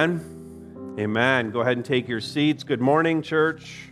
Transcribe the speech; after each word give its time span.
Amen. 0.00 0.96
Amen. 0.98 1.50
Go 1.50 1.60
ahead 1.60 1.76
and 1.76 1.84
take 1.84 2.08
your 2.08 2.22
seats. 2.22 2.64
Good 2.64 2.80
morning, 2.80 3.20
church. 3.20 3.90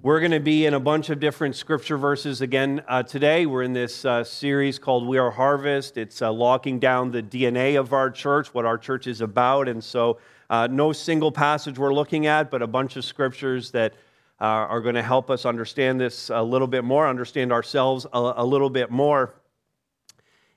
We're 0.00 0.20
going 0.20 0.32
to 0.32 0.40
be 0.40 0.64
in 0.64 0.72
a 0.72 0.80
bunch 0.80 1.10
of 1.10 1.20
different 1.20 1.54
scripture 1.54 1.98
verses 1.98 2.40
again 2.40 2.82
uh, 2.88 3.02
today. 3.02 3.44
We're 3.44 3.62
in 3.62 3.74
this 3.74 4.06
uh, 4.06 4.24
series 4.24 4.78
called 4.78 5.06
We 5.06 5.18
Are 5.18 5.30
Harvest. 5.30 5.98
It's 5.98 6.22
uh, 6.22 6.32
locking 6.32 6.78
down 6.78 7.10
the 7.10 7.22
DNA 7.22 7.78
of 7.78 7.92
our 7.92 8.10
church, 8.10 8.54
what 8.54 8.64
our 8.64 8.78
church 8.78 9.06
is 9.06 9.20
about. 9.20 9.68
And 9.68 9.84
so, 9.84 10.18
uh, 10.48 10.66
no 10.66 10.94
single 10.94 11.30
passage 11.30 11.78
we're 11.78 11.92
looking 11.92 12.24
at, 12.24 12.50
but 12.50 12.62
a 12.62 12.66
bunch 12.66 12.96
of 12.96 13.04
scriptures 13.04 13.70
that 13.72 13.92
uh, 14.40 14.44
are 14.44 14.80
going 14.80 14.94
to 14.94 15.02
help 15.02 15.28
us 15.28 15.44
understand 15.44 16.00
this 16.00 16.30
a 16.30 16.42
little 16.42 16.68
bit 16.68 16.84
more, 16.84 17.06
understand 17.06 17.52
ourselves 17.52 18.06
a, 18.14 18.32
a 18.36 18.46
little 18.46 18.70
bit 18.70 18.90
more. 18.90 19.34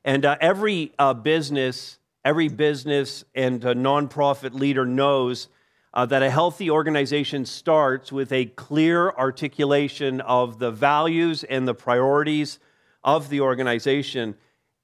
And 0.05 0.23
uh, 0.23 0.37
every 0.39 0.93
business 1.23 1.99
Every 2.25 2.47
business 2.47 3.23
and 3.35 3.61
nonprofit 3.61 4.55
leader 4.55 4.83
knows 4.83 5.47
uh, 5.93 6.07
that 6.07 6.23
a 6.23 6.29
healthy 6.31 6.71
organization 6.71 7.45
starts 7.45 8.11
with 8.11 8.31
a 8.31 8.45
clear 8.45 9.11
articulation 9.11 10.21
of 10.21 10.57
the 10.57 10.71
values 10.71 11.43
and 11.43 11.67
the 11.67 11.75
priorities 11.75 12.57
of 13.03 13.29
the 13.29 13.41
organization. 13.41 14.33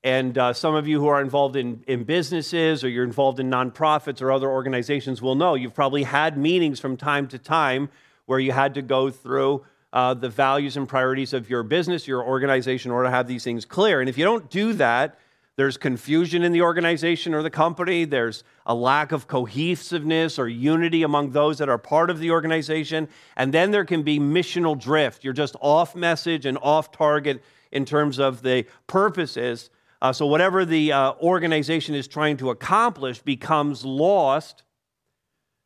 And 0.04 0.38
uh, 0.38 0.54
some 0.54 0.76
of 0.76 0.88
you 0.88 1.00
who 1.00 1.08
are 1.08 1.20
involved 1.20 1.56
in, 1.56 1.84
in 1.88 2.04
businesses 2.04 2.84
or 2.84 2.90
you're 2.90 3.04
involved 3.04 3.40
in 3.40 3.50
nonprofits 3.50 4.22
or 4.22 4.32
other 4.32 4.48
organizations 4.48 5.20
will 5.20 5.34
know 5.34 5.56
you've 5.56 5.74
probably 5.74 6.04
had 6.04 6.38
meetings 6.38 6.80
from 6.80 6.96
time 6.96 7.28
to 7.30 7.40
time 7.40 7.90
where 8.28 8.40
you 8.40 8.52
had 8.52 8.76
to 8.76 8.84
go 8.84 9.10
through 9.10 9.66
uh, 9.94 10.14
the 10.14 10.30
values 10.30 10.78
and 10.78 10.88
priorities 10.88 11.34
of 11.34 11.50
your 11.50 11.64
business, 11.64 12.08
your 12.08 12.24
organization, 12.24 12.92
order 12.92 13.08
to 13.08 13.12
have 13.12 13.28
these 13.28 13.44
things 13.44 13.66
clear. 13.66 14.00
And 14.00 14.08
if 14.08 14.16
you 14.16 14.26
don't 14.26 14.48
do 14.52 14.74
that, 14.74 15.18
there's 15.58 15.78
confusion 15.78 16.44
in 16.44 16.54
the 16.54 16.62
organization 16.62 17.34
or 17.34 17.44
the 17.44 17.50
company. 17.50 18.06
There's 18.06 18.44
a 18.66 18.74
lack 18.74 19.12
of 19.12 19.28
cohesiveness 19.28 20.40
or 20.40 20.48
unity 20.48 21.04
among 21.04 21.32
those 21.32 21.58
that 21.58 21.68
are 21.68 21.78
part 21.78 22.10
of 22.10 22.20
the 22.20 22.32
organization. 22.32 23.10
And 23.36 23.54
then 23.54 23.72
there 23.72 23.86
can 23.86 24.02
be 24.02 24.18
missional 24.18 24.80
drift. 24.80 25.24
You're 25.24 25.34
just 25.34 25.56
off 25.60 25.96
message 25.96 26.46
and 26.46 26.58
off 26.62 26.92
target 26.92 27.44
in 27.72 27.84
terms 27.84 28.18
of 28.18 28.42
the 28.42 28.66
purposes. 28.88 29.70
Uh, 30.02 30.14
so, 30.14 30.26
whatever 30.26 30.66
the 30.66 30.94
uh, 30.94 31.14
organization 31.22 31.96
is 31.96 32.08
trying 32.08 32.38
to 32.38 32.50
accomplish 32.50 33.22
becomes 33.22 33.86
lost 33.86 34.64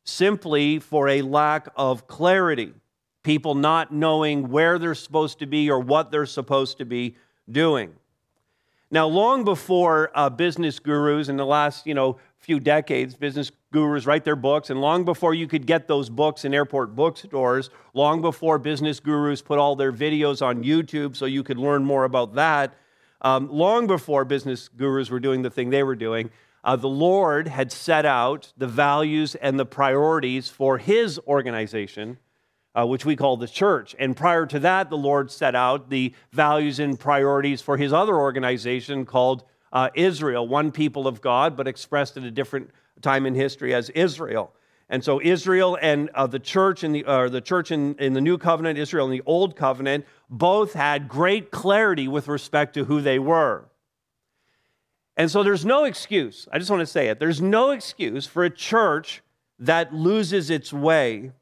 simply 0.04 0.78
for 0.78 1.08
a 1.08 1.22
lack 1.22 1.68
of 1.76 2.06
clarity. 2.06 2.74
People 3.22 3.54
not 3.54 3.92
knowing 3.92 4.50
where 4.50 4.78
they're 4.78 4.94
supposed 4.94 5.38
to 5.38 5.46
be 5.46 5.70
or 5.70 5.80
what 5.80 6.10
they're 6.10 6.26
supposed 6.26 6.78
to 6.78 6.84
be 6.84 7.16
doing. 7.50 7.94
Now, 8.90 9.08
long 9.08 9.44
before 9.44 10.10
uh, 10.14 10.30
business 10.30 10.78
gurus 10.78 11.28
in 11.28 11.36
the 11.36 11.46
last, 11.46 11.86
you 11.86 11.94
know, 11.94 12.18
few 12.38 12.60
decades, 12.60 13.16
business 13.16 13.50
gurus 13.72 14.06
write 14.06 14.24
their 14.24 14.36
books, 14.36 14.70
and 14.70 14.80
long 14.80 15.04
before 15.04 15.34
you 15.34 15.48
could 15.48 15.66
get 15.66 15.88
those 15.88 16.08
books 16.08 16.44
in 16.44 16.54
airport 16.54 16.94
bookstores, 16.94 17.70
long 17.94 18.22
before 18.22 18.58
business 18.58 19.00
gurus 19.00 19.42
put 19.42 19.58
all 19.58 19.74
their 19.74 19.92
videos 19.92 20.40
on 20.40 20.62
YouTube 20.62 21.16
so 21.16 21.26
you 21.26 21.42
could 21.42 21.58
learn 21.58 21.84
more 21.84 22.04
about 22.04 22.34
that, 22.36 22.74
um, 23.22 23.48
long 23.50 23.88
before 23.88 24.24
business 24.24 24.68
gurus 24.68 25.10
were 25.10 25.18
doing 25.18 25.42
the 25.42 25.50
thing 25.50 25.70
they 25.70 25.82
were 25.82 25.96
doing, 25.96 26.30
uh, 26.62 26.76
the 26.76 26.88
Lord 26.88 27.48
had 27.48 27.72
set 27.72 28.06
out 28.06 28.52
the 28.56 28.68
values 28.68 29.34
and 29.34 29.58
the 29.58 29.66
priorities 29.66 30.48
for 30.48 30.78
His 30.78 31.18
organization 31.26 32.18
uh, 32.76 32.86
which 32.86 33.04
we 33.04 33.16
call 33.16 33.36
the 33.36 33.48
church. 33.48 33.96
And 33.98 34.16
prior 34.16 34.44
to 34.46 34.58
that, 34.60 34.90
the 34.90 34.96
Lord 34.96 35.30
set 35.30 35.54
out 35.54 35.88
the 35.88 36.12
values 36.32 36.78
and 36.78 36.98
priorities 36.98 37.62
for 37.62 37.76
his 37.76 37.92
other 37.92 38.16
organization 38.16 39.06
called 39.06 39.44
uh, 39.72 39.88
Israel, 39.94 40.46
one 40.46 40.70
people 40.70 41.08
of 41.08 41.20
God, 41.20 41.56
but 41.56 41.66
expressed 41.66 42.16
at 42.16 42.24
a 42.24 42.30
different 42.30 42.70
time 43.00 43.26
in 43.26 43.34
history 43.34 43.74
as 43.74 43.90
Israel. 43.90 44.52
And 44.88 45.02
so 45.02 45.20
Israel 45.20 45.76
and 45.80 46.10
uh, 46.10 46.26
the 46.26 46.38
church 46.38 46.84
in 46.84 46.92
the, 46.92 47.04
or 47.06 47.28
the 47.28 47.40
church 47.40 47.70
in, 47.72 47.96
in 47.96 48.12
the 48.12 48.20
new 48.20 48.38
covenant, 48.38 48.78
Israel 48.78 49.06
in 49.06 49.12
the 49.12 49.22
old 49.26 49.56
covenant, 49.56 50.06
both 50.30 50.74
had 50.74 51.08
great 51.08 51.50
clarity 51.50 52.06
with 52.06 52.28
respect 52.28 52.74
to 52.74 52.84
who 52.84 53.00
they 53.00 53.18
were. 53.18 53.64
And 55.16 55.30
so 55.30 55.42
there's 55.42 55.64
no 55.64 55.84
excuse, 55.84 56.46
I 56.52 56.58
just 56.58 56.70
want 56.70 56.80
to 56.80 56.86
say 56.86 57.08
it, 57.08 57.18
there's 57.18 57.40
no 57.40 57.70
excuse 57.70 58.26
for 58.26 58.44
a 58.44 58.50
church 58.50 59.22
that 59.58 59.94
loses 59.94 60.50
its 60.50 60.72
way 60.72 61.32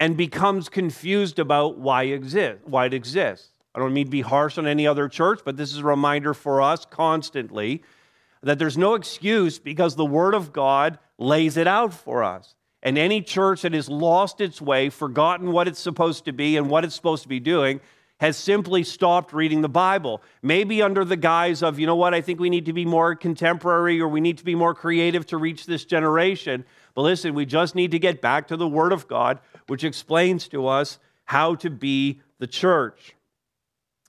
and 0.00 0.16
becomes 0.16 0.68
confused 0.68 1.38
about 1.38 1.78
why, 1.78 2.04
exist, 2.04 2.60
why 2.64 2.86
it 2.86 2.94
exists. 2.94 3.48
I 3.74 3.78
don't 3.78 3.92
mean 3.92 4.06
to 4.06 4.10
be 4.10 4.20
harsh 4.20 4.58
on 4.58 4.66
any 4.66 4.86
other 4.86 5.08
church, 5.08 5.40
but 5.44 5.56
this 5.56 5.72
is 5.72 5.78
a 5.78 5.84
reminder 5.84 6.34
for 6.34 6.62
us 6.62 6.84
constantly 6.84 7.82
that 8.42 8.58
there's 8.58 8.78
no 8.78 8.94
excuse 8.94 9.58
because 9.58 9.96
the 9.96 10.04
Word 10.04 10.34
of 10.34 10.52
God 10.52 10.98
lays 11.18 11.56
it 11.56 11.66
out 11.66 11.92
for 11.92 12.22
us. 12.22 12.54
And 12.82 12.98
any 12.98 13.22
church 13.22 13.62
that 13.62 13.72
has 13.72 13.88
lost 13.88 14.40
its 14.40 14.60
way, 14.60 14.90
forgotten 14.90 15.52
what 15.52 15.66
it's 15.66 15.80
supposed 15.80 16.26
to 16.26 16.32
be 16.32 16.56
and 16.56 16.68
what 16.68 16.84
it's 16.84 16.94
supposed 16.94 17.22
to 17.22 17.28
be 17.28 17.40
doing, 17.40 17.80
has 18.20 18.36
simply 18.36 18.84
stopped 18.84 19.32
reading 19.32 19.62
the 19.62 19.68
Bible. 19.68 20.22
Maybe 20.42 20.82
under 20.82 21.04
the 21.04 21.16
guise 21.16 21.62
of, 21.62 21.78
you 21.78 21.86
know 21.86 21.96
what, 21.96 22.14
I 22.14 22.20
think 22.20 22.38
we 22.38 22.50
need 22.50 22.66
to 22.66 22.72
be 22.72 22.84
more 22.84 23.14
contemporary 23.14 24.00
or 24.00 24.08
we 24.08 24.20
need 24.20 24.38
to 24.38 24.44
be 24.44 24.54
more 24.54 24.74
creative 24.74 25.26
to 25.26 25.36
reach 25.36 25.66
this 25.66 25.84
generation. 25.84 26.64
But 26.94 27.02
listen, 27.02 27.34
we 27.34 27.44
just 27.46 27.74
need 27.74 27.90
to 27.90 27.98
get 27.98 28.20
back 28.20 28.48
to 28.48 28.56
the 28.56 28.68
Word 28.68 28.92
of 28.92 29.08
God, 29.08 29.40
which 29.66 29.84
explains 29.84 30.48
to 30.48 30.66
us 30.66 30.98
how 31.24 31.54
to 31.56 31.70
be 31.70 32.20
the 32.38 32.46
church. 32.46 33.14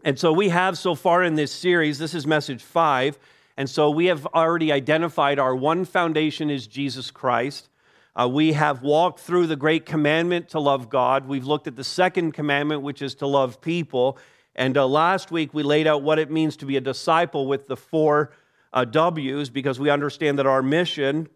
And 0.04 0.20
so 0.20 0.32
we 0.32 0.50
have 0.50 0.78
so 0.78 0.96
far 0.96 1.24
in 1.24 1.36
this 1.36 1.52
series, 1.52 1.98
this 1.98 2.14
is 2.14 2.28
message 2.28 2.62
five. 2.62 3.18
And 3.58 3.70
so 3.70 3.90
we 3.90 4.08
have 4.08 4.26
already 4.28 4.72
identified 4.72 5.40
our 5.40 5.56
one 5.56 5.86
foundation 5.86 6.50
is 6.50 6.68
Jesus 6.68 7.10
Christ. 7.10 7.70
Uh, 8.16 8.28
we 8.28 8.54
have 8.54 8.82
walked 8.82 9.20
through 9.20 9.48
the 9.48 9.56
great 9.56 9.86
commandment 9.86 10.50
to 10.50 10.60
love 10.60 10.90
God. 10.90 11.28
We've 11.28 11.46
looked 11.46 11.68
at 11.68 11.76
the 11.76 11.84
second 11.84 12.34
commandment, 12.34 12.82
which 12.82 13.02
is 13.02 13.16
to 13.16 13.28
love 13.28 13.62
people. 13.62 14.18
And 14.56 14.78
uh, 14.78 14.88
last 14.88 15.32
week 15.32 15.54
we 15.54 15.64
laid 15.64 15.88
out 15.88 16.02
what 16.02 16.20
it 16.20 16.32
means 16.32 16.56
to 16.58 16.66
be 16.66 16.78
a 16.78 16.82
disciple 16.82 17.48
with 17.48 17.68
the 17.68 17.76
four 17.76 18.32
uh, 18.72 18.86
W's 18.86 19.50
because 19.50 19.80
we 19.80 19.90
understand 19.90 20.40
that 20.40 20.46
our 20.46 20.62
mission 20.62 21.28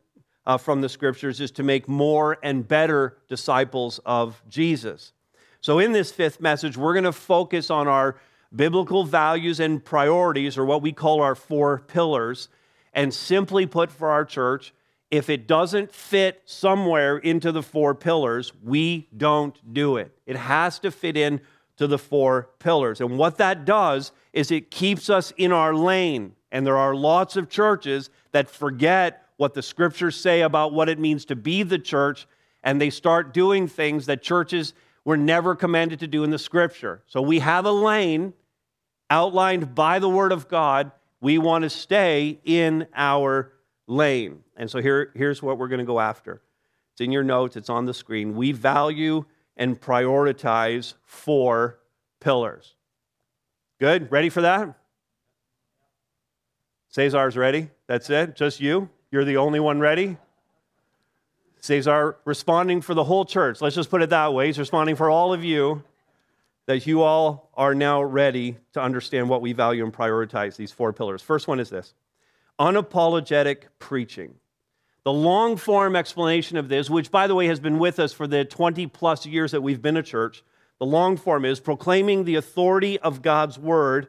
uh, 0.45 0.57
from 0.57 0.81
the 0.81 0.89
scriptures 0.89 1.39
is 1.39 1.51
to 1.51 1.63
make 1.63 1.87
more 1.87 2.37
and 2.43 2.67
better 2.67 3.17
disciples 3.27 3.99
of 4.05 4.41
Jesus. 4.49 5.13
So, 5.61 5.79
in 5.79 5.91
this 5.91 6.11
fifth 6.11 6.39
message, 6.39 6.77
we're 6.77 6.93
going 6.93 7.03
to 7.03 7.11
focus 7.11 7.69
on 7.69 7.87
our 7.87 8.15
biblical 8.55 9.03
values 9.03 9.59
and 9.59 9.83
priorities, 9.83 10.57
or 10.57 10.65
what 10.65 10.81
we 10.81 10.91
call 10.91 11.21
our 11.21 11.35
four 11.35 11.79
pillars. 11.79 12.49
And 12.91 13.13
simply 13.13 13.67
put, 13.67 13.91
for 13.91 14.09
our 14.09 14.25
church, 14.25 14.73
if 15.11 15.29
it 15.29 15.47
doesn't 15.47 15.91
fit 15.91 16.41
somewhere 16.45 17.17
into 17.17 17.51
the 17.51 17.61
four 17.61 17.93
pillars, 17.93 18.51
we 18.63 19.07
don't 19.15 19.73
do 19.73 19.97
it. 19.97 20.17
It 20.25 20.35
has 20.35 20.79
to 20.79 20.91
fit 20.91 21.15
in 21.15 21.41
to 21.77 21.87
the 21.87 21.97
four 21.97 22.49
pillars. 22.59 22.99
And 22.99 23.17
what 23.17 23.37
that 23.37 23.63
does 23.63 24.11
is 24.33 24.51
it 24.51 24.69
keeps 24.69 25.09
us 25.09 25.31
in 25.37 25.51
our 25.51 25.73
lane. 25.73 26.35
And 26.51 26.65
there 26.65 26.77
are 26.77 26.95
lots 26.95 27.35
of 27.35 27.49
churches 27.49 28.09
that 28.31 28.49
forget 28.49 29.28
what 29.39 29.53
the 29.53 29.61
scriptures 29.61 30.17
say 30.17 30.41
about 30.41 30.73
what 30.73 30.89
it 30.89 30.99
means 30.99 31.23
to 31.23 31.33
be 31.33 31.63
the 31.63 31.79
church, 31.79 32.27
and 32.61 32.81
they 32.81 32.89
start 32.89 33.33
doing 33.33 33.69
things 33.69 34.05
that 34.07 34.21
churches 34.21 34.73
were 35.05 35.15
never 35.15 35.55
commanded 35.55 35.97
to 36.01 36.07
do 36.07 36.25
in 36.25 36.29
the 36.29 36.37
scripture. 36.37 37.01
So 37.07 37.21
we 37.21 37.39
have 37.39 37.63
a 37.63 37.71
lane 37.71 38.33
outlined 39.09 39.73
by 39.73 39.99
the 39.99 40.09
word 40.09 40.33
of 40.33 40.49
God. 40.49 40.91
We 41.21 41.37
want 41.37 41.63
to 41.63 41.69
stay 41.69 42.41
in 42.43 42.85
our 42.93 43.53
lane. 43.87 44.43
And 44.57 44.69
so 44.69 44.81
here, 44.81 45.13
here's 45.15 45.41
what 45.41 45.57
we're 45.57 45.69
going 45.69 45.79
to 45.79 45.85
go 45.85 46.01
after. 46.01 46.41
It's 46.91 46.99
in 46.99 47.13
your 47.13 47.23
notes, 47.23 47.55
it's 47.55 47.69
on 47.69 47.85
the 47.85 47.93
screen. 47.93 48.35
We 48.35 48.51
value 48.51 49.23
and 49.55 49.79
prioritize 49.79 50.95
four 51.05 51.79
pillars. 52.19 52.75
Good? 53.79 54.11
Ready 54.11 54.27
for 54.27 54.41
that? 54.41 54.77
Cesar's 56.89 57.37
ready? 57.37 57.69
That's 57.87 58.09
it? 58.09 58.35
Just 58.35 58.59
you? 58.59 58.89
You're 59.11 59.25
the 59.25 59.37
only 59.37 59.59
one 59.59 59.79
ready? 59.79 60.17
Cesar 61.61 62.17
responding 62.25 62.81
for 62.81 62.93
the 62.93 63.03
whole 63.03 63.25
church. 63.25 63.61
Let's 63.61 63.75
just 63.75 63.89
put 63.89 64.01
it 64.01 64.11
that 64.11 64.33
way. 64.33 64.47
He's 64.47 64.59
responding 64.59 64.95
for 64.95 65.09
all 65.09 65.33
of 65.33 65.43
you 65.43 65.83
that 66.67 66.85
you 66.85 67.01
all 67.01 67.49
are 67.55 67.73
now 67.73 68.03
ready 68.03 68.57
to 68.73 68.81
understand 68.81 69.27
what 69.27 69.41
we 69.41 69.53
value 69.53 69.83
and 69.83 69.91
prioritize 69.91 70.55
these 70.55 70.71
four 70.71 70.93
pillars. 70.93 71.21
First 71.21 71.47
one 71.47 71.59
is 71.59 71.69
this 71.69 71.93
unapologetic 72.59 73.63
preaching. 73.79 74.35
The 75.03 75.13
long 75.13 75.57
form 75.57 75.95
explanation 75.95 76.57
of 76.57 76.69
this, 76.69 76.89
which 76.89 77.09
by 77.09 77.25
the 77.25 77.33
way 77.33 77.47
has 77.47 77.59
been 77.59 77.79
with 77.79 77.99
us 77.99 78.13
for 78.13 78.27
the 78.27 78.45
20 78.45 78.85
plus 78.87 79.25
years 79.25 79.51
that 79.51 79.61
we've 79.61 79.81
been 79.81 79.97
a 79.97 80.03
church, 80.03 80.43
the 80.77 80.85
long 80.85 81.17
form 81.17 81.45
is 81.45 81.59
proclaiming 81.59 82.25
the 82.25 82.35
authority 82.35 82.99
of 82.99 83.21
God's 83.21 83.57
word 83.57 84.07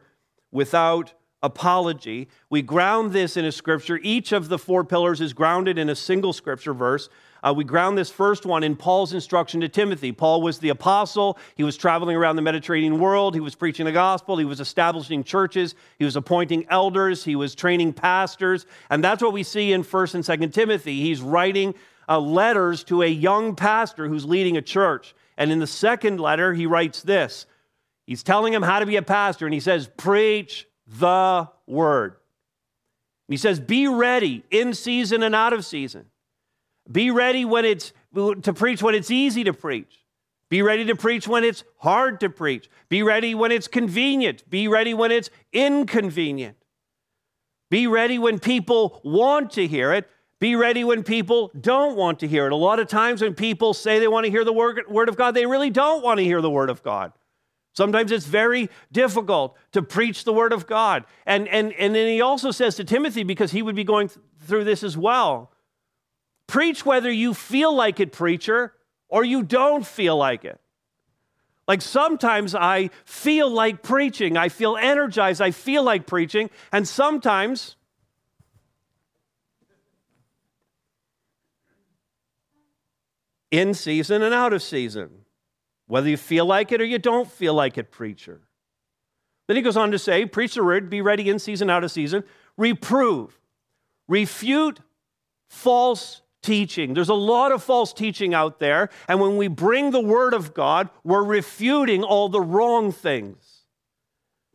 without 0.51 1.13
apology. 1.43 2.27
We 2.49 2.61
ground 2.61 3.11
this 3.13 3.35
in 3.35 3.45
a 3.45 3.51
scripture. 3.51 3.99
Each 4.03 4.31
of 4.31 4.47
the 4.47 4.59
four 4.59 4.83
pillars 4.83 5.21
is 5.21 5.33
grounded 5.33 5.77
in 5.77 5.89
a 5.89 5.95
single 5.95 6.33
scripture 6.33 6.73
verse. 6.73 7.09
Uh, 7.43 7.53
we 7.55 7.63
ground 7.63 7.97
this 7.97 8.11
first 8.11 8.45
one 8.45 8.63
in 8.63 8.75
Paul's 8.75 9.13
instruction 9.13 9.61
to 9.61 9.69
Timothy. 9.69 10.11
Paul 10.11 10.41
was 10.43 10.59
the 10.59 10.69
apostle. 10.69 11.39
He 11.55 11.63
was 11.63 11.75
traveling 11.75 12.15
around 12.15 12.35
the 12.35 12.43
Mediterranean 12.43 12.99
world. 12.99 13.33
He 13.33 13.39
was 13.39 13.55
preaching 13.55 13.85
the 13.85 13.91
gospel. 13.91 14.37
He 14.37 14.45
was 14.45 14.59
establishing 14.59 15.23
churches. 15.23 15.73
He 15.97 16.05
was 16.05 16.15
appointing 16.15 16.67
elders. 16.69 17.23
He 17.23 17.35
was 17.35 17.55
training 17.55 17.93
pastors. 17.93 18.67
And 18.91 19.03
that's 19.03 19.23
what 19.23 19.33
we 19.33 19.41
see 19.41 19.73
in 19.73 19.83
1st 19.83 20.15
and 20.15 20.23
2nd 20.23 20.53
Timothy. 20.53 21.01
He's 21.01 21.21
writing 21.21 21.73
uh, 22.07 22.19
letters 22.19 22.83
to 22.83 23.01
a 23.01 23.07
young 23.07 23.55
pastor 23.55 24.07
who's 24.07 24.25
leading 24.25 24.57
a 24.57 24.61
church. 24.61 25.15
And 25.37 25.51
in 25.51 25.57
the 25.57 25.67
second 25.67 26.19
letter, 26.19 26.53
he 26.53 26.67
writes 26.67 27.01
this 27.01 27.47
He's 28.05 28.21
telling 28.21 28.53
him 28.53 28.61
how 28.61 28.79
to 28.79 28.85
be 28.85 28.97
a 28.97 29.01
pastor, 29.01 29.47
and 29.47 29.53
he 29.53 29.59
says, 29.59 29.89
Preach 29.97 30.67
the 30.99 31.47
word. 31.67 32.15
he 33.27 33.37
says, 33.37 33.59
Be 33.59 33.87
ready 33.87 34.43
in 34.51 34.73
season 34.73 35.23
and 35.23 35.33
out 35.33 35.53
of 35.53 35.65
season. 35.65 36.07
Be 36.91 37.11
ready 37.11 37.45
when 37.45 37.65
it's 37.65 37.93
to 38.13 38.53
preach 38.53 38.83
when 38.83 38.95
it's 38.95 39.11
easy 39.11 39.43
to 39.45 39.53
preach. 39.53 39.99
Be 40.49 40.61
ready 40.61 40.83
to 40.85 40.95
preach 40.97 41.29
when 41.29 41.45
it's 41.45 41.63
hard 41.77 42.19
to 42.19 42.29
preach. 42.29 42.69
Be 42.89 43.03
ready 43.03 43.33
when 43.33 43.53
it's 43.53 43.69
convenient. 43.69 44.49
Be 44.49 44.67
ready 44.67 44.93
when 44.93 45.09
it's 45.09 45.29
inconvenient. 45.53 46.57
Be 47.69 47.87
ready 47.87 48.19
when 48.19 48.37
people 48.37 48.99
want 49.05 49.51
to 49.51 49.65
hear 49.65 49.93
it. 49.93 50.09
Be 50.41 50.57
ready 50.57 50.83
when 50.83 51.03
people 51.03 51.51
don't 51.57 51.95
want 51.95 52.19
to 52.19 52.27
hear 52.27 52.47
it. 52.47 52.51
A 52.51 52.55
lot 52.57 52.79
of 52.79 52.89
times 52.89 53.21
when 53.21 53.33
people 53.33 53.73
say 53.73 53.99
they 53.99 54.09
want 54.09 54.25
to 54.25 54.31
hear 54.31 54.43
the 54.43 54.51
word, 54.51 55.07
of 55.07 55.15
God, 55.15 55.35
they 55.35 55.45
really 55.45 55.69
don't 55.69 56.03
want 56.03 56.17
to 56.17 56.23
hear 56.23 56.41
the 56.41 56.49
word 56.49 56.69
of 56.69 56.83
God. 56.83 57.13
Sometimes 57.73 58.11
it's 58.11 58.25
very 58.25 58.69
difficult 58.91 59.57
to 59.71 59.81
preach 59.81 60.23
the 60.23 60.33
word 60.33 60.51
of 60.51 60.67
God. 60.67 61.05
And, 61.25 61.47
and, 61.47 61.71
and 61.73 61.95
then 61.95 62.07
he 62.07 62.21
also 62.21 62.51
says 62.51 62.75
to 62.75 62.83
Timothy, 62.83 63.23
because 63.23 63.51
he 63.51 63.61
would 63.61 63.75
be 63.75 63.83
going 63.83 64.09
through 64.45 64.65
this 64.65 64.83
as 64.83 64.97
well 64.97 65.51
preach 66.51 66.85
whether 66.85 67.09
you 67.09 67.33
feel 67.33 67.73
like 67.73 68.01
it, 68.01 68.11
preacher, 68.11 68.73
or 69.07 69.23
you 69.23 69.41
don't 69.41 69.87
feel 69.87 70.17
like 70.17 70.43
it. 70.43 70.59
Like 71.65 71.81
sometimes 71.81 72.53
I 72.53 72.89
feel 73.05 73.49
like 73.49 73.81
preaching, 73.81 74.35
I 74.35 74.49
feel 74.49 74.75
energized, 74.75 75.41
I 75.41 75.51
feel 75.51 75.81
like 75.81 76.05
preaching, 76.05 76.49
and 76.73 76.85
sometimes 76.85 77.77
in 83.49 83.73
season 83.73 84.21
and 84.21 84.33
out 84.33 84.51
of 84.51 84.61
season, 84.61 85.20
whether 85.91 86.07
you 86.07 86.15
feel 86.15 86.45
like 86.45 86.71
it 86.71 86.79
or 86.79 86.85
you 86.85 86.97
don't 86.97 87.29
feel 87.29 87.53
like 87.53 87.77
it, 87.77 87.91
preacher. 87.91 88.39
Then 89.47 89.57
he 89.57 89.61
goes 89.61 89.75
on 89.75 89.91
to 89.91 89.99
say, 89.99 90.25
Preach 90.25 90.53
the 90.53 90.63
word, 90.63 90.89
be 90.89 91.01
ready 91.01 91.29
in 91.29 91.37
season, 91.37 91.69
out 91.69 91.83
of 91.83 91.91
season, 91.91 92.23
reprove, 92.55 93.37
refute 94.07 94.79
false 95.49 96.21
teaching. 96.41 96.93
There's 96.93 97.09
a 97.09 97.13
lot 97.13 97.51
of 97.51 97.61
false 97.61 97.91
teaching 97.91 98.33
out 98.33 98.59
there, 98.59 98.89
and 99.09 99.19
when 99.19 99.35
we 99.35 99.49
bring 99.49 99.91
the 99.91 99.99
word 99.99 100.33
of 100.33 100.53
God, 100.53 100.87
we're 101.03 101.25
refuting 101.25 102.03
all 102.05 102.29
the 102.29 102.39
wrong 102.39 102.93
things. 102.93 103.65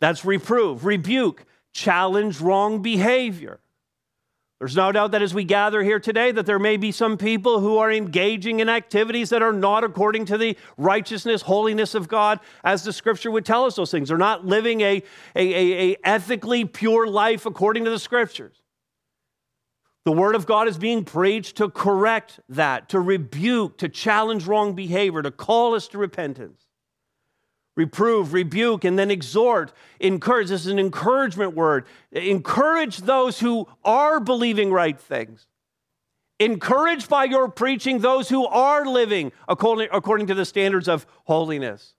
That's 0.00 0.24
reprove, 0.24 0.86
rebuke, 0.86 1.44
challenge 1.70 2.40
wrong 2.40 2.80
behavior. 2.80 3.60
There's 4.58 4.76
no 4.76 4.90
doubt 4.90 5.10
that 5.10 5.20
as 5.20 5.34
we 5.34 5.44
gather 5.44 5.82
here 5.82 6.00
today 6.00 6.32
that 6.32 6.46
there 6.46 6.58
may 6.58 6.78
be 6.78 6.90
some 6.90 7.18
people 7.18 7.60
who 7.60 7.76
are 7.76 7.92
engaging 7.92 8.60
in 8.60 8.70
activities 8.70 9.28
that 9.28 9.42
are 9.42 9.52
not 9.52 9.84
according 9.84 10.24
to 10.26 10.38
the 10.38 10.56
righteousness, 10.78 11.42
holiness 11.42 11.94
of 11.94 12.08
God, 12.08 12.40
as 12.64 12.82
the 12.82 12.92
scripture 12.92 13.30
would 13.30 13.44
tell 13.44 13.66
us 13.66 13.76
those 13.76 13.90
things. 13.90 14.08
They're 14.08 14.16
not 14.16 14.46
living 14.46 14.80
a, 14.80 15.02
a, 15.34 15.54
a, 15.54 15.92
a 15.92 15.96
ethically 16.04 16.64
pure 16.64 17.06
life 17.06 17.44
according 17.44 17.84
to 17.84 17.90
the 17.90 17.98
scriptures. 17.98 18.62
The 20.06 20.12
word 20.12 20.34
of 20.34 20.46
God 20.46 20.68
is 20.68 20.78
being 20.78 21.04
preached 21.04 21.56
to 21.56 21.68
correct 21.68 22.40
that, 22.48 22.88
to 22.90 23.00
rebuke, 23.00 23.76
to 23.78 23.90
challenge 23.90 24.46
wrong 24.46 24.74
behavior, 24.74 25.20
to 25.20 25.32
call 25.32 25.74
us 25.74 25.88
to 25.88 25.98
repentance 25.98 26.65
reprove, 27.76 28.32
rebuke, 28.32 28.84
and 28.84 28.98
then 28.98 29.10
exhort, 29.10 29.72
encourage. 30.00 30.48
This 30.48 30.62
is 30.62 30.72
an 30.72 30.78
encouragement 30.78 31.54
word. 31.54 31.86
Encourage 32.10 32.98
those 32.98 33.38
who 33.38 33.68
are 33.84 34.18
believing 34.18 34.72
right 34.72 34.98
things. 34.98 35.46
Encourage 36.38 37.08
by 37.08 37.24
your 37.24 37.48
preaching 37.48 38.00
those 38.00 38.28
who 38.28 38.46
are 38.46 38.84
living 38.84 39.32
according, 39.48 39.88
according 39.92 40.26
to 40.26 40.34
the 40.34 40.44
standards 40.44 40.88
of 40.88 41.06
holiness. 41.24 41.94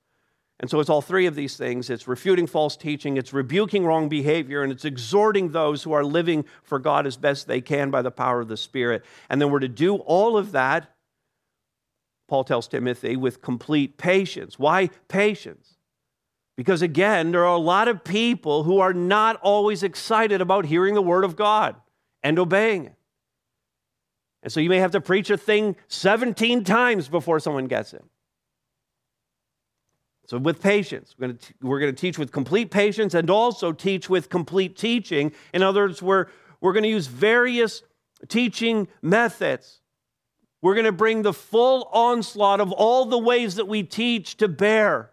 And 0.60 0.70
so 0.70 0.80
it's 0.80 0.90
all 0.90 1.04
three 1.04 1.28
of 1.28 1.36
these 1.36 1.56
things 1.56 1.90
it's 1.90 2.08
refuting 2.08 2.48
false 2.48 2.76
teaching, 2.76 3.18
it's 3.18 3.34
rebuking 3.34 3.86
wrong 3.86 4.10
behavior, 4.10 4.64
and 4.64 4.72
it's 4.72 4.86
exhorting 4.86 5.52
those 5.52 5.84
who 5.84 5.94
are 5.94 6.04
living 6.04 6.46
for 6.64 6.80
God 6.80 7.06
as 7.06 7.18
best 7.18 7.48
they 7.48 7.62
can 7.62 7.92
by 7.92 8.02
the 8.02 8.12
power 8.12 8.42
of 8.42 8.48
the 8.48 8.58
Spirit. 8.58 9.06
And 9.30 9.40
then 9.40 9.52
we're 9.52 9.60
to 9.60 9.68
do 9.68 9.98
all 9.98 10.38
of 10.38 10.52
that 10.54 10.92
Paul 12.28 12.44
tells 12.44 12.68
Timothy, 12.68 13.16
with 13.16 13.42
complete 13.42 13.98
patience. 13.98 14.60
Why 14.60 14.90
patience? 15.08 15.78
Because 16.58 16.82
again, 16.82 17.32
there 17.32 17.46
are 17.46 17.56
a 17.56 17.60
lot 17.60 17.88
of 17.88 18.04
people 18.04 18.64
who 18.64 18.80
are 18.80 18.94
not 18.94 19.38
always 19.38 19.84
excited 19.84 20.42
about 20.42 20.66
hearing 20.66 20.96
the 20.96 21.02
word 21.02 21.24
of 21.24 21.36
God 21.36 21.76
and 22.24 22.38
obeying 22.40 22.86
it. 22.86 22.96
And 24.44 24.52
so 24.52 24.60
you 24.60 24.70
may 24.70 24.80
have 24.80 24.92
to 24.92 25.02
preach 25.02 25.30
a 25.30 25.38
thing 25.38 25.76
17 25.88 26.64
times 26.64 27.08
before 27.08 27.40
someone 27.40 27.66
gets 27.66 27.94
it. 27.94 28.04
So, 30.28 30.38
with 30.38 30.62
patience, 30.62 31.16
we're 31.18 31.28
going, 31.28 31.38
to, 31.38 31.54
we're 31.62 31.80
going 31.80 31.96
to 31.96 32.00
teach 32.00 32.18
with 32.20 32.34
complete 32.34 32.70
patience 32.70 33.14
and 33.14 33.30
also 33.30 33.72
teach 33.72 34.10
with 34.10 34.30
complete 34.30 34.76
teaching. 34.76 35.32
In 35.54 35.64
other 35.64 35.84
words, 35.84 36.02
we're, 36.02 36.26
we're 36.60 36.74
going 36.74 36.84
to 36.84 36.90
use 36.90 37.08
various 37.08 37.82
teaching 38.28 38.90
methods 39.02 39.80
we're 40.62 40.74
going 40.74 40.86
to 40.86 40.92
bring 40.92 41.22
the 41.22 41.34
full 41.34 41.90
onslaught 41.92 42.60
of 42.60 42.72
all 42.72 43.06
the 43.06 43.18
ways 43.18 43.56
that 43.56 43.68
we 43.68 43.84
teach 43.84 44.38
to 44.38 44.48
bear 44.48 45.12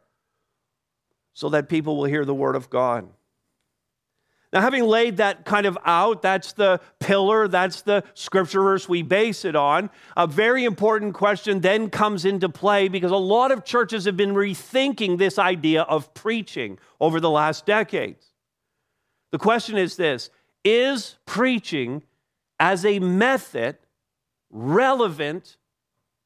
so 1.35 1.49
that 1.51 1.69
people 1.69 1.97
will 1.97 2.05
hear 2.05 2.25
the 2.25 2.35
word 2.35 2.57
of 2.57 2.71
God. 2.71 3.09
Now, 4.55 4.61
having 4.61 4.85
laid 4.85 5.17
that 5.17 5.45
kind 5.45 5.67
of 5.67 5.77
out, 5.85 6.23
that's 6.23 6.53
the 6.53 6.81
pillar, 7.01 7.49
that's 7.49 7.83
the 7.83 8.05
scripture 8.15 8.63
verse 8.63 8.89
we 8.89 9.03
base 9.03 9.45
it 9.45 9.57
on. 9.57 9.91
A 10.17 10.29
very 10.29 10.65
important 10.65 11.13
question 11.13 11.61
then 11.61 11.91
comes 11.91 12.25
into 12.25 12.49
play 12.49 12.87
because 12.87 13.11
a 13.11 13.17
lot 13.17 13.51
of 13.51 13.65
churches 13.65 14.05
have 14.05 14.17
been 14.17 14.33
rethinking 14.33 15.19
this 15.19 15.41
idea 15.41 15.83
of 15.83 16.15
preaching 16.15 16.79
over 17.01 17.19
the 17.19 17.31
last 17.31 17.67
decades. 17.67 18.31
The 19.33 19.39
question 19.39 19.77
is 19.77 19.97
this 19.97 20.31
Is 20.63 21.17
preaching 21.27 22.05
as 22.61 22.85
a 22.85 23.01
method 23.01 23.77
relevant 24.55 25.59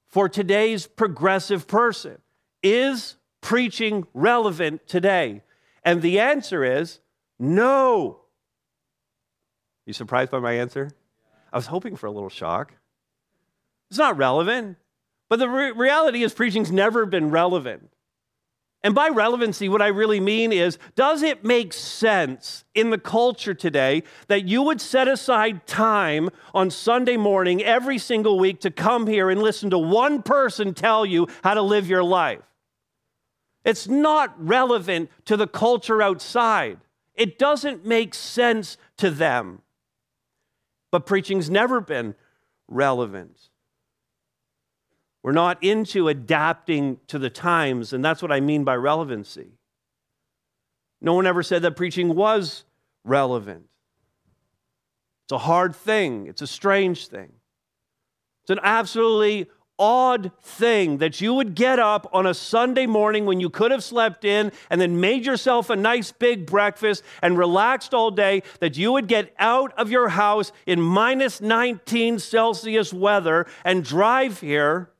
for 0.06 0.28
today's 0.28 0.86
progressive 0.86 1.66
person? 1.66 2.18
Is 2.62 3.16
preaching 3.40 4.06
relevant 4.14 4.86
today? 4.86 5.42
And 5.82 6.02
the 6.02 6.20
answer 6.20 6.62
is 6.62 7.00
no. 7.38 8.20
You 9.86 9.92
surprised 9.92 10.30
by 10.30 10.38
my 10.38 10.52
answer? 10.52 10.90
I 11.52 11.56
was 11.56 11.66
hoping 11.66 11.96
for 11.96 12.06
a 12.06 12.10
little 12.10 12.28
shock. 12.28 12.74
It's 13.90 13.98
not 13.98 14.16
relevant. 14.16 14.76
But 15.28 15.38
the 15.38 15.48
re- 15.48 15.72
reality 15.72 16.22
is, 16.22 16.32
preaching's 16.34 16.70
never 16.70 17.06
been 17.06 17.30
relevant. 17.30 17.90
And 18.84 18.94
by 18.94 19.08
relevancy, 19.08 19.68
what 19.68 19.82
I 19.82 19.88
really 19.88 20.20
mean 20.20 20.52
is 20.52 20.78
does 20.94 21.22
it 21.22 21.44
make 21.44 21.72
sense 21.72 22.64
in 22.74 22.90
the 22.90 22.98
culture 22.98 23.54
today 23.54 24.04
that 24.28 24.46
you 24.46 24.62
would 24.62 24.80
set 24.80 25.08
aside 25.08 25.66
time 25.66 26.30
on 26.54 26.70
Sunday 26.70 27.16
morning 27.16 27.62
every 27.62 27.98
single 27.98 28.38
week 28.38 28.60
to 28.60 28.70
come 28.70 29.08
here 29.08 29.30
and 29.30 29.42
listen 29.42 29.70
to 29.70 29.78
one 29.78 30.22
person 30.22 30.74
tell 30.74 31.04
you 31.04 31.26
how 31.42 31.54
to 31.54 31.62
live 31.62 31.88
your 31.88 32.04
life? 32.04 32.42
It's 33.64 33.88
not 33.88 34.32
relevant 34.38 35.10
to 35.24 35.36
the 35.36 35.48
culture 35.48 36.00
outside, 36.00 36.78
it 37.14 37.38
doesn't 37.38 37.84
make 37.84 38.14
sense 38.14 38.76
to 38.98 39.10
them. 39.10 39.62
But 40.90 41.04
preaching's 41.04 41.50
never 41.50 41.80
been 41.80 42.14
relevant. 42.68 43.47
We're 45.28 45.32
not 45.32 45.62
into 45.62 46.08
adapting 46.08 47.00
to 47.08 47.18
the 47.18 47.28
times, 47.28 47.92
and 47.92 48.02
that's 48.02 48.22
what 48.22 48.32
I 48.32 48.40
mean 48.40 48.64
by 48.64 48.76
relevancy. 48.76 49.48
No 51.02 51.12
one 51.12 51.26
ever 51.26 51.42
said 51.42 51.60
that 51.60 51.76
preaching 51.76 52.14
was 52.14 52.64
relevant. 53.04 53.66
It's 55.26 55.32
a 55.32 55.36
hard 55.36 55.76
thing, 55.76 56.28
it's 56.28 56.40
a 56.40 56.46
strange 56.46 57.08
thing. 57.08 57.30
It's 58.42 58.52
an 58.52 58.60
absolutely 58.62 59.50
odd 59.78 60.32
thing 60.40 60.96
that 60.96 61.20
you 61.20 61.34
would 61.34 61.54
get 61.54 61.78
up 61.78 62.08
on 62.14 62.24
a 62.24 62.32
Sunday 62.32 62.86
morning 62.86 63.26
when 63.26 63.38
you 63.38 63.50
could 63.50 63.70
have 63.70 63.84
slept 63.84 64.24
in 64.24 64.50
and 64.70 64.80
then 64.80 64.98
made 64.98 65.26
yourself 65.26 65.68
a 65.68 65.76
nice 65.76 66.10
big 66.10 66.46
breakfast 66.46 67.02
and 67.20 67.36
relaxed 67.36 67.92
all 67.92 68.10
day, 68.10 68.42
that 68.60 68.78
you 68.78 68.92
would 68.92 69.08
get 69.08 69.34
out 69.38 69.74
of 69.78 69.90
your 69.90 70.08
house 70.08 70.52
in 70.64 70.80
minus 70.80 71.42
19 71.42 72.18
Celsius 72.18 72.94
weather 72.94 73.46
and 73.62 73.84
drive 73.84 74.40
here 74.40 74.90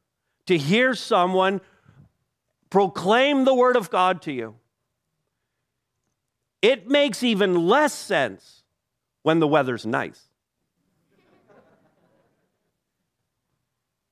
to 0.49 0.57
hear 0.57 0.95
someone 0.95 1.61
proclaim 2.71 3.45
the 3.45 3.53
word 3.55 3.77
of 3.77 3.91
God 3.91 4.23
to 4.23 4.33
you. 4.33 4.55
It 6.63 6.89
makes 6.89 7.23
even 7.23 7.67
less 7.67 7.93
sense 7.93 8.63
when 9.23 9.41
the 9.41 9.47
weather's 9.47 9.85
nice. 9.85 10.21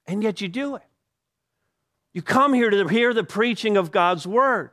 And 0.06 0.22
yet 0.22 0.42
you 0.42 0.48
do 0.48 0.76
it. 0.76 0.82
You 2.12 2.20
come 2.20 2.52
here 2.52 2.68
to 2.68 2.86
hear 2.86 3.14
the 3.14 3.24
preaching 3.24 3.78
of 3.78 3.90
God's 3.90 4.26
word. 4.26 4.72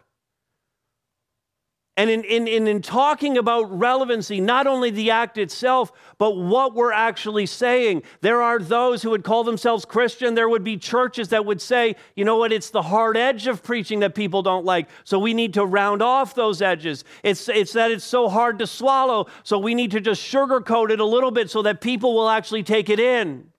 And 1.95 2.09
in, 2.09 2.23
in, 2.23 2.47
in, 2.47 2.67
in, 2.67 2.81
talking 2.81 3.38
about 3.38 3.65
relevancy, 3.77 4.41
not 4.41 4.65
only 4.65 4.89
the 4.89 5.12
act 5.12 5.38
itself, 5.38 5.91
but 6.17 6.35
what 6.35 6.73
we're 6.73 6.91
actually 6.91 7.45
saying, 7.45 8.01
there 8.21 8.41
are 8.41 8.57
those 8.57 9.03
who 9.03 9.12
would 9.12 9.23
call 9.23 9.43
themselves 9.43 9.85
Christian. 9.85 10.33
There 10.33 10.50
would 10.50 10.63
be 10.63 10.75
churches 10.75 11.29
that 11.29 11.45
would 11.45 11.62
say, 11.62 11.95
you 12.15 12.25
know 12.25 12.38
what, 12.38 12.51
it's 12.51 12.71
the 12.71 12.81
hard 12.81 13.15
edge 13.15 13.45
of 13.45 13.62
preaching 13.62 14.00
that 14.00 14.15
people 14.15 14.41
don't 14.41 14.65
like. 14.65 14.89
So 15.03 15.19
we 15.19 15.35
need 15.35 15.53
to 15.53 15.65
round 15.65 16.01
off 16.01 16.33
those 16.33 16.63
edges. 16.63 17.03
It's, 17.21 17.47
it's 17.47 17.73
that 17.73 17.91
it's 17.91 18.03
so 18.03 18.27
hard 18.27 18.57
to 18.57 18.65
swallow. 18.65 19.27
So 19.43 19.59
we 19.59 19.75
need 19.75 19.91
to 19.91 20.01
just 20.01 20.23
sugarcoat 20.23 20.89
it 20.89 21.00
a 21.00 21.05
little 21.05 21.31
bit 21.31 21.51
so 21.51 21.62
that 21.62 21.79
people 21.79 22.15
will 22.15 22.29
actually 22.29 22.63
take 22.63 22.89
it 22.89 23.00
in. 23.00 23.52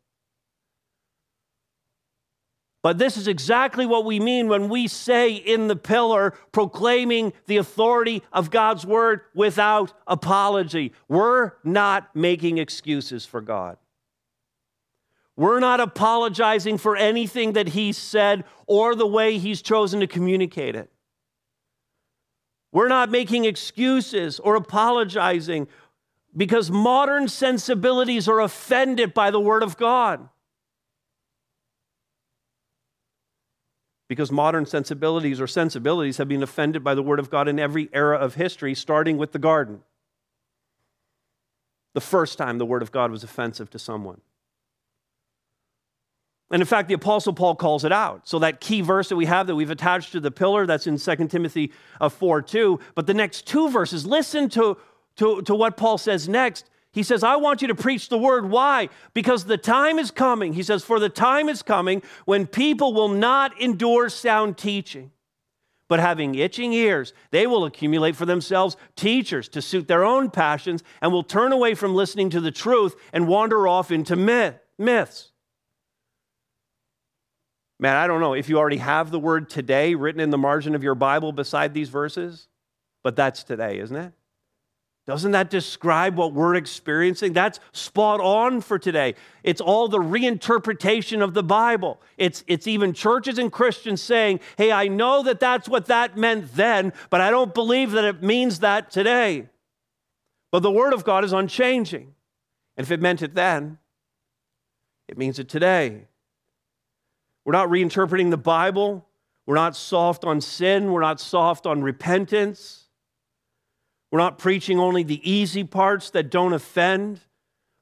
But 2.85 2.99
this 2.99 3.17
is 3.17 3.29
exactly 3.29 3.87
what 3.87 4.05
we 4.05 4.21
mean 4.21 4.47
when 4.47 4.69
we 4.69 4.89
say 4.89 5.33
in 5.33 5.69
the 5.69 5.75
pillar, 5.75 6.35
proclaiming 6.53 7.33
the 7.47 7.57
authority 7.57 8.23
of 8.31 8.51
God's 8.51 8.85
word 8.85 9.23
without 9.35 9.95
apology. 10.07 10.93
We're 11.09 11.53
not 11.65 12.15
making 12.15 12.59
excuses 12.59 13.25
for 13.25 13.41
God. 13.41 13.79
We're 15.35 15.61
not 15.61 15.81
apologizing 15.81 16.77
for 16.77 16.95
anything 16.95 17.55
that 17.55 17.69
He 17.69 17.91
said 17.95 18.45
or 18.67 18.95
the 18.95 19.07
way 19.07 19.39
He's 19.39 19.63
chosen 19.63 20.01
to 20.01 20.07
communicate 20.07 20.77
it. 20.77 20.93
We're 22.71 22.89
not 22.89 23.11
making 23.11 23.47
excuses 23.47 24.39
or 24.39 24.57
apologizing 24.57 25.69
because 26.37 26.71
modern 26.71 27.29
sensibilities 27.29 28.29
are 28.29 28.41
offended 28.41 29.15
by 29.15 29.31
the 29.31 29.41
Word 29.41 29.63
of 29.63 29.79
God. 29.79 30.29
Because 34.09 34.31
modern 34.31 34.67
sensibilities 34.67 35.41
or 35.41 35.47
sensibilities 35.47 36.19
have 36.19 36.29
been 36.29 36.43
offended 36.43 36.85
by 36.85 36.95
the 36.95 37.03
Word 37.03 37.19
of 37.19 37.31
God 37.31 37.49
in 37.49 37.59
every 37.59 37.89
era 37.93 38.19
of 38.19 38.35
history, 38.35 38.75
starting 38.75 39.17
with 39.17 39.33
the 39.33 39.39
garden. 39.39 39.81
The 41.95 42.01
first 42.01 42.37
time 42.37 42.59
the 42.59 42.67
Word 42.67 42.83
of 42.83 42.93
God 42.93 43.11
was 43.11 43.25
offensive 43.25 43.71
to 43.71 43.79
someone. 43.79 44.21
And 46.51 46.61
in 46.61 46.67
fact, 46.67 46.89
the 46.89 46.95
Apostle 46.95 47.33
Paul 47.33 47.57
calls 47.57 47.85
it 47.85 47.93
out. 47.93 48.29
So, 48.29 48.39
that 48.41 48.61
key 48.61 48.83
verse 48.83 49.09
that 49.09 49.17
we 49.17 49.25
have 49.27 49.47
that 49.47 49.57
we've 49.57 49.71
attached 49.71 50.13
to 50.13 50.21
the 50.21 50.31
pillar, 50.31 50.67
that's 50.67 50.87
in 50.87 50.99
2 50.99 51.29
Timothy 51.29 51.73
uh, 52.01 52.09
4 52.09 52.43
2. 52.43 52.79
But 52.95 53.07
the 53.07 53.15
next 53.15 53.47
two 53.47 53.71
verses, 53.71 54.05
listen 54.07 54.49
to, 54.51 54.77
to, 55.17 55.41
to 55.43 55.55
what 55.55 55.77
Paul 55.77 55.97
says 55.97 56.29
next. 56.29 56.69
He 56.95 57.03
says, 57.03 57.25
I 57.25 57.35
want 57.37 57.61
you 57.61 57.69
to 57.69 57.75
preach 57.75 58.09
the 58.09 58.17
word. 58.17 58.49
Why? 58.49 58.89
Because 59.15 59.45
the 59.45 59.59
time 59.59 59.99
is 59.99 60.13
coming. 60.13 60.53
He 60.53 60.63
says, 60.63 60.85
For 60.85 61.01
the 61.01 61.09
time 61.09 61.49
is 61.49 61.61
coming 61.61 62.03
when 62.25 62.47
people 62.47 62.95
will 62.95 63.09
not 63.09 63.61
endure 63.61 64.09
sound 64.09 64.57
teaching, 64.57 65.11
but 65.89 65.99
having 65.99 66.37
itching 66.37 66.73
ears, 66.73 67.13
they 67.33 67.49
will 67.49 67.65
accumulate 67.65 68.15
for 68.15 68.27
themselves 68.27 68.77
teachers 68.95 69.49
to 69.49 69.61
suit 69.61 69.89
their 69.89 70.05
own 70.05 70.31
passions 70.31 70.85
and 71.03 71.13
will 71.13 71.25
turn 71.25 71.51
away 71.51 71.75
from 71.75 71.97
listening 71.97 72.31
to 72.31 72.41
the 72.41 72.53
truth 72.53 72.95
and 73.13 73.27
wander 73.27 73.67
off 73.67 73.91
into 73.91 74.15
myth, 74.15 74.55
myths. 74.79 75.33
Man, 77.81 77.97
I 77.97 78.07
don't 78.07 78.21
know 78.21 78.35
if 78.35 78.49
you 78.49 78.57
already 78.57 78.77
have 78.77 79.11
the 79.11 79.19
word 79.19 79.51
today 79.51 79.97
written 79.97 80.21
in 80.21 80.31
the 80.31 80.39
margin 80.39 80.77
of 80.77 80.85
your 80.85 80.95
Bible 80.95 81.33
beside 81.33 81.75
these 81.75 81.89
verses, 81.89 82.47
but 83.03 83.17
that's 83.17 83.43
today, 83.43 83.81
isn't 83.81 83.97
it? 83.97 84.13
Doesn't 85.07 85.33
that 85.33 85.51
describe 85.51 86.17
what 86.17 86.33
we're 86.33 86.55
experiencing? 86.55 87.35
That's 87.35 87.61
spot 87.73 88.21
on 88.21 88.63
for 88.63 88.79
today. 88.79 89.17
It's 89.43 89.61
all 89.61 89.87
the 89.89 89.99
reinterpretation 89.99 91.23
of 91.23 91.35
the 91.35 91.43
Bible. 91.43 92.01
It's, 92.17 92.43
it's 92.47 92.67
even 92.67 92.95
churches 92.95 93.39
and 93.39 93.53
Christians 93.53 94.01
saying, 94.01 94.41
hey, 94.57 94.73
I 94.73 94.89
know 94.89 95.23
that 95.25 95.41
that's 95.41 95.69
what 95.69 95.87
that 95.87 96.17
meant 96.17 96.55
then, 96.55 96.95
but 97.11 97.21
I 97.21 97.31
don't 97.31 97.53
believe 97.53 97.91
that 97.93 98.05
it 98.05 98.23
means 98.23 98.61
that 98.61 98.91
today. 98.91 99.49
But 100.51 100.61
the 100.61 100.71
Word 100.71 100.95
of 100.95 101.05
God 101.05 101.23
is 101.23 101.35
unchanging. 101.35 102.15
And 102.77 102.87
if 102.87 102.91
it 102.91 103.01
meant 103.01 103.21
it 103.21 103.35
then, 103.35 103.77
it 105.07 105.19
means 105.19 105.39
it 105.39 105.51
today. 105.51 106.07
We're 107.45 107.53
not 107.53 107.69
reinterpreting 107.69 108.31
the 108.31 108.39
Bible. 108.39 109.05
We're 109.45 109.57
not 109.57 109.77
soft 109.77 110.25
on 110.25 110.41
sin. 110.41 110.93
We're 110.93 111.03
not 111.03 111.21
soft 111.21 111.67
on 111.67 111.83
repentance. 111.83 112.84
We're 114.15 114.21
not 114.21 114.39
preaching 114.39 114.79
only 114.79 115.03
the 115.03 115.29
easy 115.29 115.65
parts 115.65 116.11
that 116.11 116.31
don't 116.31 116.53
offend 116.53 117.19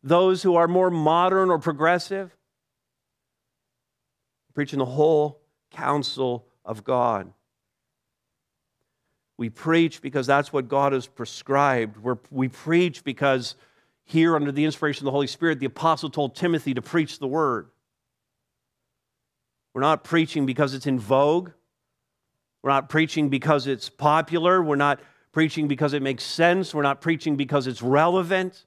those 0.03 0.43
who 0.43 0.57
are 0.57 0.67
more 0.67 0.89
modern 0.89 1.51
or 1.51 1.59
progressive. 1.59 2.35
We're 4.49 4.55
preaching 4.55 4.79
the 4.79 4.87
whole 4.87 5.43
counsel 5.73 6.47
of 6.65 6.85
God. 6.85 7.31
We 9.37 9.51
preach 9.51 10.01
because 10.01 10.27
that's 10.27 10.55
what 10.55 10.69
God 10.69 10.95
has 10.95 11.07
prescribed. 11.07 11.99
We're, 11.99 12.17
we 12.31 12.49
preach 12.49 13.05
because 13.05 13.55
here, 14.03 14.35
under 14.35 14.53
the 14.53 14.65
inspiration 14.65 15.03
of 15.03 15.09
the 15.09 15.11
Holy 15.11 15.27
Spirit, 15.27 15.61
the 15.61 15.67
apostle 15.67 16.09
told 16.09 16.35
Timothy 16.35 16.73
to 16.73 16.81
preach 16.81 17.19
the 17.19 17.29
word. 17.29 17.69
We're 19.75 19.83
not 19.83 20.03
preaching 20.03 20.47
because 20.47 20.73
it's 20.73 20.87
in 20.87 20.99
vogue. 20.99 21.51
We're 22.63 22.71
not 22.71 22.89
preaching 22.89 23.29
because 23.29 23.67
it's 23.67 23.91
popular. 23.91 24.63
We're 24.63 24.77
not 24.77 24.99
preaching 25.33 25.67
because 25.67 25.95
it 25.95 26.03
makes 26.03 26.25
sense. 26.25 26.75
We're 26.75 26.83
not 26.83 27.01
preaching 27.01 27.37
because 27.37 27.67
it's 27.67 27.83
relevant. 27.83 28.67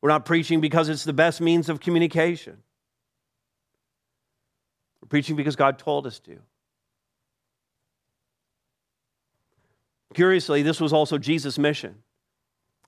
We're 0.00 0.10
not 0.10 0.24
preaching 0.24 0.60
because 0.60 0.88
it's 0.88 1.04
the 1.04 1.12
best 1.12 1.40
means 1.40 1.68
of 1.68 1.80
communication. 1.80 2.58
We're 5.02 5.08
preaching 5.08 5.36
because 5.36 5.56
God 5.56 5.78
told 5.78 6.06
us 6.06 6.18
to. 6.20 6.38
Curiously, 10.14 10.62
this 10.62 10.80
was 10.80 10.92
also 10.92 11.18
Jesus' 11.18 11.58
mission. 11.58 11.96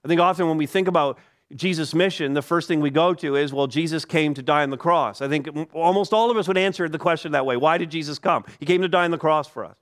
I 0.05 0.09
think 0.09 0.21
often 0.21 0.49
when 0.49 0.57
we 0.57 0.67
think 0.67 0.89
about 0.89 1.19
Jesus' 1.55 1.95
mission, 1.95 2.35
the 2.35 2.43
first 2.43 2.69
thing 2.69 2.81
we 2.81 2.91
go 2.91 3.15
to 3.15 3.37
is, 3.37 3.53
well, 3.53 3.67
Jesus 3.67 4.05
came 4.05 4.35
to 4.35 4.43
die 4.43 4.63
on 4.63 4.71
the 4.71 4.77
cross. 4.77 5.21
I 5.21 5.29
think 5.29 5.49
almost 5.73 6.13
all 6.13 6.31
of 6.31 6.37
us 6.37 6.47
would 6.47 6.59
answer 6.59 6.89
the 6.89 6.99
question 6.99 7.33
that 7.33 7.45
way. 7.45 7.57
Why 7.57 7.79
did 7.79 7.91
Jesus 7.91 8.19
come? 8.19 8.45
He 8.61 8.67
came 8.67 8.83
to 8.83 8.89
die 8.89 9.05
on 9.05 9.11
the 9.11 9.19
cross 9.19 9.49
for 9.49 9.65
us, 9.65 9.77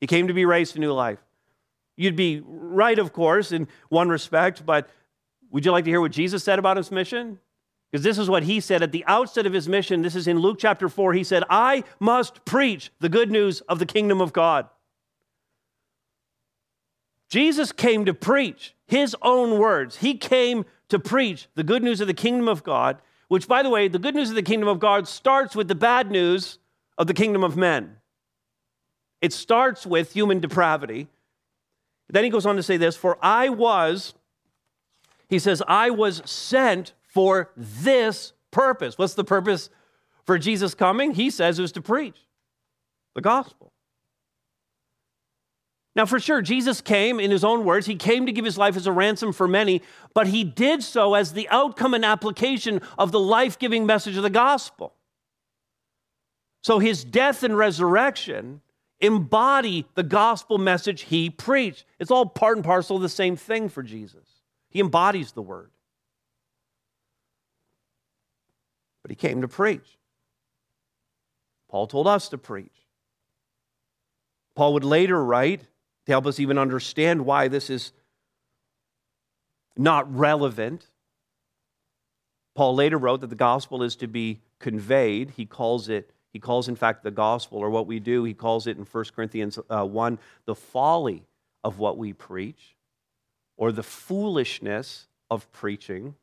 He 0.00 0.06
came 0.06 0.28
to 0.28 0.34
be 0.34 0.44
raised 0.44 0.74
to 0.74 0.80
new 0.80 0.92
life. 0.92 1.18
You'd 1.96 2.16
be 2.16 2.42
right, 2.44 2.98
of 2.98 3.12
course, 3.12 3.52
in 3.52 3.68
one 3.88 4.08
respect, 4.08 4.66
but 4.66 4.88
would 5.50 5.64
you 5.64 5.72
like 5.72 5.84
to 5.84 5.90
hear 5.90 6.00
what 6.00 6.12
Jesus 6.12 6.42
said 6.42 6.58
about 6.58 6.76
his 6.76 6.90
mission? 6.90 7.38
Because 7.90 8.02
this 8.02 8.18
is 8.18 8.28
what 8.28 8.42
he 8.42 8.58
said 8.58 8.82
at 8.82 8.90
the 8.90 9.04
outset 9.06 9.46
of 9.46 9.52
his 9.52 9.68
mission. 9.68 10.02
This 10.02 10.16
is 10.16 10.26
in 10.26 10.40
Luke 10.40 10.56
chapter 10.58 10.88
4. 10.88 11.12
He 11.12 11.22
said, 11.22 11.44
I 11.48 11.84
must 12.00 12.44
preach 12.44 12.90
the 12.98 13.08
good 13.08 13.30
news 13.30 13.60
of 13.62 13.78
the 13.78 13.86
kingdom 13.86 14.20
of 14.20 14.32
God. 14.32 14.68
Jesus 17.30 17.70
came 17.70 18.04
to 18.04 18.14
preach 18.14 18.74
his 18.86 19.16
own 19.22 19.58
words. 19.58 19.98
He 19.98 20.14
came 20.16 20.64
to 20.88 20.98
preach 20.98 21.48
the 21.54 21.62
good 21.62 21.82
news 21.82 22.00
of 22.00 22.08
the 22.08 22.14
kingdom 22.14 22.48
of 22.48 22.64
God, 22.64 23.00
which, 23.28 23.46
by 23.46 23.62
the 23.62 23.70
way, 23.70 23.88
the 23.88 23.98
good 23.98 24.14
news 24.14 24.30
of 24.30 24.36
the 24.36 24.42
kingdom 24.42 24.68
of 24.68 24.80
God 24.80 25.06
starts 25.06 25.54
with 25.54 25.68
the 25.68 25.74
bad 25.74 26.10
news 26.10 26.58
of 26.98 27.06
the 27.06 27.14
kingdom 27.14 27.44
of 27.44 27.56
men. 27.56 27.96
It 29.20 29.32
starts 29.32 29.86
with 29.86 30.12
human 30.12 30.40
depravity. 30.40 31.08
Then 32.08 32.24
he 32.24 32.30
goes 32.30 32.46
on 32.46 32.56
to 32.56 32.62
say 32.62 32.76
this 32.76 32.96
For 32.96 33.18
I 33.22 33.48
was, 33.48 34.14
he 35.28 35.38
says, 35.38 35.62
I 35.66 35.90
was 35.90 36.22
sent 36.24 36.94
for 37.02 37.50
this 37.56 38.32
purpose. 38.50 38.98
What's 38.98 39.14
the 39.14 39.24
purpose 39.24 39.70
for 40.24 40.38
Jesus 40.38 40.74
coming? 40.74 41.12
He 41.12 41.30
says 41.30 41.58
it 41.58 41.62
was 41.62 41.72
to 41.72 41.82
preach 41.82 42.18
the 43.14 43.20
gospel. 43.20 43.72
Now, 45.96 46.06
for 46.06 46.18
sure, 46.18 46.42
Jesus 46.42 46.80
came, 46.80 47.20
in 47.20 47.30
his 47.30 47.44
own 47.44 47.64
words, 47.64 47.86
he 47.86 47.94
came 47.94 48.26
to 48.26 48.32
give 48.32 48.44
his 48.44 48.58
life 48.58 48.76
as 48.76 48.88
a 48.88 48.92
ransom 48.92 49.32
for 49.32 49.46
many, 49.46 49.80
but 50.12 50.26
he 50.26 50.42
did 50.42 50.82
so 50.82 51.14
as 51.14 51.32
the 51.32 51.48
outcome 51.50 51.94
and 51.94 52.04
application 52.04 52.80
of 52.98 53.12
the 53.12 53.20
life 53.20 53.58
giving 53.58 53.86
message 53.86 54.16
of 54.16 54.24
the 54.24 54.30
gospel. 54.30 54.92
So 56.64 56.80
his 56.80 57.04
death 57.04 57.44
and 57.44 57.56
resurrection 57.56 58.60
embody 59.04 59.86
the 59.94 60.02
gospel 60.02 60.58
message 60.58 61.02
he 61.02 61.30
preached. 61.30 61.84
It's 61.98 62.10
all 62.10 62.26
part 62.26 62.56
and 62.56 62.64
parcel 62.64 62.96
of 62.96 63.02
the 63.02 63.08
same 63.08 63.36
thing 63.36 63.68
for 63.68 63.82
Jesus. 63.82 64.26
He 64.68 64.80
embodies 64.80 65.32
the 65.32 65.42
word. 65.42 65.70
But 69.02 69.10
he 69.10 69.16
came 69.16 69.42
to 69.42 69.48
preach. 69.48 69.98
Paul 71.68 71.86
told 71.86 72.06
us 72.06 72.28
to 72.30 72.38
preach. 72.38 72.70
Paul 74.54 74.72
would 74.74 74.84
later 74.84 75.22
write 75.22 75.60
to 76.06 76.12
help 76.12 76.26
us 76.26 76.38
even 76.38 76.58
understand 76.58 77.26
why 77.26 77.48
this 77.48 77.70
is 77.70 77.92
not 79.76 80.12
relevant. 80.14 80.86
Paul 82.54 82.74
later 82.76 82.98
wrote 82.98 83.20
that 83.20 83.30
the 83.30 83.36
gospel 83.36 83.82
is 83.82 83.96
to 83.96 84.06
be 84.06 84.40
conveyed. 84.60 85.30
He 85.30 85.46
calls 85.46 85.88
it 85.88 86.12
he 86.34 86.40
calls, 86.40 86.68
in 86.68 86.74
fact, 86.74 87.04
the 87.04 87.12
gospel, 87.12 87.58
or 87.58 87.70
what 87.70 87.86
we 87.86 88.00
do, 88.00 88.24
he 88.24 88.34
calls 88.34 88.66
it 88.66 88.76
in 88.76 88.84
1 88.84 89.04
Corinthians 89.14 89.56
uh, 89.70 89.86
1, 89.86 90.18
the 90.46 90.54
folly 90.56 91.22
of 91.62 91.78
what 91.78 91.96
we 91.96 92.12
preach. 92.12 92.74
or 93.56 93.70
the 93.70 93.84
foolishness 93.84 95.06
of 95.30 95.50
preaching. 95.52 96.16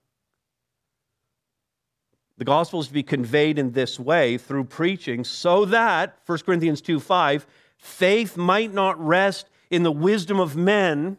The 2.38 2.44
gospel 2.44 2.82
is 2.82 2.88
to 2.88 2.94
be 2.94 3.04
conveyed 3.04 3.58
in 3.58 3.72
this 3.72 3.98
way 3.98 4.38
through 4.38 4.66
preaching 4.66 5.24
so 5.24 5.64
that, 5.66 6.18
1 6.26 6.40
Corinthians 6.40 6.82
2 6.82 7.00
5, 7.00 7.48
faith 7.78 8.36
might 8.36 8.74
not 8.74 9.00
rest 9.00 9.48
in 9.70 9.84
the 9.84 9.92
wisdom 9.94 10.42
of 10.42 10.58
men, 10.58 11.18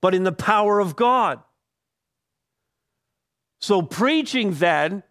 but 0.00 0.12
in 0.12 0.24
the 0.24 0.32
power 0.32 0.80
of 0.80 0.96
God. 0.96 1.40
So, 3.60 3.80
preaching 3.80 4.54
then, 4.54 5.04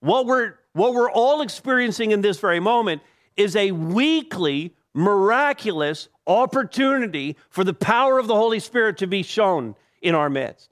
what 0.00 0.24
we're, 0.24 0.54
what 0.74 0.92
we're 0.92 1.10
all 1.10 1.40
experiencing 1.40 2.10
in 2.10 2.20
this 2.20 2.38
very 2.38 2.60
moment 2.60 3.00
is 3.36 3.56
a 3.56 3.70
weekly, 3.70 4.74
miraculous 4.92 6.08
opportunity 6.26 7.36
for 7.48 7.64
the 7.64 7.74
power 7.74 8.18
of 8.18 8.26
the 8.26 8.34
Holy 8.34 8.60
Spirit 8.60 8.98
to 8.98 9.06
be 9.06 9.22
shown 9.22 9.74
in 10.02 10.14
our 10.14 10.28
midst. 10.28 10.70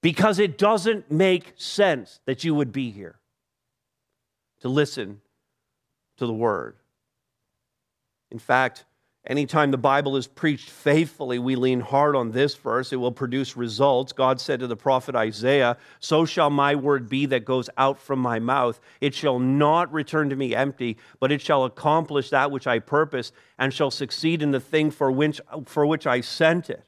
Because 0.00 0.38
it 0.38 0.58
doesn't 0.58 1.10
make 1.10 1.54
sense 1.56 2.20
that 2.26 2.44
you 2.44 2.54
would 2.54 2.70
be 2.70 2.90
here 2.90 3.18
to 4.60 4.68
listen 4.68 5.20
to 6.18 6.26
the 6.26 6.32
word. 6.32 6.76
In 8.30 8.38
fact, 8.38 8.84
Anytime 9.28 9.70
the 9.70 9.76
Bible 9.76 10.16
is 10.16 10.26
preached 10.26 10.70
faithfully, 10.70 11.38
we 11.38 11.54
lean 11.54 11.80
hard 11.80 12.16
on 12.16 12.30
this 12.30 12.54
verse. 12.54 12.94
It 12.94 12.96
will 12.96 13.12
produce 13.12 13.58
results. 13.58 14.14
God 14.14 14.40
said 14.40 14.58
to 14.60 14.66
the 14.66 14.74
prophet 14.74 15.14
Isaiah, 15.14 15.76
So 16.00 16.24
shall 16.24 16.48
my 16.48 16.74
word 16.74 17.10
be 17.10 17.26
that 17.26 17.44
goes 17.44 17.68
out 17.76 17.98
from 17.98 18.20
my 18.20 18.38
mouth. 18.38 18.80
It 19.02 19.14
shall 19.14 19.38
not 19.38 19.92
return 19.92 20.30
to 20.30 20.36
me 20.36 20.54
empty, 20.54 20.96
but 21.20 21.30
it 21.30 21.42
shall 21.42 21.66
accomplish 21.66 22.30
that 22.30 22.50
which 22.50 22.66
I 22.66 22.78
purpose 22.78 23.32
and 23.58 23.74
shall 23.74 23.90
succeed 23.90 24.40
in 24.40 24.50
the 24.50 24.60
thing 24.60 24.90
for 24.90 25.12
which, 25.12 25.42
for 25.66 25.84
which 25.84 26.06
I 26.06 26.22
sent 26.22 26.70
it. 26.70 26.86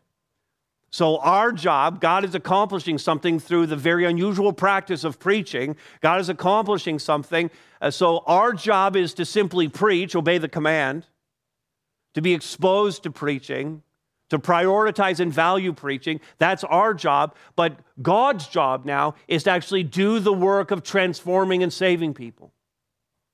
So, 0.92 1.18
our 1.18 1.52
job, 1.52 2.00
God 2.00 2.24
is 2.24 2.34
accomplishing 2.34 2.96
something 2.96 3.38
through 3.38 3.66
the 3.66 3.76
very 3.76 4.06
unusual 4.06 4.52
practice 4.54 5.04
of 5.04 5.20
preaching. 5.20 5.76
God 6.00 6.20
is 6.20 6.30
accomplishing 6.30 6.98
something. 6.98 7.50
Uh, 7.82 7.90
so, 7.90 8.24
our 8.26 8.54
job 8.54 8.96
is 8.96 9.12
to 9.14 9.26
simply 9.26 9.68
preach, 9.68 10.16
obey 10.16 10.38
the 10.38 10.48
command 10.48 11.04
to 12.14 12.22
be 12.22 12.34
exposed 12.34 13.02
to 13.04 13.10
preaching, 13.10 13.82
to 14.30 14.38
prioritize 14.38 15.20
and 15.20 15.32
value 15.32 15.72
preaching. 15.72 16.20
That's 16.38 16.64
our 16.64 16.94
job. 16.94 17.34
But 17.56 17.80
God's 18.00 18.46
job 18.46 18.84
now 18.84 19.14
is 19.28 19.44
to 19.44 19.50
actually 19.50 19.82
do 19.82 20.18
the 20.18 20.32
work 20.32 20.70
of 20.70 20.82
transforming 20.82 21.62
and 21.62 21.72
saving 21.72 22.14
people. 22.14 22.52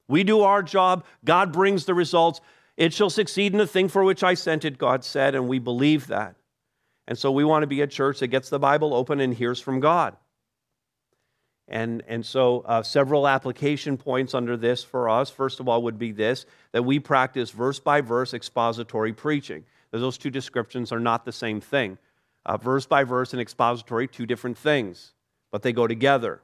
We 0.09 0.25
do 0.25 0.43
our 0.43 0.63
job, 0.63 1.05
God 1.25 1.53
brings 1.53 1.85
the 1.85 1.95
results. 1.95 2.41
It 2.77 2.93
shall 2.93 3.11
succeed 3.11 3.53
in 3.53 3.59
the 3.59 3.67
thing 3.67 3.89
for 3.89 4.05
which 4.05 4.23
I 4.23 4.35
sent 4.35 4.65
it, 4.65 4.79
God 4.79 5.03
said, 5.03 5.35
and 5.35 5.49
we 5.49 5.59
believe 5.59 6.09
that. 6.09 6.37
And 7.09 7.17
so 7.17 7.31
we 7.31 7.45
want 7.45 7.63
to 7.63 7.67
be 7.67 7.81
a 7.81 7.87
church 7.87 8.21
that 8.21 8.29
gets 8.29 8.51
the 8.51 8.59
Bible 8.59 8.93
open 8.93 9.21
and 9.21 9.33
hears 9.33 9.61
from 9.61 9.81
God. 9.81 10.17
And, 11.69 12.03
and 12.07 12.25
so, 12.25 12.61
uh, 12.61 12.83
several 12.83 13.27
application 13.27 13.97
points 13.97 14.35
under 14.35 14.57
this 14.57 14.85
for 14.85 15.09
us. 15.09 15.31
First 15.31 15.59
of 15.59 15.69
all, 15.69 15.83
would 15.83 15.99
be 15.99 16.13
this 16.13 16.47
that 16.73 16.85
we 16.85 17.01
practice 17.01 17.51
verse 17.51 17.81
by 17.81 18.01
verse 18.01 18.35
expository 18.35 19.13
preaching. 19.13 19.65
Those 19.91 20.19
two 20.19 20.31
descriptions 20.31 20.93
are 20.93 21.01
not 21.01 21.25
the 21.25 21.33
same 21.33 21.61
thing. 21.61 21.99
Uh, 22.45 22.57
verse 22.57 22.87
by 22.87 23.03
verse 23.03 23.33
and 23.33 23.43
expository, 23.43 24.07
two 24.07 24.27
different 24.27 24.57
things, 24.57 25.13
but 25.51 25.63
they 25.63 25.73
go 25.73 25.87
together. 25.87 26.41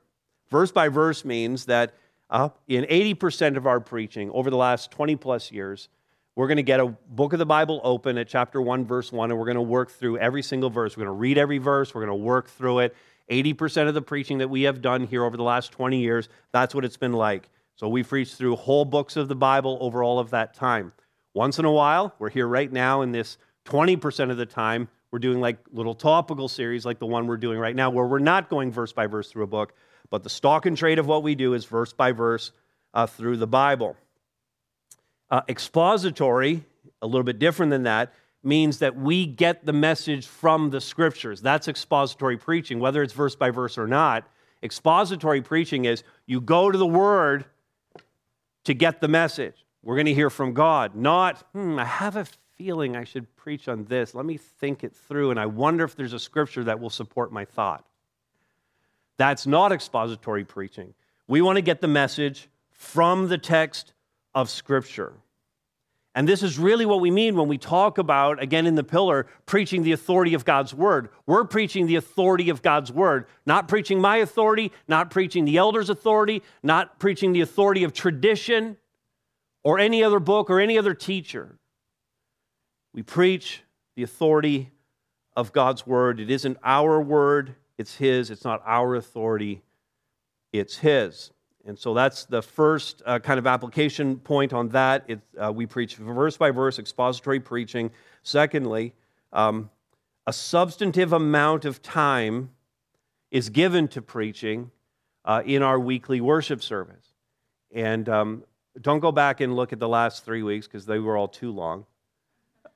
Verse 0.50 0.72
by 0.72 0.88
verse 0.88 1.24
means 1.24 1.66
that 1.66 1.94
uh, 2.28 2.48
in 2.66 2.84
80% 2.84 3.56
of 3.56 3.66
our 3.66 3.78
preaching 3.78 4.30
over 4.30 4.50
the 4.50 4.56
last 4.56 4.90
20 4.90 5.16
plus 5.16 5.52
years, 5.52 5.88
we're 6.34 6.48
going 6.48 6.56
to 6.56 6.62
get 6.62 6.80
a 6.80 6.86
book 6.86 7.34
of 7.34 7.38
the 7.38 7.46
Bible 7.46 7.80
open 7.84 8.16
at 8.18 8.26
chapter 8.26 8.60
1, 8.60 8.86
verse 8.86 9.12
1, 9.12 9.30
and 9.30 9.38
we're 9.38 9.44
going 9.44 9.54
to 9.54 9.60
work 9.60 9.90
through 9.90 10.18
every 10.18 10.42
single 10.42 10.70
verse. 10.70 10.96
We're 10.96 11.04
going 11.04 11.14
to 11.14 11.20
read 11.20 11.38
every 11.38 11.58
verse, 11.58 11.94
we're 11.94 12.04
going 12.04 12.18
to 12.18 12.24
work 12.24 12.48
through 12.48 12.80
it 12.80 12.96
80% 13.30 13.88
of 13.88 13.94
the 13.94 14.02
preaching 14.02 14.38
that 14.38 14.48
we 14.48 14.62
have 14.62 14.82
done 14.82 15.06
here 15.06 15.24
over 15.24 15.36
the 15.36 15.42
last 15.42 15.72
20 15.72 15.98
years, 15.98 16.28
that's 16.52 16.74
what 16.74 16.84
it's 16.84 16.96
been 16.96 17.12
like. 17.12 17.48
So 17.76 17.88
we've 17.88 18.08
preached 18.08 18.36
through 18.36 18.56
whole 18.56 18.84
books 18.84 19.16
of 19.16 19.28
the 19.28 19.34
Bible 19.34 19.78
over 19.80 20.02
all 20.02 20.18
of 20.18 20.30
that 20.30 20.54
time. 20.54 20.92
Once 21.34 21.58
in 21.58 21.64
a 21.64 21.72
while, 21.72 22.14
we're 22.18 22.30
here 22.30 22.46
right 22.46 22.70
now 22.70 23.02
in 23.02 23.12
this 23.12 23.38
20% 23.64 24.30
of 24.30 24.36
the 24.36 24.46
time, 24.46 24.88
we're 25.10 25.18
doing 25.18 25.40
like 25.40 25.58
little 25.72 25.94
topical 25.94 26.48
series 26.48 26.84
like 26.84 26.98
the 26.98 27.06
one 27.06 27.26
we're 27.26 27.36
doing 27.36 27.58
right 27.58 27.76
now, 27.76 27.90
where 27.90 28.06
we're 28.06 28.18
not 28.18 28.48
going 28.48 28.72
verse 28.72 28.92
by 28.92 29.06
verse 29.06 29.30
through 29.30 29.44
a 29.44 29.48
book, 29.48 29.74
but 30.10 30.22
the 30.22 30.30
stock 30.30 30.66
and 30.66 30.76
trade 30.76 30.98
of 30.98 31.06
what 31.06 31.22
we 31.22 31.34
do 31.34 31.54
is 31.54 31.64
verse 31.64 31.92
by 31.92 32.12
verse 32.12 32.52
uh, 32.94 33.06
through 33.06 33.36
the 33.36 33.46
Bible. 33.46 33.96
Uh, 35.30 35.42
expository, 35.48 36.64
a 37.00 37.06
little 37.06 37.24
bit 37.24 37.38
different 37.38 37.70
than 37.70 37.84
that, 37.84 38.12
means 38.42 38.78
that 38.78 38.96
we 38.96 39.26
get 39.26 39.64
the 39.64 39.72
message 39.72 40.26
from 40.26 40.70
the 40.70 40.80
scriptures. 40.80 41.40
That's 41.40 41.68
expository 41.68 42.36
preaching, 42.36 42.80
whether 42.80 43.02
it's 43.02 43.12
verse 43.12 43.36
by 43.36 43.50
verse 43.50 43.78
or 43.78 43.86
not. 43.86 44.26
Expository 44.62 45.42
preaching 45.42 45.84
is 45.84 46.02
you 46.26 46.40
go 46.40 46.70
to 46.70 46.78
the 46.78 46.86
word 46.86 47.44
to 48.64 48.74
get 48.74 49.00
the 49.00 49.08
message. 49.08 49.64
We're 49.82 49.96
going 49.96 50.06
to 50.06 50.14
hear 50.14 50.30
from 50.30 50.54
God, 50.54 50.94
not, 50.94 51.46
hmm, 51.52 51.78
I 51.78 51.84
have 51.84 52.16
a 52.16 52.26
feeling 52.56 52.96
I 52.96 53.04
should 53.04 53.34
preach 53.36 53.68
on 53.68 53.84
this. 53.84 54.14
Let 54.14 54.24
me 54.24 54.36
think 54.36 54.84
it 54.84 54.94
through, 54.94 55.30
and 55.30 55.40
I 55.40 55.46
wonder 55.46 55.84
if 55.84 55.96
there's 55.96 56.12
a 56.12 56.18
scripture 56.18 56.62
that 56.64 56.78
will 56.78 56.90
support 56.90 57.32
my 57.32 57.44
thought. 57.44 57.84
That's 59.16 59.46
not 59.46 59.72
expository 59.72 60.44
preaching. 60.44 60.94
We 61.26 61.42
want 61.42 61.56
to 61.56 61.62
get 61.62 61.80
the 61.80 61.88
message 61.88 62.48
from 62.70 63.28
the 63.28 63.38
text 63.38 63.92
of 64.34 64.50
Scripture. 64.50 65.12
And 66.14 66.28
this 66.28 66.42
is 66.42 66.58
really 66.58 66.84
what 66.84 67.00
we 67.00 67.10
mean 67.10 67.36
when 67.36 67.48
we 67.48 67.56
talk 67.56 67.96
about, 67.96 68.42
again 68.42 68.66
in 68.66 68.74
the 68.74 68.84
pillar, 68.84 69.26
preaching 69.46 69.82
the 69.82 69.92
authority 69.92 70.34
of 70.34 70.44
God's 70.44 70.74
word. 70.74 71.08
We're 71.26 71.44
preaching 71.44 71.86
the 71.86 71.96
authority 71.96 72.50
of 72.50 72.60
God's 72.60 72.92
word, 72.92 73.26
not 73.46 73.66
preaching 73.66 73.98
my 73.98 74.18
authority, 74.18 74.72
not 74.86 75.10
preaching 75.10 75.46
the 75.46 75.56
elder's 75.56 75.88
authority, 75.88 76.42
not 76.62 76.98
preaching 76.98 77.32
the 77.32 77.40
authority 77.40 77.82
of 77.82 77.94
tradition 77.94 78.76
or 79.64 79.78
any 79.78 80.04
other 80.04 80.20
book 80.20 80.50
or 80.50 80.60
any 80.60 80.76
other 80.76 80.92
teacher. 80.92 81.56
We 82.92 83.02
preach 83.02 83.62
the 83.96 84.02
authority 84.02 84.70
of 85.34 85.52
God's 85.52 85.86
word. 85.86 86.20
It 86.20 86.30
isn't 86.30 86.58
our 86.62 87.00
word, 87.00 87.54
it's 87.78 87.96
His. 87.96 88.30
It's 88.30 88.44
not 88.44 88.62
our 88.66 88.94
authority, 88.96 89.62
it's 90.52 90.76
His. 90.76 91.30
And 91.64 91.78
so 91.78 91.94
that's 91.94 92.24
the 92.24 92.42
first 92.42 93.02
uh, 93.06 93.20
kind 93.20 93.38
of 93.38 93.46
application 93.46 94.16
point 94.16 94.52
on 94.52 94.68
that. 94.70 95.04
It, 95.06 95.20
uh, 95.40 95.52
we 95.52 95.66
preach 95.66 95.96
verse 95.96 96.36
by 96.36 96.50
verse, 96.50 96.78
expository 96.78 97.38
preaching. 97.38 97.90
Secondly, 98.22 98.94
um, 99.32 99.70
a 100.26 100.32
substantive 100.32 101.12
amount 101.12 101.64
of 101.64 101.80
time 101.82 102.50
is 103.30 103.48
given 103.48 103.88
to 103.88 104.02
preaching 104.02 104.70
uh, 105.24 105.42
in 105.44 105.62
our 105.62 105.78
weekly 105.78 106.20
worship 106.20 106.62
service. 106.62 107.06
And 107.70 108.08
um, 108.08 108.44
don't 108.80 109.00
go 109.00 109.12
back 109.12 109.40
and 109.40 109.54
look 109.54 109.72
at 109.72 109.78
the 109.78 109.88
last 109.88 110.24
three 110.24 110.42
weeks 110.42 110.66
because 110.66 110.84
they 110.84 110.98
were 110.98 111.16
all 111.16 111.28
too 111.28 111.52
long. 111.52 111.86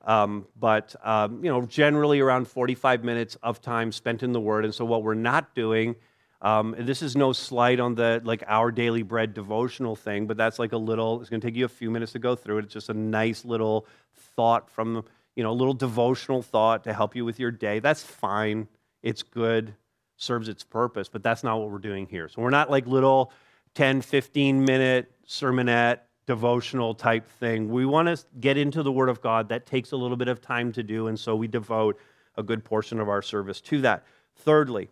Um, 0.03 0.47
but 0.57 0.95
um, 1.03 1.43
you 1.43 1.51
know, 1.51 1.65
generally 1.65 2.21
around 2.21 2.47
45 2.47 3.03
minutes 3.03 3.35
of 3.43 3.61
time 3.61 3.91
spent 3.91 4.23
in 4.23 4.31
the 4.31 4.39
Word. 4.39 4.63
And 4.63 4.73
so, 4.73 4.85
what 4.85 5.03
we're 5.03 5.15
not 5.15 5.53
doing 5.53 5.95
um, 6.41 6.75
this 6.77 7.01
is 7.01 7.15
no 7.15 7.33
slight 7.33 7.79
on 7.79 7.95
the 7.95 8.21
like 8.23 8.43
our 8.47 8.71
daily 8.71 9.01
bread 9.01 9.33
devotional 9.33 9.95
thing, 9.95 10.27
but 10.27 10.37
that's 10.37 10.59
like 10.59 10.71
a 10.71 10.77
little. 10.77 11.19
It's 11.19 11.29
going 11.29 11.41
to 11.41 11.47
take 11.47 11.55
you 11.55 11.65
a 11.65 11.69
few 11.69 11.89
minutes 11.89 12.11
to 12.11 12.19
go 12.19 12.35
through 12.35 12.59
it. 12.59 12.65
It's 12.65 12.73
just 12.73 12.89
a 12.89 12.93
nice 12.93 13.43
little 13.43 13.87
thought 14.35 14.69
from 14.69 15.03
you 15.35 15.43
know 15.43 15.51
a 15.51 15.53
little 15.53 15.73
devotional 15.73 16.43
thought 16.43 16.83
to 16.83 16.93
help 16.93 17.15
you 17.15 17.25
with 17.25 17.39
your 17.39 17.51
day. 17.51 17.79
That's 17.79 18.03
fine. 18.03 18.67
It's 19.01 19.23
good, 19.23 19.73
serves 20.17 20.47
its 20.47 20.63
purpose, 20.63 21.09
but 21.09 21.23
that's 21.23 21.43
not 21.43 21.59
what 21.59 21.71
we're 21.71 21.79
doing 21.79 22.05
here. 22.05 22.27
So 22.29 22.41
we're 22.41 22.49
not 22.51 22.69
like 22.69 22.85
little 22.85 23.31
10, 23.73 24.01
15 24.01 24.63
minute 24.63 25.11
sermonette 25.27 25.99
devotional 26.27 26.93
type 26.93 27.27
thing. 27.39 27.69
We 27.69 27.85
want 27.85 28.09
to 28.09 28.23
get 28.39 28.57
into 28.57 28.83
the 28.83 28.91
Word 28.91 29.09
of 29.09 29.21
God. 29.21 29.49
That 29.49 29.65
takes 29.65 29.91
a 29.91 29.95
little 29.95 30.17
bit 30.17 30.27
of 30.27 30.41
time 30.41 30.71
to 30.73 30.83
do, 30.83 31.07
and 31.07 31.19
so 31.19 31.35
we 31.35 31.47
devote 31.47 31.99
a 32.35 32.43
good 32.43 32.63
portion 32.63 32.99
of 32.99 33.09
our 33.09 33.23
service 33.23 33.59
to 33.61 33.81
that. 33.81 34.03
Thirdly, 34.35 34.89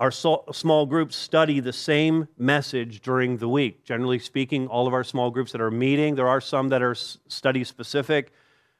our 0.00 0.10
small 0.10 0.86
groups 0.86 1.14
study 1.14 1.60
the 1.60 1.74
same 1.74 2.26
message 2.38 3.02
during 3.02 3.36
the 3.36 3.48
week. 3.48 3.84
Generally 3.84 4.20
speaking, 4.20 4.66
all 4.66 4.86
of 4.86 4.94
our 4.94 5.04
small 5.04 5.30
groups 5.30 5.52
that 5.52 5.60
are 5.60 5.70
meeting, 5.70 6.14
there 6.14 6.26
are 6.26 6.40
some 6.40 6.70
that 6.70 6.80
are 6.80 6.94
study 6.94 7.64
specific, 7.64 8.32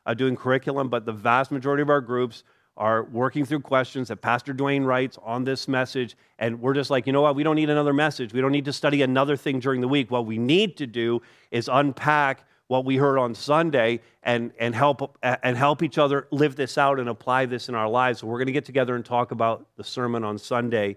uh, 0.07 0.15
doing 0.15 0.35
curriculum, 0.35 0.89
but 0.89 1.05
the 1.05 1.13
vast 1.13 1.51
majority 1.53 1.83
of 1.83 1.91
our 1.91 2.01
groups 2.01 2.43
are 2.79 3.05
working 3.05 3.45
through 3.45 3.61
questions 3.61 4.09
that 4.09 4.17
Pastor 4.17 4.55
Dwayne 4.55 4.87
writes 4.87 5.19
on 5.23 5.45
this 5.45 5.69
message. 5.69 6.17
And 6.39 6.59
we're 6.59 6.73
just 6.73 6.89
like, 6.89 7.07
you 7.07 7.13
know 7.13 7.21
what? 7.21 7.37
We 7.37 7.43
don't 7.43 7.57
need 7.57 7.69
another 7.69 7.93
message. 7.93 8.33
We 8.33 8.41
don't 8.41 8.53
need 8.53 8.65
to 8.65 8.73
study 8.73 9.03
another 9.03 9.37
thing 9.37 9.61
during 9.61 9.83
the 9.83 9.89
week. 9.89 10.11
What 10.11 10.25
we 10.25 10.39
need 10.39 10.79
to 10.79 10.87
do 10.87 11.21
is 11.51 11.69
unpack 11.71 12.47
what 12.69 12.87
we 12.87 12.97
heard 12.97 13.19
on 13.19 13.35
Sunday 13.35 14.01
and, 14.23 14.53
and, 14.59 14.75
help, 14.75 15.19
and 15.23 15.55
help 15.55 15.83
each 15.83 15.99
other 15.99 16.29
live 16.31 16.57
this 16.57 16.79
out 16.79 16.99
and 16.99 17.11
apply 17.11 17.45
this 17.45 17.69
in 17.69 17.75
our 17.75 17.91
lives. 17.91 18.21
So 18.21 18.27
we're 18.27 18.39
going 18.39 18.47
to 18.47 18.53
get 18.53 18.65
together 18.65 18.97
and 18.97 19.05
talk 19.05 19.33
about 19.33 19.67
the 19.77 19.85
sermon 19.85 20.25
on 20.25 20.39
Sunday 20.39 20.97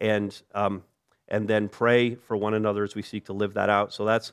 and, 0.00 0.40
um, 0.54 0.82
and 1.28 1.48
then 1.48 1.68
pray 1.68 2.14
for 2.14 2.36
one 2.36 2.54
another 2.54 2.84
as 2.84 2.94
we 2.94 3.02
seek 3.02 3.24
to 3.26 3.32
live 3.32 3.54
that 3.54 3.68
out. 3.68 3.92
So 3.92 4.04
that's 4.04 4.32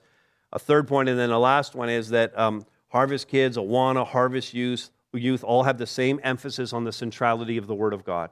a 0.52 0.60
third 0.60 0.88
point. 0.88 1.10
And 1.10 1.17
then 1.17 1.30
the 1.30 1.39
last 1.39 1.76
one 1.76 1.89
is 1.89 2.10
that 2.10 2.38
um, 2.38 2.65
Harvest 2.89 3.28
Kids, 3.28 3.58
Awana, 3.58 4.06
Harvest 4.06 4.54
Youth, 4.54 4.91
youth 5.13 5.43
all 5.43 5.63
have 5.63 5.78
the 5.78 5.88
same 5.88 6.19
emphasis 6.23 6.73
on 6.73 6.84
the 6.84 6.91
centrality 6.91 7.58
of 7.58 7.67
the 7.67 7.76
Word 7.76 7.93
of 7.93 8.04
God. 8.04 8.30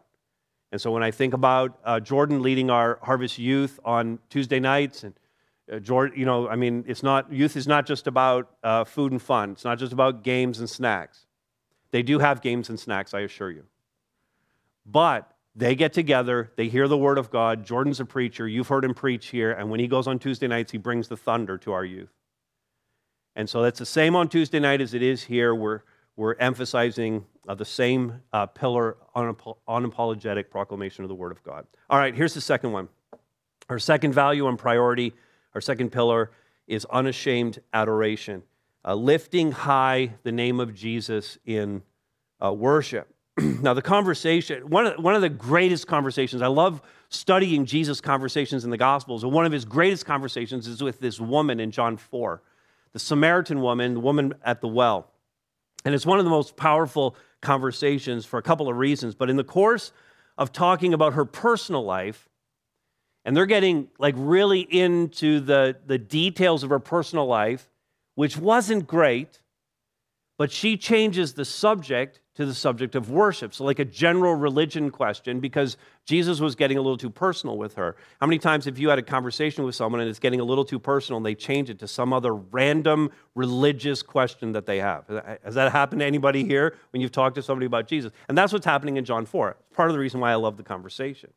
And 0.71 0.79
so 0.79 0.91
when 0.91 1.03
I 1.03 1.11
think 1.11 1.33
about 1.33 1.79
uh, 1.83 1.99
Jordan 1.99 2.41
leading 2.41 2.69
our 2.69 2.99
Harvest 3.01 3.37
Youth 3.37 3.79
on 3.83 4.19
Tuesday 4.29 4.59
nights, 4.59 5.03
and 5.03 5.13
uh, 5.71 5.79
Jordan, 5.79 6.17
you 6.17 6.25
know, 6.25 6.47
I 6.47 6.55
mean, 6.55 6.85
it's 6.87 7.03
not 7.03 7.31
youth 7.31 7.57
is 7.57 7.67
not 7.67 7.85
just 7.85 8.07
about 8.07 8.49
uh, 8.63 8.83
food 8.83 9.11
and 9.11 9.21
fun. 9.21 9.51
It's 9.51 9.65
not 9.65 9.79
just 9.79 9.91
about 9.91 10.23
games 10.23 10.59
and 10.59 10.69
snacks. 10.69 11.25
They 11.91 12.03
do 12.03 12.19
have 12.19 12.41
games 12.41 12.69
and 12.69 12.79
snacks, 12.79 13.13
I 13.13 13.21
assure 13.21 13.51
you. 13.51 13.65
But 14.85 15.29
they 15.55 15.75
get 15.75 15.93
together, 15.93 16.51
they 16.55 16.69
hear 16.69 16.87
the 16.87 16.97
word 16.97 17.17
of 17.17 17.29
God. 17.29 17.65
Jordan's 17.65 17.99
a 17.99 18.05
preacher. 18.05 18.47
You've 18.47 18.69
heard 18.69 18.85
him 18.85 18.93
preach 18.93 19.27
here. 19.27 19.51
And 19.51 19.69
when 19.69 19.79
he 19.79 19.87
goes 19.87 20.07
on 20.07 20.17
Tuesday 20.17 20.47
nights, 20.47 20.71
he 20.71 20.77
brings 20.77 21.07
the 21.07 21.17
thunder 21.17 21.57
to 21.59 21.73
our 21.73 21.83
youth. 21.83 22.11
And 23.35 23.49
so 23.49 23.61
that's 23.61 23.79
the 23.79 23.85
same 23.85 24.15
on 24.15 24.29
Tuesday 24.29 24.59
night 24.59 24.81
as 24.81 24.93
it 24.93 25.01
is 25.01 25.23
here. 25.23 25.53
We're, 25.53 25.81
we're 26.15 26.35
emphasizing 26.35 27.25
uh, 27.47 27.55
the 27.55 27.65
same 27.65 28.21
uh, 28.31 28.45
pillar, 28.45 28.97
unapologetic 29.15 30.49
proclamation 30.49 31.03
of 31.03 31.09
the 31.09 31.15
word 31.15 31.31
of 31.31 31.43
God. 31.43 31.65
All 31.89 31.97
right, 31.97 32.15
here's 32.15 32.33
the 32.33 32.41
second 32.41 32.71
one. 32.71 32.87
Our 33.69 33.79
second 33.79 34.13
value 34.13 34.47
and 34.47 34.57
priority, 34.57 35.13
our 35.53 35.61
second 35.61 35.91
pillar 35.91 36.31
is 36.67 36.85
unashamed 36.85 37.61
adoration, 37.73 38.43
uh, 38.85 38.95
lifting 38.95 39.51
high 39.51 40.13
the 40.23 40.31
name 40.31 40.59
of 40.59 40.73
Jesus 40.73 41.37
in 41.45 41.83
uh, 42.43 42.53
worship. 42.53 43.13
now, 43.61 43.73
the 43.73 43.81
conversation, 43.81 44.69
one 44.69 44.87
of, 44.87 45.03
one 45.03 45.15
of 45.15 45.21
the 45.21 45.29
greatest 45.29 45.87
conversations, 45.87 46.41
I 46.41 46.47
love 46.47 46.81
studying 47.09 47.65
Jesus' 47.65 48.01
conversations 48.01 48.63
in 48.63 48.69
the 48.69 48.77
Gospels, 48.77 49.23
and 49.23 49.31
one 49.31 49.45
of 49.45 49.51
his 49.51 49.65
greatest 49.65 50.05
conversations 50.05 50.67
is 50.67 50.81
with 50.81 50.99
this 50.99 51.19
woman 51.19 51.59
in 51.59 51.71
John 51.71 51.97
4, 51.97 52.41
the 52.93 52.99
Samaritan 52.99 53.61
woman, 53.61 53.95
the 53.95 53.99
woman 53.99 54.33
at 54.43 54.61
the 54.61 54.67
well. 54.67 55.09
And 55.83 55.95
it's 55.95 56.05
one 56.05 56.19
of 56.19 56.25
the 56.25 56.31
most 56.31 56.55
powerful 56.55 57.15
conversations 57.41 58.25
for 58.25 58.37
a 58.37 58.43
couple 58.43 58.69
of 58.69 58.77
reasons. 58.77 59.15
But 59.15 59.29
in 59.29 59.35
the 59.35 59.43
course 59.43 59.91
of 60.37 60.51
talking 60.53 60.93
about 60.93 61.13
her 61.13 61.25
personal 61.25 61.83
life, 61.83 62.29
and 63.25 63.35
they're 63.35 63.45
getting 63.45 63.89
like 63.97 64.15
really 64.17 64.61
into 64.61 65.39
the, 65.39 65.77
the 65.85 65.97
details 65.97 66.63
of 66.63 66.69
her 66.69 66.79
personal 66.79 67.25
life, 67.25 67.69
which 68.15 68.37
wasn't 68.37 68.87
great, 68.87 69.41
but 70.37 70.51
she 70.51 70.77
changes 70.77 71.33
the 71.33 71.45
subject 71.45 72.20
to 72.41 72.45
the 72.45 72.53
subject 72.53 72.95
of 72.95 73.09
worship. 73.09 73.53
So, 73.53 73.63
like 73.63 73.79
a 73.79 73.85
general 73.85 74.35
religion 74.35 74.89
question, 74.89 75.39
because 75.39 75.77
Jesus 76.05 76.39
was 76.39 76.55
getting 76.55 76.77
a 76.77 76.81
little 76.81 76.97
too 76.97 77.09
personal 77.09 77.57
with 77.57 77.75
her. 77.75 77.95
How 78.19 78.27
many 78.27 78.39
times 78.39 78.65
have 78.65 78.77
you 78.77 78.89
had 78.89 78.99
a 78.99 79.03
conversation 79.03 79.63
with 79.63 79.75
someone 79.75 80.01
and 80.01 80.09
it's 80.09 80.19
getting 80.19 80.39
a 80.39 80.43
little 80.43 80.65
too 80.65 80.79
personal 80.79 81.17
and 81.17 81.25
they 81.25 81.35
change 81.35 81.69
it 81.69 81.79
to 81.79 81.87
some 81.87 82.11
other 82.11 82.33
random 82.33 83.11
religious 83.35 84.03
question 84.03 84.51
that 84.51 84.65
they 84.65 84.79
have? 84.79 85.07
Has 85.43 85.55
that 85.55 85.71
happened 85.71 86.01
to 86.01 86.05
anybody 86.05 86.43
here 86.43 86.75
when 86.91 87.01
you've 87.01 87.11
talked 87.11 87.35
to 87.35 87.41
somebody 87.41 87.65
about 87.65 87.87
Jesus? 87.87 88.11
And 88.27 88.37
that's 88.37 88.51
what's 88.51 88.65
happening 88.65 88.97
in 88.97 89.05
John 89.05 89.25
4. 89.25 89.57
It's 89.67 89.75
part 89.75 89.89
of 89.89 89.93
the 89.93 89.99
reason 89.99 90.19
why 90.19 90.31
I 90.31 90.35
love 90.35 90.57
the 90.57 90.63
conversation. 90.63 91.31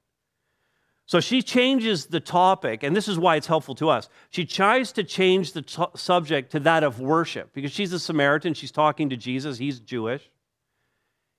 So 1.07 1.21
she 1.21 1.43
changes 1.43 2.07
the 2.07 2.21
topic, 2.21 2.83
and 2.83 2.97
this 2.97 3.09
is 3.09 3.19
why 3.19 3.37
it's 3.37 3.47
helpful 3.47 3.75
to 3.75 3.91
us. 3.91 4.09
She 4.31 4.47
tries 4.47 4.91
to 4.93 5.05
change 5.05 5.53
the 5.53 5.61
t- 5.61 5.85
subject 5.95 6.53
to 6.53 6.61
that 6.61 6.83
of 6.83 6.99
worship 6.99 7.53
because 7.53 7.73
she's 7.73 7.93
a 7.93 7.99
Samaritan. 7.99 8.55
She's 8.55 8.73
talking 8.73 9.11
to 9.11 9.17
Jesus, 9.17 9.59
he's 9.59 9.81
Jewish. 9.81 10.31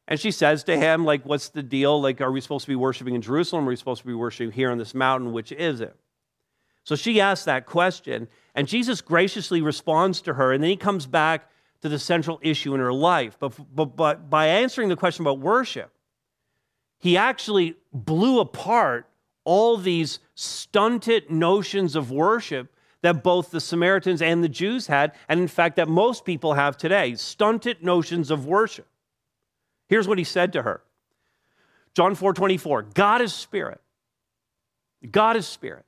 And 0.07 0.19
she 0.19 0.31
says 0.31 0.63
to 0.65 0.77
him, 0.77 1.03
like, 1.03 1.25
what's 1.25 1.49
the 1.49 1.63
deal? 1.63 1.99
Like, 1.99 2.21
are 2.21 2.31
we 2.31 2.41
supposed 2.41 2.65
to 2.65 2.71
be 2.71 2.75
worshiping 2.75 3.15
in 3.15 3.21
Jerusalem? 3.21 3.65
Are 3.65 3.69
we 3.69 3.75
supposed 3.75 4.01
to 4.01 4.07
be 4.07 4.13
worshiping 4.13 4.51
here 4.51 4.69
on 4.69 4.77
this 4.77 4.93
mountain? 4.93 5.33
Which 5.33 5.51
is 5.51 5.81
it? 5.81 5.95
So 6.83 6.95
she 6.95 7.19
asks 7.19 7.45
that 7.45 7.65
question, 7.65 8.27
and 8.53 8.67
Jesus 8.67 9.01
graciously 9.01 9.61
responds 9.61 10.21
to 10.21 10.35
her, 10.35 10.53
and 10.53 10.61
then 10.61 10.69
he 10.69 10.77
comes 10.77 11.07
back 11.07 11.49
to 11.81 11.89
the 11.89 11.97
central 11.97 12.39
issue 12.43 12.75
in 12.75 12.79
her 12.79 12.93
life. 12.93 13.37
But, 13.39 13.53
but, 13.75 13.95
but 13.95 14.29
by 14.29 14.47
answering 14.47 14.89
the 14.89 14.95
question 14.95 15.23
about 15.23 15.39
worship, 15.39 15.91
he 16.99 17.17
actually 17.17 17.75
blew 17.91 18.39
apart 18.39 19.09
all 19.43 19.77
these 19.77 20.19
stunted 20.35 21.31
notions 21.31 21.95
of 21.95 22.11
worship 22.11 22.71
that 23.01 23.23
both 23.23 23.51
the 23.51 23.61
Samaritans 23.61 24.21
and 24.21 24.43
the 24.43 24.49
Jews 24.49 24.87
had, 24.87 25.13
and 25.27 25.39
in 25.39 25.47
fact, 25.47 25.75
that 25.75 25.87
most 25.87 26.25
people 26.25 26.53
have 26.53 26.77
today 26.77 27.15
stunted 27.15 27.83
notions 27.83 28.29
of 28.29 28.45
worship. 28.45 28.87
Here's 29.87 30.07
what 30.07 30.17
he 30.17 30.23
said 30.23 30.53
to 30.53 30.61
her 30.61 30.81
John 31.93 32.15
4 32.15 32.33
24, 32.33 32.83
God 32.93 33.21
is 33.21 33.33
spirit. 33.33 33.81
God 35.11 35.35
is 35.35 35.47
spirit. 35.47 35.85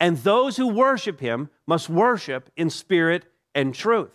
And 0.00 0.16
those 0.18 0.56
who 0.56 0.68
worship 0.68 1.20
him 1.20 1.50
must 1.66 1.88
worship 1.88 2.50
in 2.56 2.70
spirit 2.70 3.24
and 3.54 3.74
truth. 3.74 4.10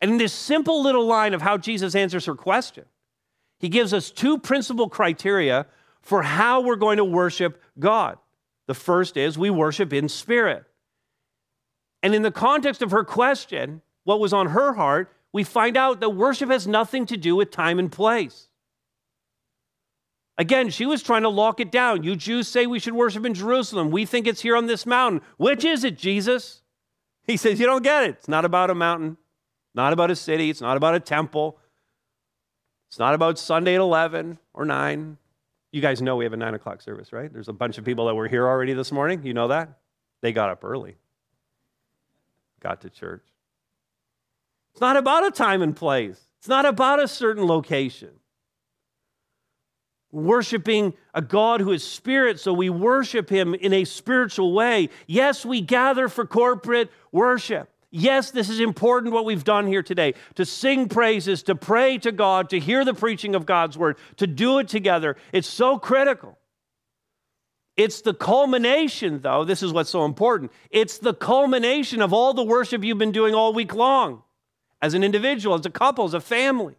And 0.00 0.12
in 0.12 0.18
this 0.18 0.32
simple 0.32 0.82
little 0.82 1.06
line 1.06 1.34
of 1.34 1.42
how 1.42 1.56
Jesus 1.56 1.96
answers 1.96 2.26
her 2.26 2.36
question, 2.36 2.84
he 3.58 3.68
gives 3.68 3.92
us 3.92 4.10
two 4.10 4.38
principal 4.38 4.88
criteria 4.88 5.66
for 6.00 6.22
how 6.22 6.60
we're 6.60 6.76
going 6.76 6.98
to 6.98 7.04
worship 7.04 7.60
God. 7.78 8.18
The 8.68 8.74
first 8.74 9.16
is 9.16 9.36
we 9.36 9.50
worship 9.50 9.92
in 9.92 10.08
spirit. 10.08 10.64
And 12.02 12.14
in 12.14 12.22
the 12.22 12.30
context 12.30 12.80
of 12.80 12.92
her 12.92 13.02
question, 13.02 13.82
what 14.04 14.20
was 14.20 14.32
on 14.32 14.48
her 14.48 14.74
heart 14.74 15.12
we 15.32 15.44
find 15.44 15.76
out 15.76 16.00
that 16.00 16.10
worship 16.10 16.50
has 16.50 16.66
nothing 16.66 17.06
to 17.06 17.16
do 17.16 17.36
with 17.36 17.50
time 17.50 17.78
and 17.78 17.90
place. 17.92 18.48
Again, 20.38 20.70
she 20.70 20.86
was 20.86 21.02
trying 21.02 21.22
to 21.22 21.28
lock 21.28 21.58
it 21.58 21.72
down. 21.72 22.04
You 22.04 22.14
Jews 22.14 22.46
say 22.46 22.66
we 22.66 22.78
should 22.78 22.94
worship 22.94 23.26
in 23.26 23.34
Jerusalem. 23.34 23.90
We 23.90 24.06
think 24.06 24.26
it's 24.26 24.40
here 24.40 24.56
on 24.56 24.66
this 24.66 24.86
mountain. 24.86 25.20
Which 25.36 25.64
is 25.64 25.82
it, 25.82 25.98
Jesus? 25.98 26.62
He 27.26 27.36
says, 27.36 27.58
You 27.58 27.66
don't 27.66 27.82
get 27.82 28.04
it. 28.04 28.10
It's 28.10 28.28
not 28.28 28.44
about 28.44 28.70
a 28.70 28.74
mountain, 28.74 29.16
not 29.74 29.92
about 29.92 30.10
a 30.12 30.16
city, 30.16 30.48
it's 30.48 30.60
not 30.60 30.76
about 30.76 30.94
a 30.94 31.00
temple, 31.00 31.58
it's 32.88 32.98
not 32.98 33.14
about 33.14 33.38
Sunday 33.38 33.74
at 33.74 33.80
11 33.80 34.38
or 34.54 34.64
9. 34.64 35.18
You 35.72 35.82
guys 35.82 36.00
know 36.00 36.16
we 36.16 36.24
have 36.24 36.32
a 36.32 36.38
9 36.38 36.54
o'clock 36.54 36.80
service, 36.80 37.12
right? 37.12 37.30
There's 37.30 37.48
a 37.48 37.52
bunch 37.52 37.76
of 37.76 37.84
people 37.84 38.06
that 38.06 38.14
were 38.14 38.28
here 38.28 38.46
already 38.46 38.72
this 38.72 38.90
morning. 38.90 39.24
You 39.24 39.34
know 39.34 39.48
that? 39.48 39.68
They 40.22 40.32
got 40.32 40.48
up 40.50 40.64
early, 40.64 40.96
got 42.60 42.80
to 42.82 42.90
church. 42.90 43.24
It's 44.78 44.80
not 44.80 44.96
about 44.96 45.26
a 45.26 45.32
time 45.32 45.60
and 45.60 45.74
place, 45.74 46.20
it's 46.38 46.46
not 46.46 46.64
about 46.64 47.02
a 47.02 47.08
certain 47.08 47.44
location. 47.48 48.10
Worshiping 50.12 50.94
a 51.12 51.20
God 51.20 51.60
who 51.60 51.72
is 51.72 51.82
spirit, 51.82 52.38
so 52.38 52.52
we 52.52 52.70
worship 52.70 53.28
him 53.28 53.54
in 53.54 53.72
a 53.72 53.84
spiritual 53.84 54.52
way. 54.52 54.90
Yes, 55.08 55.44
we 55.44 55.62
gather 55.62 56.08
for 56.08 56.24
corporate 56.24 56.92
worship. 57.10 57.68
Yes, 57.90 58.30
this 58.30 58.48
is 58.48 58.60
important 58.60 59.12
what 59.12 59.24
we've 59.24 59.42
done 59.42 59.66
here 59.66 59.82
today 59.82 60.14
to 60.36 60.44
sing 60.44 60.88
praises, 60.88 61.42
to 61.42 61.56
pray 61.56 61.98
to 61.98 62.12
God, 62.12 62.48
to 62.50 62.60
hear 62.60 62.84
the 62.84 62.94
preaching 62.94 63.34
of 63.34 63.46
God's 63.46 63.76
word, 63.76 63.98
to 64.18 64.28
do 64.28 64.60
it 64.60 64.68
together. 64.68 65.16
It's 65.32 65.48
so 65.48 65.80
critical. 65.80 66.38
It's 67.76 68.02
the 68.02 68.14
culmination, 68.14 69.22
though, 69.22 69.44
this 69.44 69.64
is 69.64 69.72
what's 69.72 69.90
so 69.90 70.04
important. 70.04 70.52
It's 70.70 70.98
the 70.98 71.14
culmination 71.14 72.00
of 72.00 72.12
all 72.12 72.32
the 72.32 72.44
worship 72.44 72.84
you've 72.84 72.98
been 72.98 73.10
doing 73.10 73.34
all 73.34 73.52
week 73.52 73.74
long 73.74 74.22
as 74.80 74.94
an 74.94 75.02
individual, 75.02 75.54
as 75.54 75.66
a 75.66 75.70
couple, 75.70 76.04
as 76.04 76.14
a 76.14 76.20
family. 76.20 76.76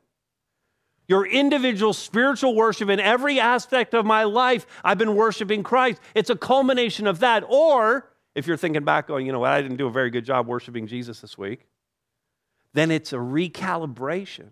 Your 1.08 1.26
individual 1.26 1.94
spiritual 1.94 2.56
worship 2.56 2.90
in 2.90 3.00
every 3.00 3.40
aspect 3.40 3.94
of 3.94 4.06
my 4.06 4.26
life, 4.26 4.68
I've 4.84 5.00
been 5.00 5.16
worshiping 5.16 5.64
Christ. 5.64 6.00
It's 6.14 6.30
a 6.30 6.36
culmination 6.36 7.08
of 7.08 7.20
that. 7.20 7.44
Or 7.50 8.08
if 8.36 8.46
you're 8.46 8.58
thinking 8.58 8.84
back, 8.84 9.08
going, 9.08 9.26
you 9.26 9.32
know 9.32 9.40
what, 9.40 9.52
I 9.52 9.62
didn't 9.62 9.78
do 9.78 9.88
a 9.88 9.92
very 9.92 10.12
good 10.12 10.24
job 10.24 10.48
worshiping 10.48 10.86
Jesus 10.86 11.20
this 11.20 11.38
week, 11.38 11.66
then 12.74 12.92
it's 12.92 13.12
a 13.12 13.18
recalibration. 13.18 14.52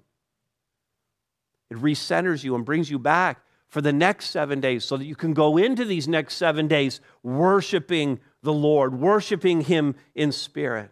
It 1.69 1.77
recenters 1.77 2.43
you 2.43 2.55
and 2.55 2.65
brings 2.65 2.89
you 2.89 2.97
back 2.97 3.41
for 3.67 3.81
the 3.81 3.93
next 3.93 4.29
seven 4.29 4.59
days 4.59 4.85
so 4.85 4.97
that 4.97 5.05
you 5.05 5.15
can 5.15 5.33
go 5.33 5.57
into 5.57 5.85
these 5.85 6.07
next 6.07 6.35
seven 6.35 6.67
days 6.67 7.01
worshiping 7.21 8.19
the 8.41 8.53
Lord, 8.53 8.99
worshiping 8.99 9.61
Him 9.61 9.95
in 10.15 10.31
spirit. 10.31 10.91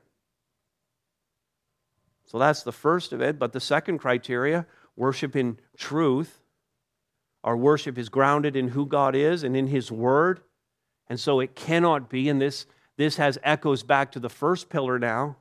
So 2.26 2.40
that's 2.40 2.64
the 2.64 2.72
first 2.72 3.14
of 3.14 3.22
it. 3.22 3.40
But 3.40 3.54
the 3.54 3.60
second 3.60 4.00
criteria 4.00 4.66
worship 4.96 5.36
in 5.36 5.60
truth. 5.78 6.40
Our 7.44 7.56
worship 7.56 7.98
is 7.98 8.10
grounded 8.10 8.56
in 8.56 8.70
who 8.70 8.86
God 8.86 9.16
is 9.16 9.44
and 9.44 9.56
in 9.56 9.68
His 9.68 9.92
Word. 9.92 10.42
And 11.08 11.20
so 11.20 11.40
it 11.40 11.56
cannot 11.56 12.10
be, 12.10 12.30
and 12.30 12.42
this, 12.42 12.66
this 12.98 13.18
has 13.18 13.38
echoes 13.44 13.84
back 13.84 14.12
to 14.14 14.20
the 14.20 14.30
first 14.30 14.70
pillar 14.70 14.98
now. 14.98 15.38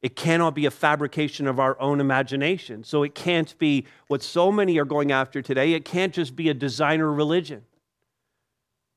It 0.00 0.14
cannot 0.14 0.54
be 0.54 0.66
a 0.66 0.70
fabrication 0.70 1.46
of 1.46 1.58
our 1.58 1.80
own 1.80 2.00
imagination. 2.00 2.84
So 2.84 3.02
it 3.02 3.14
can't 3.14 3.56
be 3.58 3.86
what 4.06 4.22
so 4.22 4.52
many 4.52 4.78
are 4.78 4.84
going 4.84 5.12
after 5.12 5.42
today. 5.42 5.72
It 5.72 5.84
can't 5.84 6.14
just 6.14 6.36
be 6.36 6.48
a 6.48 6.54
designer 6.54 7.12
religion. 7.12 7.64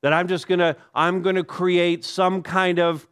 That 0.02 0.12
I'm 0.12 0.28
just 0.28 0.48
gonna, 0.48 0.76
I'm 0.94 1.22
gonna 1.22 1.44
create 1.44 2.04
some 2.04 2.42
kind 2.42 2.78
of 2.78 3.06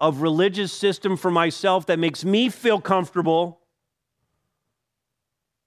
of 0.00 0.22
religious 0.22 0.72
system 0.72 1.16
for 1.16 1.30
myself 1.30 1.86
that 1.86 1.98
makes 1.98 2.24
me 2.24 2.48
feel 2.48 2.80
comfortable. 2.80 3.60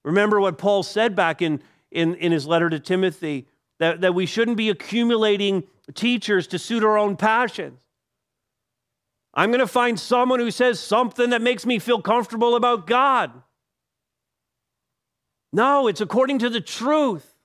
Remember 0.04 0.40
what 0.40 0.58
Paul 0.58 0.84
said 0.84 1.16
back 1.16 1.42
in, 1.42 1.62
in, 1.92 2.16
in 2.16 2.32
his 2.32 2.48
letter 2.48 2.70
to 2.70 2.80
Timothy 2.80 3.48
that, 3.80 4.02
that 4.02 4.16
we 4.16 4.26
shouldn't 4.26 4.58
be 4.58 4.70
accumulating 4.70 5.64
teachers 5.94 6.48
to 6.48 6.60
suit 6.60 6.84
our 6.84 6.98
own 6.98 7.18
passions. 7.18 7.82
I'm 9.34 9.50
going 9.50 9.60
to 9.60 9.68
find 9.68 10.00
someone 10.00 10.40
who 10.40 10.52
says 10.52 10.80
something 10.80 11.30
that 11.30 11.42
makes 11.42 11.66
me 11.66 11.80
feel 11.80 12.02
comfortable 12.02 12.56
about 12.56 12.88
God. 12.88 13.32
No, 15.54 15.88
it's 15.88 16.02
according 16.02 16.40
to 16.40 16.50
the 16.50 16.62
truth. 16.62 17.36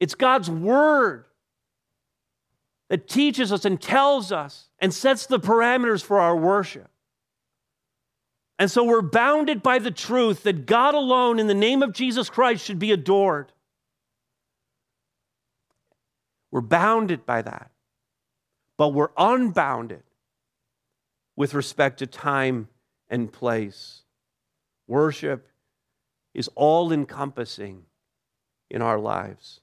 It's 0.00 0.14
God's 0.14 0.50
word 0.50 1.24
that 2.88 3.08
teaches 3.08 3.52
us 3.52 3.64
and 3.64 3.80
tells 3.80 4.32
us 4.32 4.70
and 4.78 4.92
sets 4.92 5.26
the 5.26 5.40
parameters 5.40 6.02
for 6.02 6.20
our 6.20 6.36
worship. 6.36 6.90
And 8.58 8.70
so 8.70 8.82
we're 8.82 9.02
bounded 9.02 9.62
by 9.62 9.78
the 9.78 9.90
truth 9.90 10.42
that 10.42 10.66
God 10.66 10.94
alone, 10.94 11.38
in 11.38 11.46
the 11.46 11.54
name 11.54 11.82
of 11.82 11.92
Jesus 11.92 12.28
Christ, 12.28 12.64
should 12.64 12.78
be 12.78 12.90
adored. 12.90 13.52
We're 16.50 16.60
bounded 16.62 17.24
by 17.24 17.42
that, 17.42 17.70
but 18.76 18.88
we're 18.88 19.10
unbounded 19.16 20.02
with 21.36 21.54
respect 21.54 21.98
to 21.98 22.06
time 22.06 22.68
and 23.08 23.30
place. 23.32 24.02
Worship 24.86 25.46
is 26.34 26.48
all 26.54 26.90
encompassing 26.90 27.84
in 28.70 28.82
our 28.82 28.98
lives. 28.98 29.60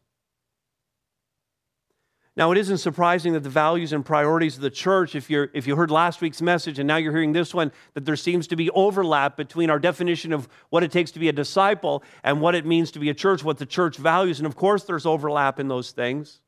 Now, 2.37 2.51
it 2.51 2.57
isn't 2.57 2.79
surprising 2.79 3.31
that 3.33 3.43
the 3.43 3.49
values 3.49 3.93
and 3.93 4.05
priorities 4.05 4.57
of 4.57 4.61
the 4.61 4.69
church, 4.69 5.15
if, 5.15 5.29
you're, 5.29 5.49
if 5.53 5.67
you 5.67 5.77
heard 5.77 5.89
last 5.89 6.19
week's 6.19 6.41
message 6.41 6.79
and 6.79 6.87
now 6.87 6.97
you're 6.97 7.13
hearing 7.13 7.31
this 7.31 7.53
one, 7.53 7.71
that 7.93 8.03
there 8.03 8.17
seems 8.17 8.45
to 8.47 8.57
be 8.57 8.69
overlap 8.71 9.37
between 9.37 9.69
our 9.69 9.79
definition 9.79 10.33
of 10.33 10.49
what 10.69 10.83
it 10.83 10.91
takes 10.91 11.11
to 11.11 11.19
be 11.19 11.29
a 11.29 11.33
disciple 11.33 12.03
and 12.25 12.41
what 12.41 12.53
it 12.53 12.65
means 12.65 12.91
to 12.91 12.99
be 12.99 13.09
a 13.09 13.13
church, 13.13 13.41
what 13.41 13.57
the 13.57 13.65
church 13.65 13.95
values. 13.95 14.39
And 14.39 14.45
of 14.45 14.57
course, 14.57 14.83
there's 14.83 15.05
overlap 15.05 15.61
in 15.61 15.69
those 15.69 15.91
things. 15.91 16.41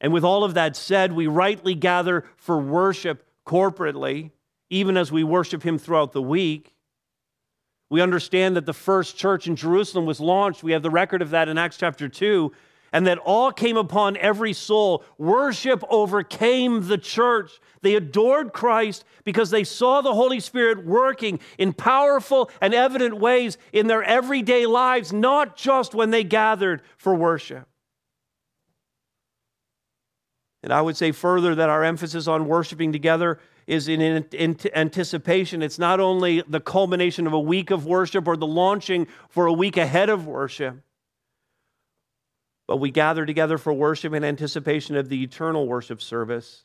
And 0.00 0.12
with 0.12 0.24
all 0.24 0.42
of 0.42 0.54
that 0.54 0.74
said, 0.74 1.12
we 1.12 1.28
rightly 1.28 1.76
gather 1.76 2.24
for 2.36 2.58
worship 2.58 3.24
corporately, 3.46 4.32
even 4.68 4.96
as 4.96 5.12
we 5.12 5.22
worship 5.22 5.62
Him 5.62 5.78
throughout 5.78 6.12
the 6.12 6.22
week. 6.22 6.74
We 7.88 8.00
understand 8.00 8.56
that 8.56 8.66
the 8.66 8.74
first 8.74 9.16
church 9.16 9.46
in 9.46 9.54
Jerusalem 9.54 10.06
was 10.06 10.20
launched. 10.20 10.64
We 10.64 10.72
have 10.72 10.82
the 10.82 10.90
record 10.90 11.22
of 11.22 11.30
that 11.30 11.48
in 11.48 11.56
Acts 11.56 11.76
chapter 11.78 12.08
2 12.08 12.52
and 12.92 13.06
that 13.06 13.18
all 13.18 13.52
came 13.52 13.76
upon 13.76 14.16
every 14.16 14.52
soul. 14.52 15.04
Worship 15.18 15.82
overcame 15.90 16.88
the 16.88 16.98
church. 16.98 17.60
They 17.82 17.94
adored 17.94 18.52
Christ 18.52 19.04
because 19.24 19.50
they 19.50 19.64
saw 19.64 20.00
the 20.00 20.14
Holy 20.14 20.40
Spirit 20.40 20.84
working 20.84 21.40
in 21.58 21.72
powerful 21.72 22.50
and 22.60 22.74
evident 22.74 23.18
ways 23.18 23.58
in 23.72 23.86
their 23.86 24.02
everyday 24.02 24.66
lives, 24.66 25.12
not 25.12 25.56
just 25.56 25.94
when 25.94 26.10
they 26.10 26.24
gathered 26.24 26.82
for 26.96 27.14
worship. 27.14 27.68
And 30.62 30.72
I 30.72 30.82
would 30.82 30.96
say 30.96 31.12
further 31.12 31.54
that 31.54 31.68
our 31.68 31.84
emphasis 31.84 32.26
on 32.26 32.48
worshiping 32.48 32.92
together 32.92 33.38
is 33.66 33.86
in, 33.86 34.24
anticipation. 34.74 35.62
It's 35.62 35.78
not 35.78 36.00
only 36.00 36.42
the 36.48 36.60
culmination 36.60 37.26
of 37.26 37.32
a 37.32 37.40
week 37.40 37.70
of 37.70 37.86
worship 37.86 38.26
or 38.26 38.36
the 38.36 38.46
launching 38.46 39.06
for 39.28 39.46
a 39.46 39.52
week 39.52 39.76
ahead 39.76 40.08
of 40.08 40.26
worship, 40.26 40.78
but 42.68 42.76
we 42.76 42.90
gather 42.90 43.26
together 43.26 43.58
for 43.58 43.72
worship 43.72 44.12
in 44.12 44.22
anticipation 44.22 44.94
of 44.94 45.08
the 45.08 45.24
eternal 45.24 45.66
worship 45.66 46.00
service. 46.00 46.64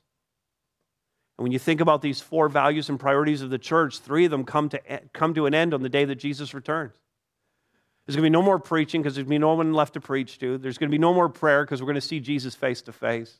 And 1.38 1.44
when 1.44 1.54
you 1.54 1.58
think 1.58 1.82
about 1.82 2.02
these 2.02 2.20
four 2.20 2.50
values 2.50 2.90
and 2.90 3.00
priorities 3.00 3.42
of 3.42 3.50
the 3.50 3.58
church, 3.58 4.00
three 4.00 4.26
of 4.26 4.32
them 4.32 4.44
come 4.44 4.70
to, 4.70 4.82
come 5.14 5.34
to 5.34 5.48
an 5.48 5.56
end 5.56 5.74
on 5.74 5.82
the 5.82 5.90
day 5.90 6.04
that 6.06 6.16
Jesus 6.16 6.54
returns. 6.54 6.94
There's 8.06 8.18
going 8.18 8.26
to 8.26 8.30
be 8.30 8.34
no 8.34 8.42
more 8.42 8.60
preaching 8.60 9.02
because 9.02 9.16
there's 9.16 9.24
going 9.24 9.32
to 9.32 9.40
be 9.40 9.40
no 9.40 9.54
one 9.54 9.74
left 9.74 9.94
to 9.94 10.02
preach 10.02 10.38
to. 10.40 10.58
There's 10.58 10.78
going 10.78 10.90
to 10.90 10.94
be 10.94 11.00
no 11.00 11.14
more 11.14 11.30
prayer 11.30 11.64
because 11.64 11.82
we're 11.82 11.88
going 11.88 11.96
to 11.96 12.02
see 12.02 12.20
Jesus 12.20 12.54
face 12.54 12.82
to 12.84 12.92
face. 12.92 13.40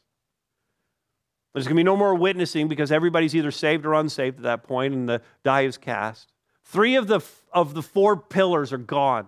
There's 1.54 1.66
going 1.66 1.76
to 1.76 1.80
be 1.82 1.84
no 1.84 1.98
more 1.98 2.16
witnessing 2.16 2.70
because 2.70 2.94
everybody's 2.94 3.36
either 3.36 3.52
saved 3.52 3.86
or 3.86 3.94
unsaved 3.94 4.38
at 4.38 4.44
that 4.44 4.64
point 4.64 4.94
and 4.94 5.08
the 5.08 5.22
die 5.44 5.66
is 5.66 5.78
cast. 5.78 6.32
Three 6.64 6.96
of 6.96 7.08
the, 7.08 7.20
of 7.52 7.74
the 7.74 7.82
four 7.82 8.16
pillars 8.16 8.72
are 8.72 8.78
gone. 8.78 9.28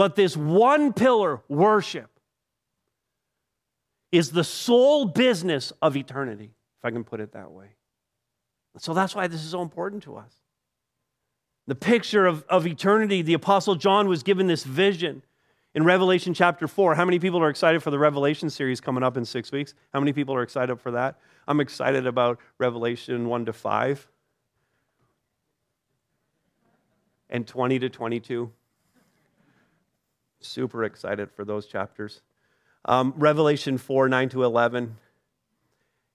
But 0.00 0.16
this 0.16 0.34
one 0.34 0.94
pillar, 0.94 1.42
worship, 1.46 2.08
is 4.10 4.30
the 4.30 4.44
sole 4.44 5.04
business 5.04 5.74
of 5.82 5.94
eternity, 5.94 6.54
if 6.78 6.84
I 6.86 6.90
can 6.90 7.04
put 7.04 7.20
it 7.20 7.32
that 7.32 7.52
way. 7.52 7.66
So 8.78 8.94
that's 8.94 9.14
why 9.14 9.26
this 9.26 9.44
is 9.44 9.50
so 9.50 9.60
important 9.60 10.02
to 10.04 10.16
us. 10.16 10.32
The 11.66 11.74
picture 11.74 12.24
of, 12.24 12.46
of 12.48 12.66
eternity, 12.66 13.20
the 13.20 13.34
Apostle 13.34 13.74
John 13.74 14.08
was 14.08 14.22
given 14.22 14.46
this 14.46 14.64
vision 14.64 15.22
in 15.74 15.84
Revelation 15.84 16.32
chapter 16.32 16.66
4. 16.66 16.94
How 16.94 17.04
many 17.04 17.18
people 17.18 17.42
are 17.42 17.50
excited 17.50 17.82
for 17.82 17.90
the 17.90 17.98
Revelation 17.98 18.48
series 18.48 18.80
coming 18.80 19.02
up 19.02 19.18
in 19.18 19.26
six 19.26 19.52
weeks? 19.52 19.74
How 19.92 20.00
many 20.00 20.14
people 20.14 20.34
are 20.34 20.42
excited 20.42 20.80
for 20.80 20.92
that? 20.92 21.18
I'm 21.46 21.60
excited 21.60 22.06
about 22.06 22.38
Revelation 22.56 23.28
1 23.28 23.44
to 23.44 23.52
5 23.52 24.08
and 27.28 27.46
20 27.46 27.78
to 27.80 27.90
22. 27.90 28.50
Super 30.40 30.84
excited 30.84 31.30
for 31.30 31.44
those 31.44 31.66
chapters. 31.66 32.22
Um, 32.84 33.14
Revelation 33.16 33.78
4 33.78 34.08
9 34.08 34.28
to 34.30 34.44
11. 34.44 34.96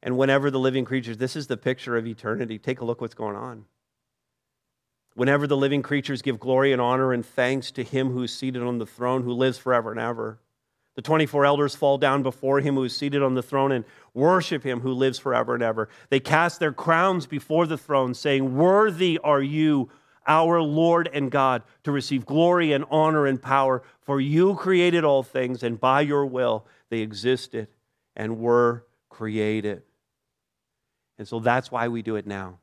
And 0.01 0.17
whenever 0.17 0.51
the 0.51 0.59
living 0.59 0.85
creatures, 0.85 1.17
this 1.17 1.35
is 1.35 1.47
the 1.47 1.57
picture 1.57 1.97
of 1.97 2.05
eternity. 2.05 2.59
Take 2.59 2.81
a 2.81 2.85
look 2.85 3.01
what's 3.01 3.15
going 3.15 3.35
on. 3.35 3.65
Whenever 5.15 5.47
the 5.47 5.57
living 5.57 5.81
creatures 5.81 6.21
give 6.21 6.39
glory 6.39 6.73
and 6.73 6.81
honor 6.81 7.13
and 7.13 7.25
thanks 7.25 7.71
to 7.71 7.83
him 7.83 8.11
who 8.11 8.23
is 8.23 8.33
seated 8.33 8.61
on 8.61 8.77
the 8.77 8.85
throne, 8.85 9.23
who 9.23 9.31
lives 9.31 9.57
forever 9.57 9.91
and 9.91 9.99
ever. 9.99 10.39
The 10.95 11.01
24 11.01 11.45
elders 11.45 11.75
fall 11.75 11.97
down 11.97 12.23
before 12.23 12.61
him 12.61 12.75
who 12.75 12.83
is 12.83 12.95
seated 12.95 13.21
on 13.21 13.33
the 13.33 13.43
throne 13.43 13.71
and 13.71 13.83
worship 14.13 14.63
him 14.63 14.79
who 14.81 14.93
lives 14.93 15.19
forever 15.19 15.53
and 15.53 15.63
ever. 15.63 15.89
They 16.09 16.19
cast 16.19 16.59
their 16.59 16.71
crowns 16.71 17.27
before 17.27 17.65
the 17.65 17.77
throne, 17.77 18.13
saying, 18.13 18.55
Worthy 18.55 19.19
are 19.19 19.41
you, 19.41 19.89
our 20.27 20.61
Lord 20.61 21.09
and 21.13 21.31
God, 21.31 21.63
to 21.83 21.91
receive 21.91 22.25
glory 22.25 22.73
and 22.73 22.85
honor 22.89 23.25
and 23.25 23.41
power, 23.41 23.83
for 24.01 24.19
you 24.19 24.55
created 24.55 25.03
all 25.03 25.23
things, 25.23 25.63
and 25.63 25.79
by 25.79 26.01
your 26.01 26.25
will 26.25 26.65
they 26.89 26.99
existed 26.99 27.67
and 28.15 28.39
were 28.39 28.85
created. 29.09 29.83
And 31.17 31.27
so 31.27 31.39
that's 31.39 31.71
why 31.71 31.87
we 31.87 32.01
do 32.01 32.15
it 32.15 32.27
now. 32.27 32.59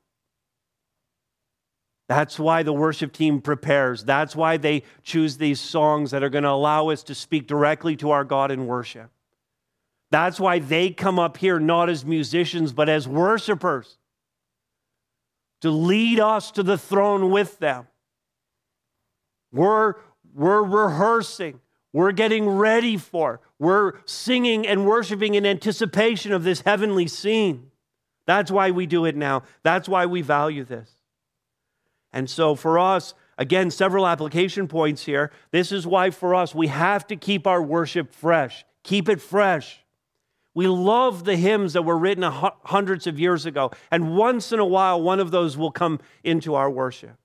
That's 2.08 2.38
why 2.38 2.62
the 2.62 2.72
worship 2.72 3.12
team 3.12 3.40
prepares. 3.40 4.04
That's 4.04 4.36
why 4.36 4.58
they 4.58 4.82
choose 5.02 5.38
these 5.38 5.60
songs 5.60 6.10
that 6.10 6.22
are 6.22 6.28
going 6.28 6.44
to 6.44 6.50
allow 6.50 6.90
us 6.90 7.02
to 7.04 7.14
speak 7.14 7.46
directly 7.46 7.96
to 7.96 8.10
our 8.10 8.24
God 8.24 8.50
in 8.50 8.66
worship. 8.66 9.10
That's 10.10 10.38
why 10.38 10.58
they 10.58 10.90
come 10.90 11.18
up 11.18 11.38
here 11.38 11.58
not 11.58 11.88
as 11.88 12.04
musicians, 12.04 12.74
but 12.74 12.90
as 12.90 13.08
worshipers 13.08 13.96
to 15.62 15.70
lead 15.70 16.20
us 16.20 16.50
to 16.52 16.62
the 16.62 16.76
throne 16.76 17.30
with 17.30 17.58
them. 17.58 17.86
We're, 19.52 19.94
we're 20.34 20.62
rehearsing, 20.62 21.60
we're 21.92 22.12
getting 22.12 22.48
ready 22.48 22.96
for, 22.96 23.40
we're 23.58 23.94
singing 24.04 24.66
and 24.66 24.86
worshiping 24.86 25.34
in 25.34 25.46
anticipation 25.46 26.32
of 26.32 26.44
this 26.44 26.62
heavenly 26.62 27.06
scene. 27.06 27.70
That's 28.26 28.50
why 28.50 28.70
we 28.70 28.86
do 28.86 29.04
it 29.04 29.16
now. 29.16 29.42
That's 29.62 29.88
why 29.88 30.06
we 30.06 30.22
value 30.22 30.64
this. 30.64 30.90
And 32.12 32.28
so 32.28 32.54
for 32.54 32.78
us, 32.78 33.14
again, 33.38 33.70
several 33.70 34.06
application 34.06 34.68
points 34.68 35.04
here. 35.04 35.30
This 35.50 35.72
is 35.72 35.86
why 35.86 36.10
for 36.10 36.34
us, 36.34 36.54
we 36.54 36.68
have 36.68 37.06
to 37.08 37.16
keep 37.16 37.46
our 37.46 37.62
worship 37.62 38.12
fresh. 38.12 38.64
Keep 38.84 39.08
it 39.08 39.20
fresh. 39.20 39.81
We 40.54 40.66
love 40.66 41.24
the 41.24 41.36
hymns 41.36 41.72
that 41.72 41.82
were 41.82 41.96
written 41.96 42.24
hundreds 42.24 43.06
of 43.06 43.18
years 43.18 43.46
ago, 43.46 43.70
and 43.90 44.16
once 44.16 44.52
in 44.52 44.58
a 44.58 44.66
while, 44.66 45.00
one 45.00 45.18
of 45.18 45.30
those 45.30 45.56
will 45.56 45.70
come 45.70 46.00
into 46.22 46.54
our 46.54 46.70
worship. 46.70 47.16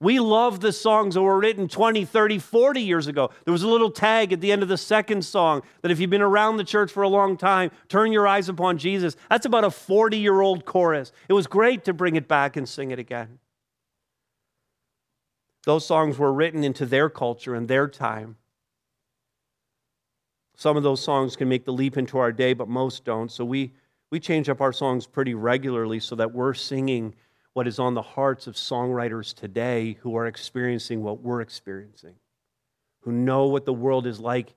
We 0.00 0.20
love 0.20 0.60
the 0.60 0.72
songs 0.72 1.14
that 1.14 1.22
were 1.22 1.38
written 1.38 1.66
20, 1.66 2.04
30, 2.04 2.38
40 2.38 2.80
years 2.80 3.08
ago. 3.08 3.30
There 3.44 3.52
was 3.52 3.64
a 3.64 3.68
little 3.68 3.90
tag 3.90 4.32
at 4.32 4.40
the 4.40 4.52
end 4.52 4.62
of 4.62 4.68
the 4.68 4.76
second 4.76 5.24
song 5.24 5.62
that 5.82 5.90
if 5.90 5.98
you've 5.98 6.10
been 6.10 6.22
around 6.22 6.56
the 6.56 6.64
church 6.64 6.92
for 6.92 7.02
a 7.02 7.08
long 7.08 7.36
time, 7.36 7.72
turn 7.88 8.12
your 8.12 8.26
eyes 8.26 8.48
upon 8.48 8.78
Jesus. 8.78 9.16
That's 9.28 9.46
about 9.46 9.64
a 9.64 9.70
40 9.70 10.16
year 10.16 10.40
old 10.40 10.64
chorus. 10.64 11.10
It 11.28 11.32
was 11.32 11.48
great 11.48 11.84
to 11.84 11.92
bring 11.92 12.14
it 12.14 12.28
back 12.28 12.56
and 12.56 12.68
sing 12.68 12.92
it 12.92 13.00
again. 13.00 13.40
Those 15.64 15.84
songs 15.84 16.16
were 16.16 16.32
written 16.32 16.62
into 16.62 16.86
their 16.86 17.10
culture 17.10 17.56
and 17.56 17.66
their 17.66 17.88
time. 17.88 18.36
Some 20.58 20.76
of 20.76 20.82
those 20.82 21.00
songs 21.00 21.36
can 21.36 21.48
make 21.48 21.64
the 21.64 21.72
leap 21.72 21.96
into 21.96 22.18
our 22.18 22.32
day, 22.32 22.52
but 22.52 22.66
most 22.66 23.04
don't. 23.04 23.30
So 23.30 23.44
we, 23.44 23.72
we 24.10 24.18
change 24.18 24.48
up 24.48 24.60
our 24.60 24.72
songs 24.72 25.06
pretty 25.06 25.32
regularly 25.32 26.00
so 26.00 26.16
that 26.16 26.34
we're 26.34 26.52
singing 26.52 27.14
what 27.52 27.68
is 27.68 27.78
on 27.78 27.94
the 27.94 28.02
hearts 28.02 28.48
of 28.48 28.56
songwriters 28.56 29.32
today 29.32 29.98
who 30.00 30.16
are 30.16 30.26
experiencing 30.26 31.04
what 31.04 31.22
we're 31.22 31.42
experiencing, 31.42 32.16
who 33.02 33.12
know 33.12 33.46
what 33.46 33.66
the 33.66 33.72
world 33.72 34.04
is 34.04 34.18
like 34.18 34.52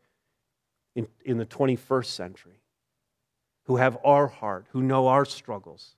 in, 0.96 1.08
in 1.24 1.38
the 1.38 1.46
21st 1.46 2.06
century, 2.06 2.64
who 3.66 3.76
have 3.76 3.96
our 4.04 4.26
heart, 4.26 4.66
who 4.72 4.82
know 4.82 5.08
our 5.08 5.24
struggles, 5.24 5.98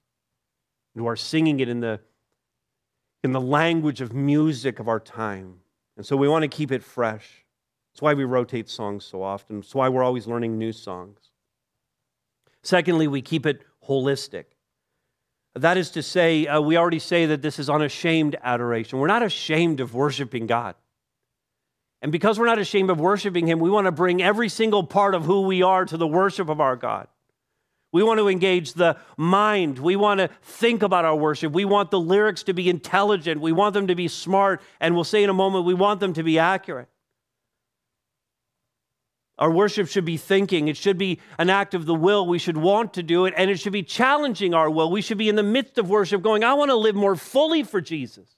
who 0.95 1.07
are 1.07 1.15
singing 1.15 1.61
it 1.61 1.69
in 1.69 1.79
the, 1.79 2.01
in 3.23 3.31
the 3.31 3.39
language 3.39 4.01
of 4.01 4.11
music 4.11 4.79
of 4.79 4.89
our 4.89 4.99
time. 4.99 5.61
And 5.95 6.05
so 6.05 6.17
we 6.17 6.27
want 6.27 6.43
to 6.43 6.49
keep 6.49 6.73
it 6.73 6.83
fresh. 6.83 7.42
That's 7.93 8.01
why 8.01 8.15
we 8.15 8.23
rotate 8.23 8.69
songs 8.69 9.06
so 9.06 9.21
often. 9.21 9.60
It's 9.60 9.75
why 9.75 9.88
we're 9.89 10.03
always 10.03 10.25
learning 10.25 10.58
new 10.58 10.71
songs. 10.71 11.19
Secondly, 12.63 13.08
we 13.08 13.21
keep 13.21 13.45
it 13.45 13.62
holistic. 13.88 14.45
That 15.56 15.77
is 15.77 15.91
to 15.91 16.01
say, 16.01 16.47
uh, 16.47 16.60
we 16.60 16.75
already 16.77 16.97
say 16.97 17.27
that 17.27 17.43
this 17.43 17.60
is 17.60 17.69
unashamed 17.69 18.36
adoration. 18.41 18.97
We're 18.97 19.08
not 19.08 19.21
ashamed 19.21 19.79
of 19.79 19.93
worshiping 19.93 20.47
God. 20.47 20.73
And 22.01 22.12
because 22.12 22.39
we're 22.39 22.47
not 22.47 22.58
ashamed 22.58 22.89
of 22.89 22.99
worshiping 22.99 23.47
Him, 23.47 23.60
we 23.60 23.69
want 23.69 23.86
to 23.86 23.91
bring 23.91 24.23
every 24.23 24.49
single 24.49 24.84
part 24.84 25.13
of 25.13 25.25
who 25.25 25.41
we 25.41 25.62
are 25.62 25.86
to 25.86 25.95
the 25.95 26.08
worship 26.08 26.49
of 26.49 26.60
our 26.60 26.75
God. 26.75 27.08
We 27.91 28.01
want 28.01 28.19
to 28.19 28.27
engage 28.27 28.73
the 28.73 28.97
mind. 29.17 29.77
We 29.77 29.95
want 29.95 30.19
to 30.19 30.29
think 30.41 30.82
about 30.82 31.06
our 31.06 31.15
worship. 31.15 31.53
We 31.53 31.63
want 31.63 31.91
the 31.91 31.99
lyrics 31.99 32.41
to 32.43 32.53
be 32.53 32.67
intelligent. 32.67 33.39
We 33.39 33.51
want 33.51 33.75
them 33.75 33.86
to 33.88 33.95
be 33.95 34.08
smart. 34.08 34.63
And 34.79 34.95
we'll 34.95 35.03
say 35.03 35.23
in 35.23 35.29
a 35.29 35.34
moment, 35.34 35.65
we 35.65 35.75
want 35.75 35.99
them 35.99 36.13
to 36.13 36.23
be 36.23 36.39
accurate. 36.39 36.89
Our 39.39 39.50
worship 39.52 39.88
should 39.88 40.06
be 40.06 40.17
thinking. 40.17 40.67
It 40.67 40.78
should 40.78 40.98
be 40.98 41.19
an 41.39 41.50
act 41.50 41.74
of 41.74 41.86
the 41.86 41.96
will. 41.96 42.28
We 42.28 42.38
should 42.38 42.58
want 42.58 42.93
to 42.93 43.04
do 43.04 43.26
it, 43.26 43.34
and 43.36 43.50
it 43.50 43.60
should 43.60 43.74
be 43.74 43.82
challenging 43.82 44.54
our 44.54 44.69
will. 44.69 44.91
We 44.91 45.02
should 45.02 45.17
be 45.17 45.28
in 45.28 45.36
the 45.36 45.43
midst 45.43 45.78
of 45.78 45.89
worship 45.89 46.22
going, 46.22 46.43
I 46.43 46.54
want 46.54 46.69
to 46.69 46.76
live 46.76 46.96
more 46.96 47.15
fully 47.15 47.63
for 47.63 47.82
Jesus. 47.82 48.30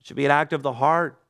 It 0.00 0.06
should 0.06 0.16
be 0.16 0.24
an 0.24 0.30
act 0.30 0.52
of 0.52 0.62
the 0.62 0.72
heart. 0.72 1.20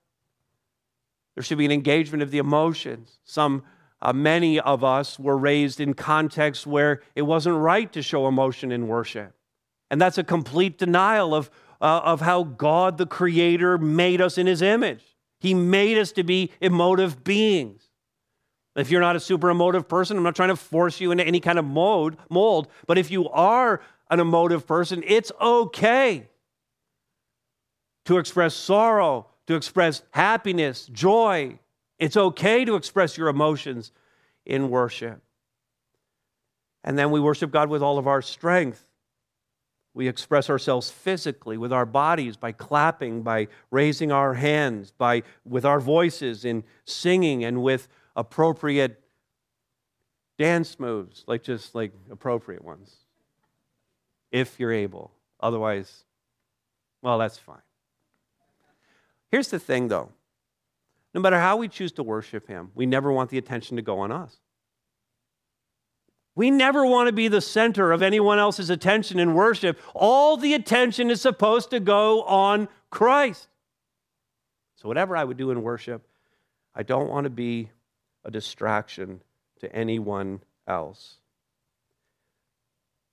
There 1.34 1.42
should 1.42 1.58
be 1.58 1.64
an 1.64 1.72
engagement 1.72 2.22
of 2.22 2.30
the 2.30 2.38
emotions. 2.38 3.18
Some, 3.24 3.64
uh, 4.00 4.12
many 4.12 4.60
of 4.60 4.84
us 4.84 5.18
were 5.18 5.36
raised 5.36 5.80
in 5.80 5.94
contexts 5.94 6.64
where 6.66 7.02
it 7.16 7.22
wasn't 7.22 7.56
right 7.56 7.92
to 7.92 8.02
show 8.02 8.28
emotion 8.28 8.70
in 8.70 8.86
worship. 8.86 9.34
And 9.90 10.00
that's 10.00 10.16
a 10.16 10.24
complete 10.24 10.78
denial 10.78 11.34
of, 11.34 11.50
uh, 11.80 12.02
of 12.04 12.20
how 12.20 12.44
God, 12.44 12.98
the 12.98 13.06
Creator, 13.06 13.78
made 13.78 14.20
us 14.20 14.38
in 14.38 14.46
His 14.46 14.62
image. 14.62 15.15
He 15.38 15.54
made 15.54 15.98
us 15.98 16.12
to 16.12 16.24
be 16.24 16.50
emotive 16.60 17.22
beings. 17.22 17.82
If 18.74 18.90
you're 18.90 19.00
not 19.00 19.16
a 19.16 19.20
super 19.20 19.48
emotive 19.48 19.88
person, 19.88 20.16
I'm 20.16 20.22
not 20.22 20.36
trying 20.36 20.50
to 20.50 20.56
force 20.56 21.00
you 21.00 21.10
into 21.10 21.24
any 21.24 21.40
kind 21.40 21.58
of 21.58 21.64
mode, 21.64 22.18
mold, 22.28 22.68
but 22.86 22.98
if 22.98 23.10
you 23.10 23.28
are 23.30 23.80
an 24.10 24.20
emotive 24.20 24.66
person, 24.66 25.02
it's 25.06 25.32
okay 25.40 26.28
to 28.04 28.18
express 28.18 28.54
sorrow, 28.54 29.26
to 29.46 29.54
express 29.54 30.02
happiness, 30.10 30.86
joy. 30.86 31.58
It's 31.98 32.16
okay 32.16 32.64
to 32.64 32.76
express 32.76 33.16
your 33.16 33.28
emotions 33.28 33.92
in 34.44 34.70
worship. 34.70 35.22
And 36.84 36.96
then 36.98 37.10
we 37.10 37.18
worship 37.18 37.50
God 37.50 37.68
with 37.68 37.82
all 37.82 37.98
of 37.98 38.06
our 38.06 38.22
strength. 38.22 38.85
We 39.96 40.08
express 40.08 40.50
ourselves 40.50 40.90
physically 40.90 41.56
with 41.56 41.72
our 41.72 41.86
bodies 41.86 42.36
by 42.36 42.52
clapping, 42.52 43.22
by 43.22 43.48
raising 43.70 44.12
our 44.12 44.34
hands, 44.34 44.90
by 44.90 45.22
with 45.46 45.64
our 45.64 45.80
voices 45.80 46.44
in 46.44 46.64
singing 46.84 47.46
and 47.46 47.62
with 47.62 47.88
appropriate 48.14 49.02
dance 50.38 50.78
moves, 50.78 51.24
like 51.26 51.42
just 51.42 51.74
like 51.74 51.94
appropriate 52.10 52.62
ones. 52.62 52.94
If 54.30 54.60
you're 54.60 54.70
able. 54.70 55.12
Otherwise, 55.40 56.04
well, 57.00 57.16
that's 57.16 57.38
fine. 57.38 57.62
Here's 59.30 59.48
the 59.48 59.58
thing 59.58 59.88
though. 59.88 60.12
No 61.14 61.22
matter 61.22 61.40
how 61.40 61.56
we 61.56 61.68
choose 61.68 61.92
to 61.92 62.02
worship 62.02 62.48
him, 62.48 62.70
we 62.74 62.84
never 62.84 63.10
want 63.10 63.30
the 63.30 63.38
attention 63.38 63.76
to 63.76 63.82
go 63.82 64.00
on 64.00 64.12
us. 64.12 64.36
We 66.36 66.50
never 66.50 66.86
want 66.86 67.08
to 67.08 67.12
be 67.12 67.28
the 67.28 67.40
center 67.40 67.92
of 67.92 68.02
anyone 68.02 68.38
else's 68.38 68.68
attention 68.68 69.18
in 69.18 69.32
worship. 69.32 69.80
All 69.94 70.36
the 70.36 70.52
attention 70.52 71.10
is 71.10 71.22
supposed 71.22 71.70
to 71.70 71.80
go 71.80 72.22
on 72.24 72.68
Christ. 72.90 73.48
So, 74.76 74.86
whatever 74.86 75.16
I 75.16 75.24
would 75.24 75.38
do 75.38 75.50
in 75.50 75.62
worship, 75.62 76.06
I 76.74 76.82
don't 76.82 77.08
want 77.08 77.24
to 77.24 77.30
be 77.30 77.70
a 78.22 78.30
distraction 78.30 79.22
to 79.60 79.74
anyone 79.74 80.42
else. 80.68 81.16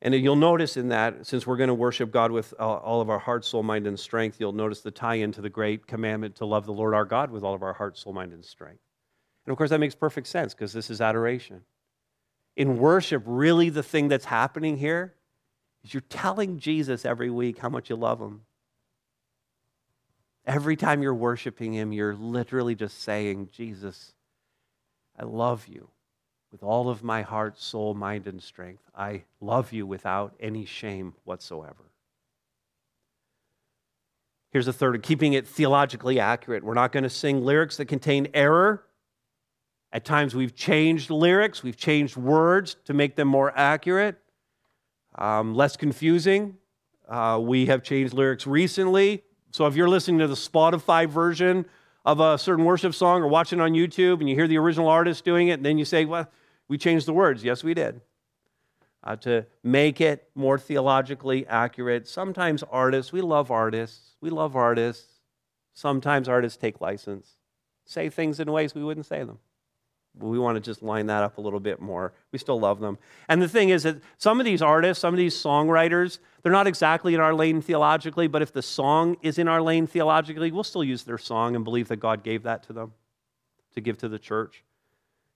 And 0.02 0.14
you'll 0.14 0.36
notice 0.36 0.76
in 0.76 0.90
that, 0.90 1.26
since 1.26 1.48
we're 1.48 1.56
going 1.56 1.70
to 1.70 1.74
worship 1.74 2.12
God 2.12 2.30
with 2.30 2.54
uh, 2.60 2.64
all 2.64 3.00
of 3.00 3.10
our 3.10 3.20
heart, 3.20 3.46
soul, 3.46 3.64
mind, 3.64 3.88
and 3.88 3.98
strength, 3.98 4.36
you'll 4.38 4.52
notice 4.52 4.82
the 4.82 4.92
tie 4.92 5.16
in 5.16 5.32
to 5.32 5.40
the 5.40 5.50
great 5.50 5.88
commandment 5.88 6.36
to 6.36 6.46
love 6.46 6.66
the 6.66 6.74
Lord 6.74 6.94
our 6.94 7.06
God 7.06 7.32
with 7.32 7.42
all 7.42 7.54
of 7.54 7.64
our 7.64 7.72
heart, 7.72 7.98
soul, 7.98 8.12
mind, 8.12 8.34
and 8.34 8.44
strength. 8.44 8.82
And 9.46 9.54
of 9.54 9.58
course, 9.58 9.70
that 9.70 9.80
makes 9.80 9.96
perfect 9.96 10.28
sense 10.28 10.54
because 10.54 10.74
this 10.74 10.90
is 10.90 11.00
adoration 11.00 11.62
in 12.56 12.78
worship, 12.78 13.24
really 13.26 13.70
the 13.70 13.84
thing 13.84 14.08
that's 14.08 14.26
happening 14.26 14.78
here 14.78 15.14
is 15.84 15.94
you're 15.94 16.02
telling 16.02 16.60
Jesus 16.60 17.06
every 17.06 17.30
week 17.30 17.60
how 17.60 17.70
much 17.70 17.90
you 17.90 17.96
love 17.96 18.20
him. 18.20 18.42
Every 20.46 20.76
time 20.76 21.02
you're 21.02 21.14
worshiping 21.14 21.74
him, 21.74 21.94
you're 21.94 22.16
literally 22.16 22.76
just 22.76 23.02
saying, 23.02 23.50
Jesus, 23.52 24.14
I 25.18 25.24
love 25.24 25.68
you 25.68 25.90
with 26.52 26.64
all 26.64 26.90
of 26.90 27.02
my 27.02 27.22
heart, 27.22 27.60
soul, 27.60 27.94
mind, 27.94 28.28
and 28.28 28.42
strength. 28.42 28.84
I 28.96 29.24
love 29.42 29.74
you 29.74 29.88
without 29.88 30.36
any 30.40 30.66
shame 30.66 31.14
whatsoever. 31.24 31.92
Here's 34.52 34.68
a 34.68 34.74
third, 34.74 35.02
keeping 35.02 35.34
it 35.34 35.48
theologically 35.48 36.20
accurate. 36.20 36.64
We're 36.64 36.76
not 36.76 36.92
going 36.92 37.04
to 37.04 37.10
sing 37.10 37.44
lyrics 37.44 37.78
that 37.78 37.86
contain 37.86 38.28
error. 38.36 38.84
At 39.94 40.06
times, 40.06 40.34
we've 40.34 40.56
changed 40.56 41.12
lyrics, 41.12 41.62
we've 41.62 41.78
changed 41.78 42.18
words 42.18 42.78
to 42.86 42.96
make 42.96 43.16
them 43.16 43.28
more 43.28 43.56
accurate, 43.56 44.18
um, 45.20 45.54
less 45.54 45.78
confusing. 45.78 46.58
Uh, 47.08 47.40
we 47.40 47.68
have 47.68 47.84
changed 47.84 48.12
lyrics 48.12 48.48
recently. 48.48 49.22
So 49.52 49.68
if 49.68 49.76
you're 49.76 49.88
listening 49.88 50.18
to 50.18 50.28
the 50.28 50.34
Spotify 50.34 51.08
version 51.08 51.68
of 52.06 52.20
a 52.20 52.40
certain 52.40 52.66
worship 52.66 52.96
song 52.96 53.22
or 53.22 53.28
watching 53.28 53.62
on 53.62 53.74
YouTube 53.74 54.20
and 54.20 54.28
you 54.28 54.34
hear 54.34 54.48
the 54.48 54.58
original 54.58 54.88
artist 54.88 55.24
doing 55.24 55.50
it, 55.50 55.54
and 55.54 55.66
then 55.66 55.78
you 55.78 55.86
say, 55.86 56.06
well, 56.06 56.28
we 56.68 56.80
changed 56.80 57.06
the 57.06 57.14
words. 57.14 57.44
Yes, 57.44 57.64
we 57.64 57.76
did. 57.76 58.02
Uh, 59.04 59.16
to 59.18 59.46
make 59.62 60.02
it 60.02 60.28
more 60.34 60.58
theologically 60.58 61.46
accurate. 61.46 62.08
Sometimes 62.08 62.64
artists, 62.72 63.12
we 63.12 63.22
love 63.22 63.52
artists. 63.52 64.16
We 64.22 64.32
love 64.32 64.56
artists. 64.56 65.20
Sometimes 65.76 66.28
artists 66.28 66.58
take 66.58 66.82
license, 66.82 67.38
say 67.86 68.10
things 68.10 68.40
in 68.40 68.52
ways 68.52 68.74
we 68.74 68.84
wouldn't 68.84 69.06
say 69.06 69.24
them 69.24 69.38
we 70.20 70.38
want 70.38 70.56
to 70.56 70.62
just 70.62 70.84
line 70.84 71.08
that 71.08 71.24
up 71.24 71.38
a 71.38 71.42
little 71.42 71.60
bit 71.60 71.82
more. 71.82 72.14
We 72.32 72.40
still 72.40 72.60
love 72.60 72.80
them. 72.80 72.98
And 73.30 73.42
the 73.42 73.48
thing 73.48 73.70
is 73.70 73.84
that 73.84 73.98
some 74.18 74.40
of 74.40 74.46
these 74.46 74.62
artists, 74.62 75.02
some 75.02 75.14
of 75.14 75.18
these 75.18 75.36
songwriters, 75.36 76.20
they're 76.42 76.52
not 76.52 76.68
exactly 76.68 77.16
in 77.16 77.20
our 77.20 77.34
lane 77.34 77.62
theologically, 77.62 78.28
but 78.28 78.42
if 78.42 78.54
the 78.54 78.62
song 78.62 79.18
is 79.22 79.40
in 79.40 79.48
our 79.48 79.62
lane 79.62 79.88
theologically, 79.88 80.52
we'll 80.52 80.64
still 80.64 80.84
use 80.84 81.04
their 81.04 81.18
song 81.18 81.56
and 81.56 81.64
believe 81.64 81.88
that 81.88 81.98
God 81.98 82.24
gave 82.24 82.44
that 82.44 82.64
to 82.64 82.74
them 82.74 82.94
to 83.74 83.82
give 83.82 83.98
to 84.00 84.10
the 84.10 84.20
church. 84.20 84.64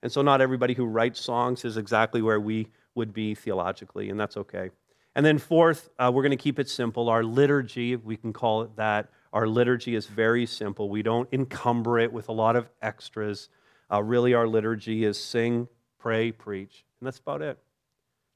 And 0.04 0.12
so 0.12 0.22
not 0.22 0.42
everybody 0.42 0.74
who 0.74 0.86
writes 0.86 1.20
songs 1.20 1.66
is 1.66 1.78
exactly 1.78 2.22
where 2.22 2.40
we 2.40 2.68
would 2.94 3.14
be 3.14 3.34
theologically, 3.34 4.10
and 4.10 4.20
that's 4.20 4.38
okay. 4.38 4.70
And 5.16 5.26
then, 5.26 5.40
fourth, 5.40 5.90
uh, 5.98 6.12
we're 6.14 6.22
going 6.22 6.30
to 6.30 6.38
keep 6.38 6.60
it 6.60 6.70
simple. 6.70 7.10
Our 7.10 7.24
liturgy, 7.24 7.94
if 7.94 8.04
we 8.04 8.16
can 8.16 8.32
call 8.32 8.62
it 8.62 8.76
that, 8.76 9.10
our 9.34 9.48
liturgy 9.48 9.96
is 9.96 10.06
very 10.06 10.46
simple. 10.46 10.90
We 10.90 11.02
don't 11.02 11.28
encumber 11.34 11.98
it 11.98 12.14
with 12.14 12.30
a 12.30 12.32
lot 12.32 12.56
of 12.56 12.70
extras. 12.84 13.50
Uh, 13.92 14.04
really, 14.04 14.34
our 14.34 14.48
liturgy 14.48 15.06
is 15.06 15.22
sing, 15.22 15.68
pray, 15.98 16.32
preach. 16.32 16.84
And 17.00 17.08
that's 17.08 17.20
about 17.20 17.42
it. 17.42 17.58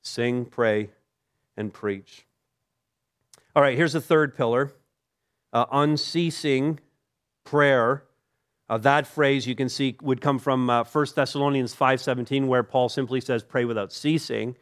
Sing, 0.01 0.45
pray, 0.45 0.89
and 1.57 1.73
preach. 1.73 2.25
All 3.55 3.61
right, 3.61 3.75
here's 3.75 3.93
the 3.93 4.01
third 4.01 4.35
pillar 4.35 4.71
uh, 5.53 5.65
unceasing 5.71 6.79
prayer. 7.43 8.03
Uh, 8.69 8.77
that 8.77 9.05
phrase 9.05 9.45
you 9.45 9.55
can 9.55 9.67
see 9.67 9.97
would 10.01 10.21
come 10.21 10.39
from 10.39 10.69
uh, 10.69 10.83
1 10.85 11.05
Thessalonians 11.13 11.75
5.17 11.75 12.47
where 12.47 12.63
Paul 12.63 12.87
simply 12.87 13.19
says, 13.19 13.43
pray 13.43 13.65
without 13.65 13.91
ceasing. 13.91 14.55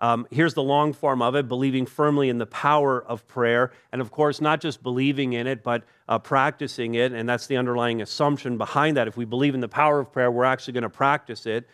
Um, 0.00 0.26
here's 0.30 0.54
the 0.54 0.62
long 0.62 0.92
form 0.92 1.20
of 1.22 1.34
it 1.34 1.48
believing 1.48 1.84
firmly 1.84 2.28
in 2.28 2.38
the 2.38 2.46
power 2.46 3.02
of 3.02 3.26
prayer. 3.26 3.72
And 3.92 4.00
of 4.00 4.10
course, 4.10 4.40
not 4.40 4.60
just 4.60 4.82
believing 4.82 5.32
in 5.32 5.46
it, 5.46 5.62
but 5.64 5.84
uh, 6.08 6.18
practicing 6.18 6.94
it. 6.94 7.12
And 7.12 7.28
that's 7.28 7.48
the 7.48 7.56
underlying 7.56 8.00
assumption 8.00 8.58
behind 8.58 8.96
that. 8.96 9.08
If 9.08 9.16
we 9.16 9.24
believe 9.24 9.54
in 9.54 9.60
the 9.60 9.68
power 9.68 9.98
of 9.98 10.12
prayer, 10.12 10.30
we're 10.30 10.44
actually 10.44 10.74
going 10.74 10.82
to 10.82 10.88
practice 10.88 11.46
it. 11.46 11.68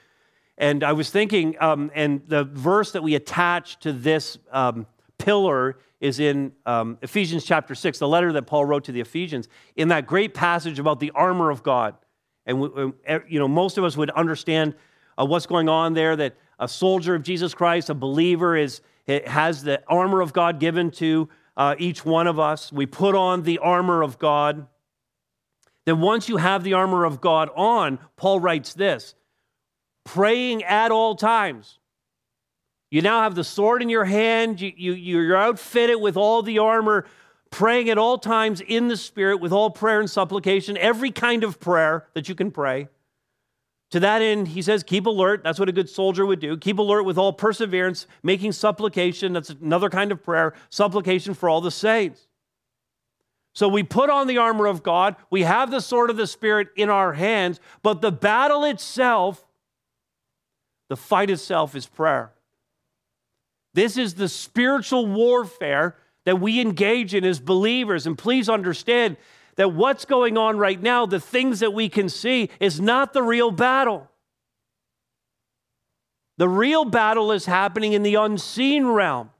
And 0.57 0.85
I 0.85 0.93
was 0.93 1.11
thinking, 1.11 1.57
um, 1.61 1.91
and 1.95 2.23
the 2.29 2.45
verse 2.45 2.93
that 2.93 3.03
we 3.03 3.15
attach 3.15 3.81
to 3.81 3.93
this 3.93 4.39
um, 4.53 4.87
pillar 5.19 5.77
is 6.01 6.21
in 6.21 6.53
um, 6.65 6.99
Ephesians 7.03 7.45
chapter 7.45 7.75
6, 7.75 7.99
the 7.99 8.09
letter 8.09 8.33
that 8.33 8.43
Paul 8.43 8.65
wrote 8.65 8.85
to 8.85 8.93
the 8.93 9.01
Ephesians, 9.01 9.49
in 9.75 9.89
that 9.89 10.07
great 10.07 10.33
passage 10.33 10.79
about 10.79 11.01
the 11.01 11.11
armor 11.11 11.51
of 11.51 11.63
God. 11.63 11.97
And, 12.47 12.61
we, 12.61 12.69
you 13.29 13.39
know, 13.39 13.49
most 13.49 13.79
of 13.79 13.85
us 13.85 13.97
would 13.97 14.11
understand 14.11 14.75
uh, 15.19 15.25
what's 15.25 15.47
going 15.47 15.69
on 15.69 15.95
there 15.95 16.15
that 16.17 16.37
a 16.59 16.69
soldier 16.69 17.15
of 17.15 17.23
Jesus 17.23 17.55
Christ, 17.55 17.91
a 17.91 17.95
believer, 17.95 18.57
is, 18.57 18.81
has 19.07 19.63
the 19.63 19.83
armor 19.89 20.21
of 20.21 20.33
God 20.33 20.61
given 20.61 20.91
to 20.93 21.29
uh, 21.57 21.75
each 21.79 22.05
one 22.05 22.27
of 22.27 22.39
us. 22.39 22.73
We 22.73 22.87
put 22.87 23.15
on 23.15 23.43
the 23.43 23.59
armor 23.59 24.03
of 24.03 24.19
God. 24.19 24.67
Then, 25.85 26.01
once 26.01 26.29
you 26.29 26.39
have 26.39 26.65
the 26.65 26.75
armor 26.75 27.05
of 27.05 27.21
God 27.21 27.51
on, 27.55 27.99
Paul 28.17 28.41
writes 28.41 28.75
this 28.75 29.15
praying 30.05 30.63
at 30.65 30.91
all 30.91 31.15
times. 31.15 31.79
You 32.91 33.03
now 33.03 33.23
have 33.23 33.35
the 33.35 33.45
sword 33.45 33.83
in 33.83 33.89
your 33.89 34.05
hand, 34.05 34.61
you, 34.61 34.73
you, 34.77 34.93
you're 34.93 35.37
outfitted 35.37 36.01
with 36.01 36.17
all 36.17 36.43
the 36.43 36.61
armor, 36.61 37.07
praying 37.51 37.91
at 37.91 37.99
all 37.99 38.19
times 38.19 38.61
in 38.61 38.89
the 38.89 38.97
Spirit 38.97 39.41
with 39.41 39.53
all 39.53 39.71
prayer 39.71 39.99
and 39.99 40.09
supplication, 40.09 40.77
every 40.77 41.11
kind 41.11 41.43
of 41.43 41.59
prayer 41.59 42.07
that 42.15 42.29
you 42.29 42.35
can 42.35 42.51
pray. 42.51 42.89
To 43.95 44.01
that 44.01 44.23
end, 44.23 44.49
he 44.49 44.61
says, 44.61 44.83
keep 44.83 45.07
alert. 45.07 45.45
That's 45.45 45.61
what 45.61 45.69
a 45.69 45.73
good 45.73 45.89
soldier 45.89 46.27
would 46.27 46.41
do. 46.41 46.57
Keep 46.57 46.81
alert 46.81 47.05
with 47.05 47.17
all 47.17 47.33
perseverance, 47.33 48.09
making 48.25 48.51
supplication. 48.51 49.33
That's 49.33 49.51
another 49.51 49.89
kind 49.89 50.11
of 50.11 50.21
prayer, 50.21 50.53
supplication 50.69 51.33
for 51.33 51.49
all 51.49 51.61
the 51.61 51.71
saints. 51.71 52.27
So 53.53 53.69
we 53.69 53.85
put 53.85 54.11
on 54.11 54.27
the 54.27 54.39
armor 54.39 54.67
of 54.67 54.83
God, 54.83 55.15
we 55.31 55.43
have 55.43 55.71
the 55.71 55.79
sword 55.79 56.11
of 56.11 56.17
the 56.17 56.27
Spirit 56.27 56.71
in 56.75 56.91
our 56.91 57.13
hands, 57.13 57.61
but 57.85 58.01
the 58.03 58.11
battle 58.11 58.65
itself, 58.65 59.47
the 60.89 60.97
fight 60.97 61.31
itself 61.31 61.77
is 61.77 61.87
prayer. 61.87 62.33
This 63.75 63.97
is 63.97 64.15
the 64.15 64.29
spiritual 64.29 65.07
warfare 65.07 65.95
that 66.25 66.41
we 66.41 66.61
engage 66.61 67.15
in 67.15 67.25
as 67.25 67.39
believers. 67.39 68.09
And 68.09 68.19
please 68.19 68.49
understand 68.49 69.19
that 69.57 69.73
what's 69.73 70.05
going 70.05 70.37
on 70.37 70.59
right 70.59 70.81
now, 70.81 71.07
the 71.07 71.21
things 71.21 71.61
that 71.61 71.73
we 71.73 71.89
can 71.89 72.09
see, 72.09 72.51
is 72.61 72.81
not 72.81 73.13
the 73.13 73.23
real 73.23 73.51
battle. 73.51 74.09
The 76.37 76.49
real 76.49 76.85
battle 76.85 77.31
is 77.33 77.47
happening 77.47 77.93
in 77.93 78.03
the 78.03 78.17
unseen 78.17 78.87
realm. 78.87 79.31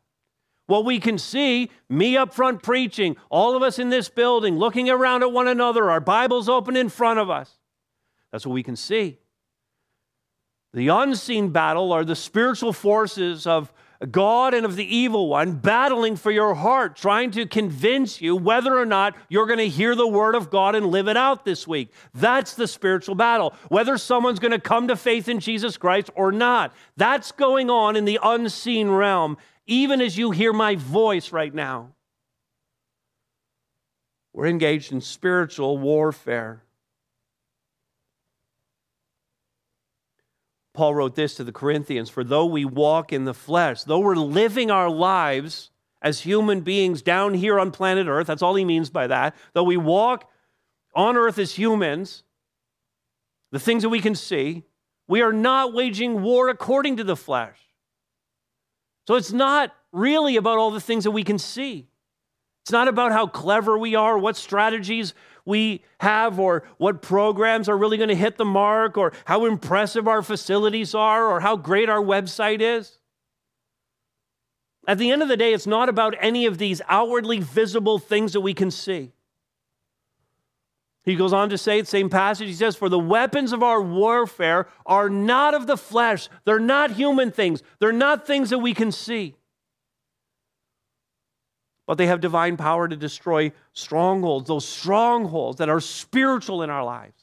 What 0.67 0.85
we 0.85 0.99
can 0.99 1.19
see, 1.19 1.71
me 1.89 2.17
up 2.17 2.33
front 2.33 2.63
preaching, 2.63 3.17
all 3.29 3.57
of 3.57 3.63
us 3.63 3.79
in 3.79 3.91
this 3.91 4.09
building 4.09 4.57
looking 4.57 4.89
around 4.89 5.23
at 5.23 5.33
one 5.33 5.49
another, 5.49 5.91
our 5.91 6.01
Bibles 6.01 6.49
open 6.49 6.77
in 6.77 6.89
front 6.89 7.19
of 7.19 7.29
us. 7.29 7.59
That's 8.33 8.47
what 8.47 8.55
we 8.55 8.63
can 8.63 8.77
see. 8.77 9.19
The 10.73 10.89
unseen 10.89 11.51
battle 11.51 11.93
are 11.93 12.05
the 12.05 12.17
spiritual 12.17 12.73
forces 12.73 13.47
of 13.47 13.73
God 14.11 14.55
and 14.55 14.67
of 14.67 14.77
the 14.77 14.97
evil 14.97 15.29
one 15.29 15.53
battling 15.53 16.17
for 16.17 16.31
your 16.31 16.55
heart, 16.55 16.97
trying 16.97 17.31
to 17.33 17.47
convince 17.47 18.21
you 18.21 18.37
whether 18.37 18.77
or 18.77 18.87
not 18.87 19.17
you're 19.29 19.47
going 19.47 19.59
to 19.59 19.69
hear 19.69 19.95
the 19.95 20.07
word 20.07 20.35
of 20.35 20.51
God 20.51 20.75
and 20.75 20.87
live 20.87 21.09
it 21.09 21.17
out 21.17 21.45
this 21.45 21.67
week. 21.67 21.91
That's 22.15 22.55
the 22.55 22.67
spiritual 22.67 23.15
battle. 23.15 23.55
Whether 23.69 23.97
someone's 23.99 24.41
going 24.41 24.53
to 24.53 24.61
come 24.61 24.89
to 24.89 24.97
faith 24.97 25.29
in 25.29 25.41
Jesus 25.41 25.77
Christ 25.77 26.11
or 26.15 26.33
not. 26.33 26.75
That's 26.97 27.33
going 27.33 27.71
on 27.71 27.97
in 27.97 28.05
the 28.05 28.19
unseen 28.23 28.89
realm, 28.89 29.37
even 29.67 30.01
as 30.01 30.19
you 30.19 30.31
hear 30.31 30.53
my 30.53 30.77
voice 30.77 31.33
right 31.33 31.55
now. 31.55 31.91
We're 34.33 34.47
engaged 34.47 34.93
in 34.93 35.01
spiritual 35.01 35.79
warfare. 35.79 36.65
Paul 40.75 40.95
wrote 40.95 41.15
this 41.15 41.37
to 41.37 41.45
the 41.45 41.53
Corinthians 41.53 42.11
For 42.11 42.25
though 42.25 42.47
we 42.47 42.65
walk 42.65 43.13
in 43.13 43.25
the 43.25 43.35
flesh, 43.35 43.85
though 43.85 44.01
we're 44.01 44.17
living 44.17 44.71
our 44.71 44.91
lives 44.91 45.71
as 46.03 46.21
human 46.21 46.61
beings 46.61 47.01
down 47.01 47.33
here 47.33 47.59
on 47.59 47.71
planet 47.71 48.07
Earth, 48.07 48.27
that's 48.27 48.43
all 48.43 48.55
he 48.55 48.65
means 48.65 48.91
by 48.91 49.07
that, 49.07 49.35
though 49.55 49.63
we 49.63 49.79
walk 49.79 50.31
on 50.95 51.17
earth 51.17 51.39
as 51.39 51.55
humans, 51.55 52.23
the 53.51 53.59
things 53.59 53.83
that 53.83 53.89
we 53.89 54.01
can 54.01 54.15
see, 54.15 54.65
we 55.09 55.23
are 55.23 55.33
not 55.33 55.75
waging 55.75 56.23
war 56.23 56.49
according 56.49 56.97
to 56.97 57.05
the 57.05 57.17
flesh. 57.17 57.59
So 59.07 59.17
it's 59.17 59.33
not 59.33 59.75
really 59.93 60.37
about 60.37 60.59
all 60.59 60.71
the 60.71 60.81
things 60.81 61.05
that 61.05 61.11
we 61.11 61.25
can 61.25 61.39
see. 61.39 61.89
It's 62.63 62.73
not 62.73 62.89
about 62.89 63.13
how 63.13 63.27
clever 63.27 63.77
we 63.77 63.95
are, 63.95 64.17
what 64.17 64.37
strategies 64.37 65.13
we 65.45 65.83
have, 66.01 66.41
or 66.41 66.65
what 66.79 67.03
programs 67.03 67.69
are 67.69 67.77
really 67.77 67.97
going 67.97 68.09
to 68.09 68.15
hit 68.15 68.37
the 68.37 68.45
mark, 68.45 68.97
or 68.97 69.13
how 69.25 69.45
impressive 69.45 70.09
our 70.09 70.23
facilities 70.23 70.95
are, 70.95 71.27
or 71.27 71.41
how 71.41 71.57
great 71.57 71.89
our 71.89 72.03
website 72.03 72.61
is. 72.61 72.99
At 74.87 74.99
the 74.99 75.11
end 75.11 75.23
of 75.23 75.29
the 75.29 75.37
day, 75.37 75.53
it's 75.53 75.67
not 75.67 75.89
about 75.89 76.15
any 76.19 76.47
of 76.47 76.59
these 76.59 76.81
outwardly 76.89 77.41
visible 77.41 77.99
things 77.99 78.33
that 78.33 78.41
we 78.41 78.55
can 78.55 78.71
see. 78.71 79.13
He 81.05 81.17
goes 81.17 81.35
on 81.35 81.51
to 81.51 81.59
say, 81.59 81.83
same 81.83 82.09
passage, 82.09 82.49
he 82.49 82.55
says, 82.55 82.77
For 82.77 82.89
the 82.89 82.99
weapons 82.99 83.53
of 83.53 83.63
our 83.63 83.83
warfare 83.83 84.69
are 84.87 85.11
not 85.11 85.55
of 85.55 85.67
the 85.67 85.77
flesh. 85.77 86.29
They're 86.45 86.59
not 86.59 86.93
human 86.93 87.31
things. 87.31 87.63
They're 87.79 87.93
not 87.93 88.27
things 88.27 88.49
that 88.51 88.59
we 88.59 88.73
can 88.73 88.91
see 88.91 89.37
but 91.87 91.99
they 91.99 92.07
have 92.07 92.21
divine 92.21 92.57
power 92.57 92.89
to 92.89 92.97
destroy 92.97 93.53
strongholds, 93.73 94.49
those 94.49 94.67
strongholds 94.67 95.59
that 95.59 95.69
are 95.69 95.81
spiritual 95.81 96.63
in 96.63 96.71
our 96.71 96.85
lives, 96.85 97.23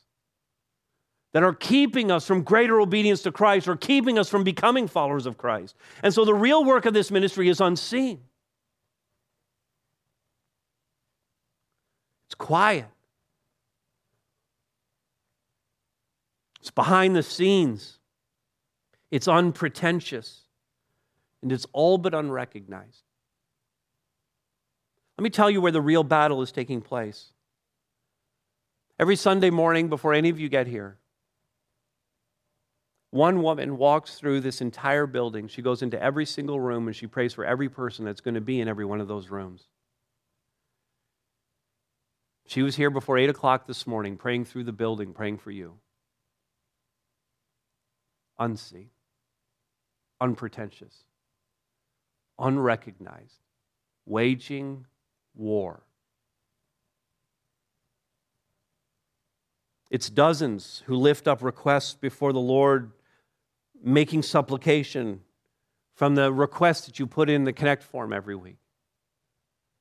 that 1.33 1.43
are 1.43 1.53
keeping 1.53 2.11
us 2.11 2.27
from 2.27 2.43
greater 2.43 2.79
obedience 2.79 3.21
to 3.23 3.31
Christ 3.31 3.67
or 3.67 3.75
keeping 3.75 4.19
us 4.19 4.29
from 4.29 4.43
becoming 4.43 4.87
followers 4.87 5.25
of 5.25 5.37
Christ. 5.37 5.75
And 6.03 6.13
so 6.13 6.25
the 6.25 6.33
real 6.33 6.63
work 6.63 6.85
of 6.85 6.93
this 6.93 7.09
ministry 7.09 7.49
is 7.49 7.61
unseen. 7.61 8.21
It's 12.27 12.35
quiet. 12.35 12.85
It's 16.59 16.71
behind 16.71 17.15
the 17.15 17.23
scenes. 17.23 17.97
It's 19.09 19.27
unpretentious. 19.27 20.41
And 21.41 21.51
it's 21.51 21.65
all 21.73 21.97
but 21.97 22.13
unrecognized. 22.13 23.03
Let 25.21 25.23
me 25.25 25.29
tell 25.29 25.51
you 25.51 25.61
where 25.61 25.71
the 25.71 25.81
real 25.81 26.03
battle 26.03 26.41
is 26.41 26.51
taking 26.51 26.81
place. 26.81 27.31
Every 28.97 29.15
Sunday 29.15 29.51
morning 29.51 29.87
before 29.87 30.15
any 30.15 30.29
of 30.29 30.39
you 30.39 30.49
get 30.49 30.65
here, 30.65 30.97
one 33.11 33.43
woman 33.43 33.77
walks 33.77 34.15
through 34.15 34.39
this 34.39 34.61
entire 34.61 35.05
building. 35.05 35.47
She 35.47 35.61
goes 35.61 35.83
into 35.83 36.01
every 36.01 36.25
single 36.25 36.59
room 36.59 36.87
and 36.87 36.95
she 36.95 37.05
prays 37.05 37.35
for 37.35 37.45
every 37.45 37.69
person 37.69 38.03
that's 38.03 38.19
going 38.19 38.33
to 38.33 38.41
be 38.41 38.59
in 38.59 38.67
every 38.67 38.83
one 38.83 38.99
of 38.99 39.07
those 39.07 39.29
rooms. 39.29 39.67
She 42.47 42.63
was 42.63 42.75
here 42.75 42.89
before 42.89 43.19
8 43.19 43.29
o'clock 43.29 43.67
this 43.67 43.85
morning, 43.85 44.17
praying 44.17 44.45
through 44.45 44.63
the 44.63 44.71
building, 44.71 45.13
praying 45.13 45.37
for 45.37 45.51
you. 45.51 45.75
Unseen, 48.39 48.89
unpretentious, 50.19 51.03
unrecognized, 52.39 53.37
waging 54.07 54.87
war. 55.35 55.83
It's 59.89 60.09
dozens 60.09 60.83
who 60.85 60.95
lift 60.95 61.27
up 61.27 61.43
requests 61.43 61.95
before 61.95 62.31
the 62.31 62.39
Lord, 62.39 62.91
making 63.83 64.23
supplication 64.23 65.21
from 65.95 66.15
the 66.15 66.31
requests 66.31 66.85
that 66.85 66.97
you 66.97 67.05
put 67.05 67.29
in 67.29 67.43
the 67.43 67.51
Connect 67.51 67.83
form 67.83 68.13
every 68.13 68.35
week. 68.35 68.55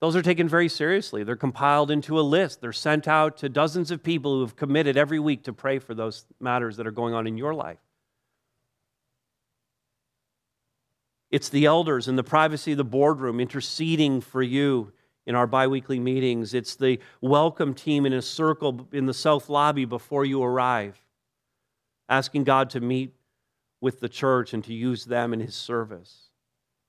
Those 0.01 0.17
are 0.17 0.23
taken 0.23 0.49
very 0.49 0.69
seriously. 0.69 1.23
They're 1.23 1.37
compiled 1.37 1.91
into 1.91 2.19
a 2.19 2.23
list. 2.23 2.61
They're 2.61 2.73
sent 2.73 3.07
out 3.07 3.37
to 3.39 3.49
dozens 3.49 3.91
of 3.91 4.03
people 4.03 4.35
who 4.35 4.41
have 4.41 4.57
committed 4.57 4.97
every 4.97 5.19
week 5.19 5.45
to 5.45 5.53
pray 5.53 5.79
for 5.79 5.95
those 5.95 6.25
matters 6.41 6.77
that 6.79 6.87
are 6.87 6.91
going 6.91 7.15
on 7.15 7.27
in 7.27 7.37
your 7.37 7.55
life. 7.55 7.79
It's 11.31 11.51
the 11.51 11.67
elders 11.67 12.09
in 12.09 12.17
the 12.17 12.25
privacy 12.25 12.73
of 12.73 12.79
the 12.79 12.85
boardroom 12.85 13.39
interceding 13.39 14.21
for 14.21 14.43
you 14.43 14.93
in 15.31 15.37
our 15.37 15.47
biweekly 15.47 16.01
meetings. 16.01 16.55
It's 16.55 16.75
the 16.75 16.99
welcome 17.21 17.73
team 17.73 18.05
in 18.05 18.13
a 18.13 18.21
circle 18.21 18.89
in 18.91 19.07
the 19.07 19.15
south 19.15 19.49
lobby 19.49 19.85
before 19.85 20.25
you 20.25 20.43
arrive, 20.43 21.01
asking 22.09 22.43
God 22.43 22.69
to 22.71 22.81
meet 22.81 23.15
with 23.81 24.01
the 24.01 24.09
church 24.09 24.55
and 24.55 24.65
to 24.65 24.75
use 24.75 25.05
them 25.05 25.33
in 25.33 25.39
his 25.39 25.55
service. 25.55 26.31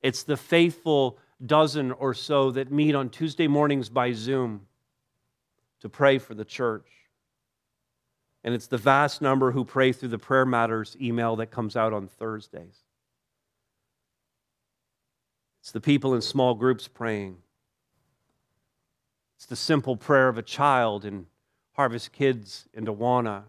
It's 0.02 0.24
the 0.24 0.38
faithful 0.38 1.20
dozen 1.46 1.92
or 1.92 2.16
so 2.16 2.50
that 2.50 2.72
meet 2.72 2.96
on 2.96 3.10
Tuesday 3.12 3.48
mornings 3.48 3.90
by 3.90 4.12
Zoom 4.12 4.66
to 5.82 5.88
pray 5.88 6.18
for 6.18 6.34
the 6.34 6.44
church. 6.44 6.88
And 8.44 8.56
it's 8.56 8.66
the 8.66 8.80
vast 8.80 9.22
number 9.22 9.52
who 9.52 9.64
pray 9.64 9.92
through 9.92 10.10
the 10.10 10.18
Prayer 10.18 10.48
Matters 10.48 10.98
email 11.00 11.36
that 11.36 11.52
comes 11.52 11.76
out 11.76 11.94
on 11.94 12.08
Thursdays. 12.08 12.80
It's 15.60 15.72
the 15.72 15.80
people 15.80 16.16
in 16.16 16.24
small 16.24 16.56
groups 16.56 16.88
praying. 16.88 17.38
It's 19.42 19.48
the 19.48 19.56
simple 19.56 19.96
prayer 19.96 20.28
of 20.28 20.38
a 20.38 20.44
child 20.44 21.04
in 21.04 21.26
Harvest 21.74 22.12
Kids 22.12 22.70
in 22.76 22.86
Awana 22.86 23.46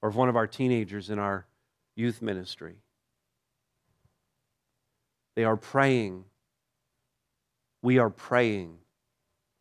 or 0.00 0.08
of 0.08 0.16
one 0.16 0.30
of 0.30 0.34
our 0.34 0.46
teenagers 0.46 1.10
in 1.10 1.18
our 1.18 1.44
youth 1.94 2.22
ministry. 2.22 2.76
They 5.34 5.44
are 5.44 5.58
praying. 5.58 6.24
We 7.82 7.98
are 7.98 8.08
praying 8.08 8.78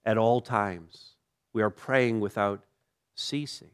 at 0.05 0.17
all 0.17 0.39
times. 0.39 1.15
We 1.51 1.61
are 1.61 1.69
praying 1.69 2.21
without 2.21 2.63
ceasing. 3.15 3.71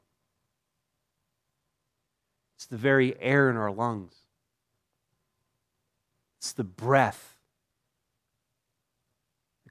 It's 2.55 2.65
the 2.65 2.77
very 2.77 3.15
air 3.21 3.47
in 3.51 3.57
our 3.57 3.71
lungs, 3.71 4.15
it's 6.39 6.51
the 6.51 6.63
breath 6.63 7.30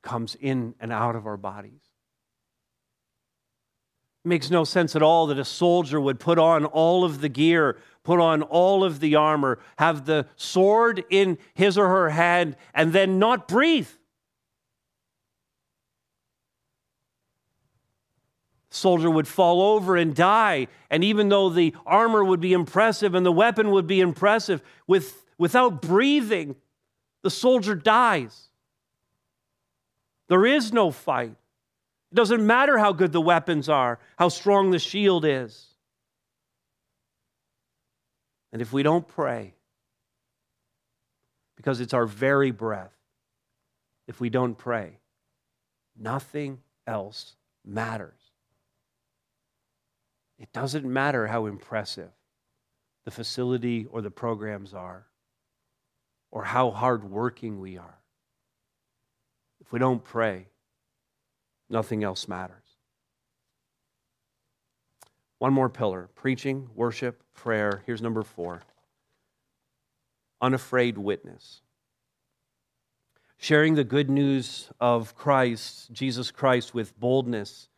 comes 0.03 0.35
in 0.35 0.75
and 0.81 0.93
out 0.93 1.17
of 1.17 1.27
our 1.27 1.37
bodies. 1.37 1.83
It 4.25 4.29
makes 4.29 4.51
no 4.51 4.65
sense 4.65 4.95
at 4.95 5.03
all 5.03 5.29
that 5.29 5.39
a 5.39 5.45
soldier 5.45 6.01
would 6.01 6.21
put 6.21 6.39
on 6.39 6.67
all 6.67 7.05
of 7.05 7.23
the 7.23 7.29
gear, 7.31 7.79
put 8.05 8.21
on 8.21 8.43
all 8.43 8.85
of 8.85 9.01
the 9.01 9.15
armor, 9.15 9.59
have 9.79 10.05
the 10.05 10.27
sword 10.37 11.05
in 11.09 11.39
his 11.55 11.79
or 11.79 11.89
her 11.89 12.11
hand, 12.11 12.57
and 12.75 12.93
then 12.93 13.19
not 13.19 13.49
breathe. 13.49 13.89
The 18.69 18.77
soldier 18.77 19.11
would 19.11 19.27
fall 19.27 19.63
over 19.63 19.97
and 19.97 20.15
die. 20.15 20.69
And 20.91 21.03
even 21.03 21.31
though 21.31 21.49
the 21.49 21.75
armor 21.87 22.23
would 22.23 22.41
be 22.41 22.53
impressive 22.53 23.15
and 23.15 23.25
the 23.25 23.33
weapon 23.33 23.71
would 23.71 23.87
be 23.87 24.01
impressive, 24.01 24.63
with, 24.87 25.25
without 25.39 25.81
breathing, 25.81 26.57
the 27.23 27.31
soldier 27.31 27.75
dies. 27.75 28.50
There 30.31 30.47
is 30.47 30.73
no 30.73 30.93
fight. 30.93 31.35
It 32.13 32.15
doesn't 32.15 32.47
matter 32.47 32.79
how 32.79 32.93
good 32.93 33.11
the 33.11 33.21
weapons 33.21 33.69
are, 33.69 33.99
how 34.17 34.29
strong 34.29 34.71
the 34.71 34.79
shield 34.79 35.25
is. 35.25 35.75
And 38.53 38.63
if 38.63 38.73
we 38.73 38.85
don't 38.85 39.07
pray, 39.07 39.55
because 41.57 41.81
it's 41.81 41.93
our 41.93 42.07
very 42.07 42.53
breath, 42.53 42.93
if 44.07 44.21
we 44.21 44.31
don't 44.31 44.57
pray, 44.57 44.99
nothing 45.99 46.61
else 46.87 47.35
matters. 47.65 48.19
It 50.39 50.53
doesn't 50.53 50.85
matter 50.85 51.27
how 51.27 51.47
impressive 51.47 52.11
the 53.05 53.11
facility 53.11 53.87
or 53.91 54.01
the 54.01 54.11
programs 54.13 54.75
are, 54.75 55.07
or 56.31 56.45
how 56.45 56.71
hardworking 56.71 57.61
we 57.61 57.77
are. 57.77 58.00
If 59.61 59.73
we 59.73 59.79
don't 59.79 60.03
pray, 60.03 60.47
nothing 61.69 62.03
else 62.03 62.27
matters. 62.29 62.57
One 65.39 65.53
more 65.53 65.69
pillar 65.69 66.09
preaching, 66.15 66.69
worship, 66.75 67.23
prayer. 67.35 67.83
Here's 67.87 68.03
number 68.03 68.23
four 68.23 68.63
unafraid 70.43 70.97
witness. 70.97 71.61
Sharing 73.37 73.75
the 73.75 73.85
good 73.85 74.11
news 74.11 74.71
of 74.81 75.15
Christ, 75.15 75.93
Jesus 75.93 76.31
Christ, 76.31 76.75
with 76.75 76.99
boldness. 76.99 77.69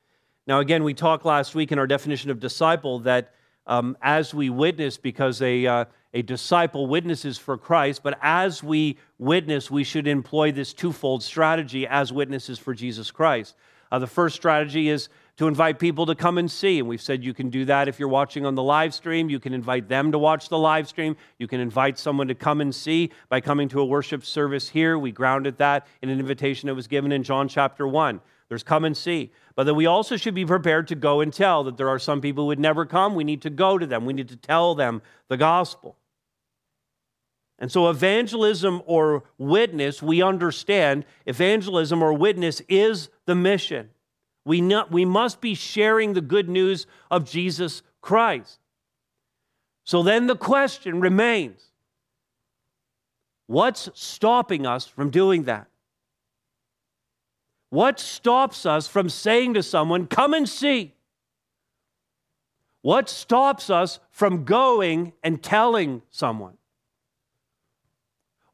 Now, 0.47 0.61
again, 0.61 0.83
we 0.83 0.95
talked 0.95 1.25
last 1.25 1.55
week 1.55 1.71
in 1.71 1.79
our 1.79 1.87
definition 1.87 2.31
of 2.31 2.41
disciple 2.41 3.01
that 3.01 3.33
um, 3.67 3.97
as 4.03 4.35
we 4.35 4.51
witness, 4.51 4.97
because 4.97 5.41
a, 5.43 5.67
uh, 5.67 5.85
a 6.15 6.23
disciple 6.23 6.87
witnesses 6.87 7.39
for 7.39 7.57
Christ, 7.57 8.03
but 8.03 8.19
as 8.21 8.63
we 8.63 8.99
witness, 9.19 9.71
we 9.71 9.85
should 9.85 10.07
employ 10.07 10.53
this 10.53 10.73
twofold 10.73 11.23
strategy 11.23 11.87
as 11.87 12.13
witnesses 12.13 12.59
for 12.59 12.75
Jesus 12.75 13.11
Christ. 13.11 13.55
Uh, 13.91 13.99
the 13.99 14.07
first 14.07 14.37
strategy 14.37 14.89
is 14.89 15.09
to 15.37 15.49
invite 15.49 15.79
people 15.79 16.07
to 16.07 16.15
come 16.15 16.39
and 16.39 16.51
see. 16.51 16.79
And 16.79 16.89
we've 16.89 17.01
said 17.01 17.25
you 17.25 17.35
can 17.35 17.51
do 17.51 17.65
that 17.67 17.89
if 17.89 17.99
you're 17.99 18.09
watching 18.09 18.47
on 18.47 18.55
the 18.55 18.63
live 18.63 18.95
stream. 18.95 19.29
You 19.29 19.41
can 19.41 19.53
invite 19.53 19.89
them 19.89 20.13
to 20.13 20.19
watch 20.19 20.49
the 20.49 20.59
live 20.59 20.89
stream. 20.89 21.17
You 21.39 21.47
can 21.47 21.61
invite 21.61 21.99
someone 21.99 22.29
to 22.29 22.35
come 22.35 22.61
and 22.61 22.75
see 22.75 23.11
by 23.29 23.41
coming 23.41 23.69
to 23.69 23.81
a 23.81 23.85
worship 23.85 24.25
service 24.25 24.69
here. 24.69 24.99
We 24.99 25.13
grounded 25.13 25.59
that 25.59 25.87
in 26.01 26.09
an 26.09 26.21
invitation 26.21 26.69
that 26.69 26.75
was 26.75 26.87
given 26.87 27.13
in 27.13 27.23
John 27.23 27.49
chapter 27.49 27.87
1. 27.87 28.21
There's 28.49 28.63
come 28.63 28.85
and 28.85 28.97
see. 28.97 29.31
But 29.55 29.65
that 29.65 29.75
we 29.75 29.87
also 29.87 30.17
should 30.17 30.35
be 30.35 30.47
prepared 30.47 30.89
to 30.89 30.95
go 30.95 31.21
and 31.21 31.33
tell 31.33 31.65
that 31.65 31.77
there 31.77 31.89
are 31.89 31.99
some 31.99 32.21
people 32.21 32.45
who 32.45 32.49
would 32.49 32.59
never 32.59 32.87
come. 32.87 33.15
We 33.15 33.25
need 33.25 33.43
to 33.43 33.51
go 33.51 33.79
to 33.79 33.87
them, 33.87 34.07
we 34.07 34.13
need 34.13 34.29
to 34.29 34.37
tell 34.37 34.75
them 34.75 35.03
the 35.29 35.37
gospel. 35.37 35.97
And 37.59 37.71
so, 37.71 37.89
evangelism 37.89 38.83
or 38.87 39.25
witness, 39.39 40.03
we 40.03 40.23
understand 40.23 41.05
evangelism 41.27 42.03
or 42.03 42.13
witness 42.13 42.61
is 42.69 43.09
the 43.27 43.35
mission. 43.35 43.91
We, 44.45 44.61
not, 44.61 44.91
we 44.91 45.05
must 45.05 45.41
be 45.41 45.55
sharing 45.55 46.15
the 46.15 46.21
good 46.21 46.49
news 46.49 46.87
of 47.11 47.31
Jesus 47.31 47.83
Christ. 48.01 48.59
So 49.85 50.03
then 50.03 50.27
the 50.27 50.37
question 50.37 51.01
remains 51.01 51.61
what's 53.47 53.89
stopping 53.95 54.67
us 54.67 54.87
from 54.87 55.11
doing 55.11 55.45
that? 55.45 55.69
What 57.73 57.99
stops 57.99 58.67
us 58.67 58.87
from 58.87 59.09
saying 59.09 59.55
to 59.55 59.63
someone, 59.63 60.07
Come 60.07 60.35
and 60.35 60.49
see? 60.49 60.95
What 62.83 63.09
stops 63.09 63.71
us 63.71 64.01
from 64.11 64.45
going 64.45 65.13
and 65.23 65.43
telling 65.43 66.03
someone? 66.11 66.59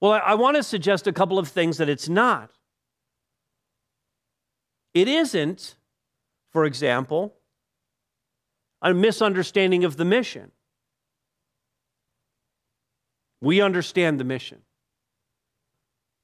Well, 0.01 0.13
I, 0.13 0.35
want 0.35 0.57
to 0.57 0.63
suggest 0.63 1.07
a 1.07 1.13
couple 1.13 1.39
of 1.39 1.49
things 1.49 1.79
that 1.79 1.89
it's 1.89 2.09
not. 2.09 2.51
It 4.95 5.09
isn't 5.09 5.75
for 6.51 6.65
example, 6.65 7.35
a 8.81 8.95
misunderstanding 8.95 9.85
of 9.85 9.97
the 9.97 10.05
mission. 10.05 10.51
We 13.41 13.61
understand 13.61 14.19
the 14.19 14.25
mission. 14.25 14.63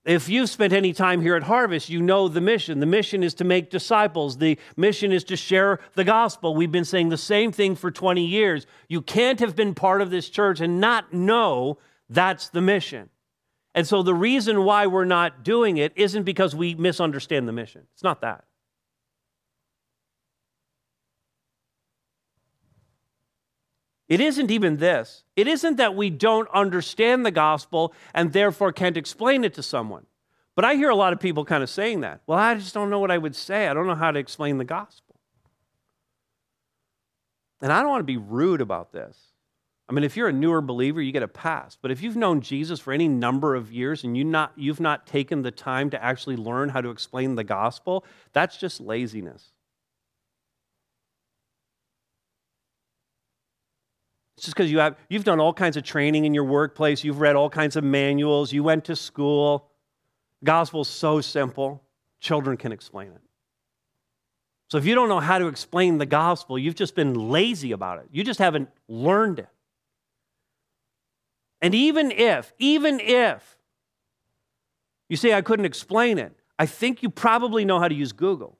If 0.05 0.29
you've 0.29 0.51
spent 0.51 0.75
any 0.75 0.93
time 0.93 1.23
here 1.23 1.35
at 1.35 1.45
Harvest, 1.45 1.89
you 1.89 2.03
know 2.03 2.29
the 2.29 2.41
mission. 2.41 2.81
The 2.81 2.87
mission 2.87 3.23
is 3.23 3.33
to 3.35 3.45
make 3.45 3.71
disciples. 3.71 4.37
The 4.37 4.59
mission 4.77 5.13
is 5.13 5.25
to 5.25 5.37
share 5.37 5.81
the 5.95 6.05
gospel. 6.05 6.55
We've 6.55 6.71
been 6.71 6.85
saying 6.85 7.09
the 7.09 7.17
same 7.17 7.53
thing 7.53 7.75
for 7.75 7.91
20 7.91 8.23
years. 8.23 8.67
You 8.87 9.01
can't 9.01 9.41
have 9.41 9.57
been 9.57 9.75
part 9.75 10.03
of 10.03 10.11
this 10.11 10.29
church 10.29 10.61
and 10.61 10.79
not 10.79 11.15
know 11.15 11.79
that's 12.11 12.51
the 12.51 12.61
mission. 12.61 13.09
And 13.75 13.87
so 13.87 14.03
the 14.03 14.15
reason 14.15 14.65
why 14.65 14.87
we're 14.87 15.07
not 15.07 15.43
doing 15.43 15.79
it 15.79 15.93
isn't 15.97 16.25
because 16.25 16.55
we 16.55 16.75
misunderstand 16.75 17.49
the 17.49 17.53
mission. 17.53 17.87
It's 17.95 18.05
not 18.05 18.21
that. 18.21 18.45
It 24.09 24.21
isn't 24.21 24.51
even 24.51 24.77
this. 24.77 25.25
It 25.35 25.49
isn't 25.49 25.77
that 25.77 25.97
we 25.97 26.11
don't 26.11 26.49
understand 26.51 27.25
the 27.25 27.31
gospel 27.31 27.95
and 28.13 28.33
therefore 28.33 28.73
can't 28.73 28.97
explain 28.97 29.45
it 29.45 29.55
to 29.55 29.63
someone. 29.63 30.07
But 30.55 30.65
I 30.65 30.75
hear 30.75 30.91
a 30.91 30.95
lot 30.95 31.13
of 31.13 31.21
people 31.21 31.45
kind 31.45 31.63
of 31.63 31.71
saying 31.71 32.01
that. 32.03 32.21
Well, 32.27 32.39
I 32.39 32.55
just 32.55 32.75
don't 32.75 32.91
know 32.91 32.99
what 32.99 33.11
I 33.11 33.19
would 33.19 33.35
say. 33.35 33.67
I 33.67 33.75
don't 33.75 33.87
know 33.87 33.95
how 33.95 34.11
to 34.11 34.19
explain 34.19 34.59
the 34.59 34.65
gospel. 34.65 35.17
And 37.61 37.73
I 37.73 37.81
don't 37.81 37.91
want 37.91 38.01
to 38.01 38.05
be 38.05 38.19
rude 38.19 38.61
about 38.61 38.93
this. 38.93 39.17
I 39.89 39.93
mean, 39.93 40.05
if 40.05 40.17
you're 40.17 40.29
a 40.29 40.33
newer 40.33 40.61
believer, 40.61 41.01
you 41.01 41.13
get 41.13 41.23
a 41.23 41.29
pass. 41.29 41.77
But 41.81 41.91
if 41.91 42.03
you've 42.03 42.17
known 42.17 42.41
Jesus 42.41 42.81
for 42.81 42.93
any 42.93 43.09
number 43.09 43.55
of 43.55 43.73
years 43.73 44.05
and 44.05 44.17
you 44.17 44.25
not, 44.25 44.53
you've 44.57 44.81
not 44.81 45.07
taken 45.07 45.43
the 45.43 45.51
time 45.51 45.91
to 45.91 46.03
actually 46.03 46.37
learn 46.37 46.69
how 46.69 46.81
to 46.81 46.91
explain 46.91 47.35
the 47.35 47.45
gospel, 47.45 48.05
that's 48.33 48.57
just 48.57 48.81
laziness. 48.81 49.54
It's 54.37 54.47
just 54.47 54.57
because 54.57 54.70
you 54.70 54.78
have 54.78 54.97
you've 55.09 55.24
done 55.24 55.41
all 55.41 55.53
kinds 55.53 55.76
of 55.76 55.85
training 55.85 56.24
in 56.24 56.35
your 56.35 56.45
workplace, 56.45 57.05
you've 57.05 57.20
read 57.20 57.37
all 57.37 57.49
kinds 57.49 57.76
of 57.76 57.85
manuals, 57.85 58.53
you 58.53 58.62
went 58.62 58.85
to 58.87 58.97
school. 58.97 59.70
The 60.41 60.47
gospel's 60.47 60.89
so 60.89 61.20
simple, 61.20 61.82
children 62.20 62.57
can 62.57 62.72
explain 62.72 63.09
it. 63.09 63.20
So 64.68 64.78
if 64.78 64.87
you 64.87 64.95
don't 64.95 65.09
know 65.09 65.20
how 65.20 65.39
to 65.39 65.47
explain 65.47 65.99
the 65.99 66.07
gospel, 66.07 66.59
you've 66.59 66.74
just 66.74 66.95
been 66.97 67.14
lazy 67.14 67.72
about 67.72 67.99
it. 67.99 68.07
You 68.11 68.24
just 68.24 68.41
haven't 68.41 68.70
learned 68.89 69.39
it. 69.39 69.49
And 71.61 71.74
even 71.74 72.11
if, 72.11 72.53
even 72.59 72.99
if 73.01 73.57
you 75.09 75.16
say 75.16 75.32
I 75.32 75.43
couldn't 75.43 75.64
explain 75.64 76.18
it, 76.18 76.37
I 76.59 76.66
think 76.66 77.03
you 77.03 77.09
probably 77.11 77.64
know 77.64 77.78
how 77.78 77.89
to 77.89 77.95
use 77.95 78.12
Google. 78.12 78.59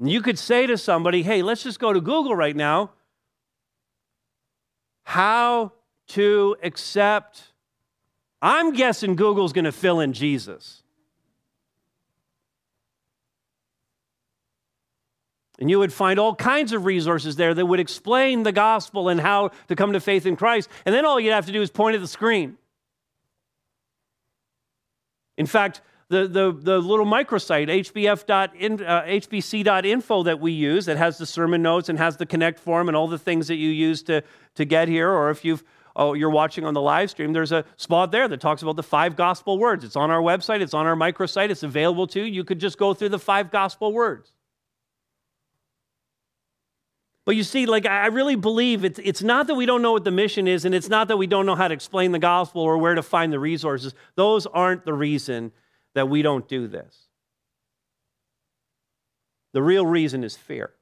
You 0.00 0.20
could 0.20 0.38
say 0.38 0.66
to 0.66 0.76
somebody, 0.76 1.22
hey, 1.22 1.42
let's 1.42 1.62
just 1.62 1.78
go 1.78 1.92
to 1.92 2.00
Google 2.00 2.34
right 2.34 2.56
now. 2.56 2.90
How 5.04 5.72
to 6.08 6.56
accept. 6.62 7.52
I'm 8.42 8.72
guessing 8.72 9.16
Google's 9.16 9.52
going 9.52 9.64
to 9.64 9.72
fill 9.72 10.00
in 10.00 10.12
Jesus. 10.12 10.82
And 15.60 15.70
you 15.70 15.78
would 15.78 15.92
find 15.92 16.18
all 16.18 16.34
kinds 16.34 16.72
of 16.72 16.84
resources 16.84 17.36
there 17.36 17.54
that 17.54 17.64
would 17.64 17.78
explain 17.78 18.42
the 18.42 18.52
gospel 18.52 19.08
and 19.08 19.20
how 19.20 19.50
to 19.68 19.76
come 19.76 19.92
to 19.92 20.00
faith 20.00 20.26
in 20.26 20.34
Christ. 20.34 20.68
And 20.84 20.94
then 20.94 21.06
all 21.06 21.20
you'd 21.20 21.32
have 21.32 21.46
to 21.46 21.52
do 21.52 21.62
is 21.62 21.70
point 21.70 21.94
at 21.94 22.00
the 22.00 22.08
screen. 22.08 22.58
In 25.36 25.46
fact, 25.46 25.80
the, 26.08 26.28
the, 26.28 26.52
the 26.52 26.78
little 26.78 27.06
microsite, 27.06 27.68
hbf.in, 27.68 28.84
uh, 28.84 29.02
hbc.info 29.02 30.22
that 30.24 30.40
we 30.40 30.52
use 30.52 30.86
that 30.86 30.96
has 30.96 31.18
the 31.18 31.26
sermon 31.26 31.62
notes 31.62 31.88
and 31.88 31.98
has 31.98 32.16
the 32.16 32.26
connect 32.26 32.58
form 32.58 32.88
and 32.88 32.96
all 32.96 33.08
the 33.08 33.18
things 33.18 33.48
that 33.48 33.56
you 33.56 33.70
use 33.70 34.02
to, 34.04 34.22
to 34.54 34.64
get 34.64 34.88
here, 34.88 35.10
or 35.10 35.30
if 35.30 35.44
you've 35.44 35.64
oh, 35.96 36.12
you're 36.14 36.30
watching 36.30 36.64
on 36.64 36.74
the 36.74 36.80
live 36.80 37.10
stream, 37.10 37.32
there's 37.32 37.52
a 37.52 37.64
spot 37.76 38.10
there 38.10 38.26
that 38.28 38.40
talks 38.40 38.62
about 38.62 38.76
the 38.76 38.82
five 38.82 39.16
gospel 39.16 39.58
words. 39.58 39.84
It's 39.84 39.96
on 39.96 40.10
our 40.10 40.20
website, 40.20 40.60
it's 40.60 40.74
on 40.74 40.86
our 40.86 40.96
microsite, 40.96 41.50
it's 41.50 41.62
available 41.62 42.06
to 42.08 42.20
you. 42.20 42.26
You 42.26 42.44
could 42.44 42.58
just 42.58 42.78
go 42.78 42.94
through 42.94 43.10
the 43.10 43.18
five 43.18 43.50
gospel 43.50 43.92
words. 43.92 44.32
But 47.24 47.36
you 47.36 47.42
see, 47.42 47.64
like, 47.64 47.86
I 47.86 48.06
really 48.08 48.36
believe 48.36 48.84
it's, 48.84 48.98
it's 49.02 49.22
not 49.22 49.46
that 49.46 49.54
we 49.54 49.64
don't 49.64 49.80
know 49.80 49.92
what 49.92 50.04
the 50.04 50.10
mission 50.10 50.46
is, 50.46 50.66
and 50.66 50.74
it's 50.74 50.90
not 50.90 51.08
that 51.08 51.16
we 51.16 51.26
don't 51.26 51.46
know 51.46 51.54
how 51.54 51.68
to 51.68 51.74
explain 51.74 52.12
the 52.12 52.18
gospel 52.18 52.60
or 52.60 52.76
where 52.76 52.94
to 52.94 53.02
find 53.02 53.32
the 53.32 53.38
resources. 53.38 53.94
Those 54.14 54.46
aren't 54.46 54.84
the 54.84 54.92
reason 54.92 55.52
that 55.94 56.08
we 56.08 56.22
don't 56.22 56.48
do 56.48 56.68
this. 56.68 57.06
The 59.52 59.62
real 59.62 59.86
reason 59.86 60.24
is 60.24 60.36
fear, 60.36 60.72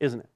isn't 0.00 0.20
it? 0.20 0.28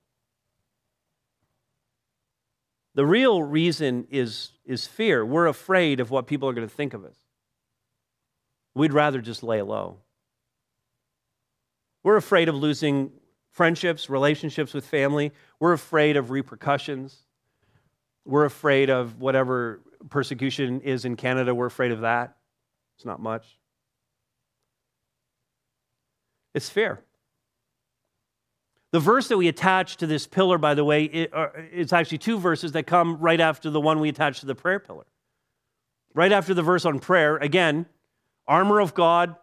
The 2.94 3.04
real 3.04 3.42
reason 3.42 4.06
is, 4.08 4.52
is 4.64 4.86
fear. 4.86 5.26
We're 5.26 5.46
afraid 5.46 5.98
of 5.98 6.12
what 6.12 6.28
people 6.28 6.48
are 6.48 6.52
going 6.52 6.66
to 6.66 6.72
think 6.74 6.94
of 6.94 7.04
us. 7.04 7.16
We'd 8.74 8.92
rather 8.92 9.20
just 9.20 9.42
lay 9.42 9.62
low. 9.62 9.98
We're 12.04 12.16
afraid 12.16 12.48
of 12.48 12.54
losing 12.54 13.10
friendships, 13.50 14.08
relationships 14.08 14.74
with 14.74 14.86
family. 14.86 15.32
We're 15.58 15.72
afraid 15.72 16.16
of 16.16 16.30
repercussions. 16.30 17.18
We're 18.24 18.44
afraid 18.44 18.90
of 18.90 19.20
whatever 19.20 19.80
persecution 20.08 20.80
is 20.82 21.04
in 21.04 21.16
Canada. 21.16 21.54
We're 21.54 21.66
afraid 21.66 21.92
of 21.92 22.02
that. 22.02 22.36
It's 22.96 23.04
not 23.04 23.20
much. 23.20 23.58
It's 26.54 26.70
fair. 26.70 27.02
The 28.92 29.00
verse 29.00 29.26
that 29.26 29.36
we 29.36 29.48
attach 29.48 29.96
to 29.96 30.06
this 30.06 30.26
pillar, 30.26 30.56
by 30.56 30.74
the 30.74 30.84
way, 30.84 31.28
uh, 31.32 31.48
it's 31.72 31.92
actually 31.92 32.18
two 32.18 32.38
verses 32.38 32.72
that 32.72 32.86
come 32.86 33.16
right 33.16 33.40
after 33.40 33.68
the 33.68 33.80
one 33.80 33.98
we 33.98 34.08
attach 34.08 34.40
to 34.40 34.46
the 34.46 34.54
prayer 34.54 34.78
pillar. 34.78 35.04
Right 36.14 36.30
after 36.30 36.54
the 36.54 36.62
verse 36.62 36.84
on 36.84 37.00
prayer, 37.00 37.36
again, 37.38 37.86
armor 38.46 38.78
of 38.78 38.94
God, 38.94 39.34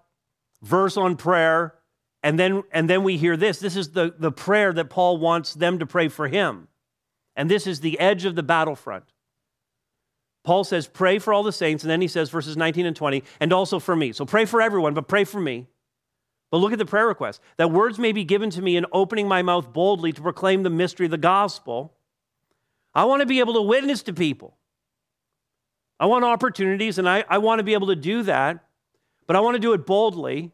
verse 0.62 0.95
on 0.95 1.18
prayer, 1.18 1.76
and 2.24 2.39
then, 2.39 2.64
and 2.72 2.89
then 2.89 3.03
we 3.03 3.18
hear 3.18 3.36
this. 3.36 3.59
This 3.59 3.76
is 3.76 3.89
the, 3.89 4.14
the 4.18 4.32
prayer 4.32 4.72
that 4.72 4.89
Paul 4.89 5.18
wants 5.18 5.53
them 5.53 5.80
to 5.80 5.86
pray 5.86 6.07
for 6.07 6.30
him. 6.30 6.70
And 7.36 7.51
this 7.51 7.68
is 7.68 7.82
the 7.82 7.99
edge 7.99 8.24
of 8.24 8.36
the 8.36 8.43
battlefront. 8.43 9.05
Paul 10.43 10.64
says, 10.64 10.88
Pray 10.88 11.20
for 11.20 11.34
all 11.34 11.43
the 11.43 11.51
saints. 11.51 11.84
And 11.84 11.91
then 11.91 12.01
he 12.01 12.07
says, 12.07 12.30
verses 12.30 12.57
19 12.57 12.86
and 12.86 12.95
20, 12.95 13.24
and 13.39 13.51
also 13.51 13.80
for 13.80 13.95
me. 13.95 14.12
So 14.12 14.26
pray 14.26 14.45
for 14.45 14.62
everyone, 14.62 14.93
but 14.93 15.07
pray 15.07 15.24
for 15.24 15.39
me. 15.39 15.68
But 16.51 16.57
look 16.57 16.73
at 16.73 16.79
the 16.79 16.85
prayer 16.85 17.07
request 17.07 17.41
that 17.57 17.71
words 17.71 17.97
may 17.97 18.11
be 18.11 18.25
given 18.25 18.49
to 18.51 18.61
me 18.61 18.75
in 18.75 18.85
opening 18.91 19.27
my 19.27 19.41
mouth 19.41 19.73
boldly 19.73 20.11
to 20.11 20.21
proclaim 20.21 20.63
the 20.63 20.69
mystery 20.69 21.05
of 21.07 21.11
the 21.11 21.17
gospel. 21.17 21.93
I 22.93 23.05
want 23.05 23.21
to 23.21 23.25
be 23.25 23.39
able 23.39 23.53
to 23.53 23.61
witness 23.61 24.03
to 24.03 24.13
people. 24.13 24.57
I 25.97 26.07
want 26.07 26.25
opportunities, 26.25 26.97
and 26.97 27.07
I, 27.07 27.23
I 27.29 27.37
want 27.37 27.59
to 27.59 27.63
be 27.63 27.73
able 27.73 27.87
to 27.87 27.95
do 27.95 28.23
that, 28.23 28.65
but 29.27 29.35
I 29.35 29.39
want 29.39 29.55
to 29.55 29.59
do 29.59 29.71
it 29.73 29.85
boldly. 29.85 30.51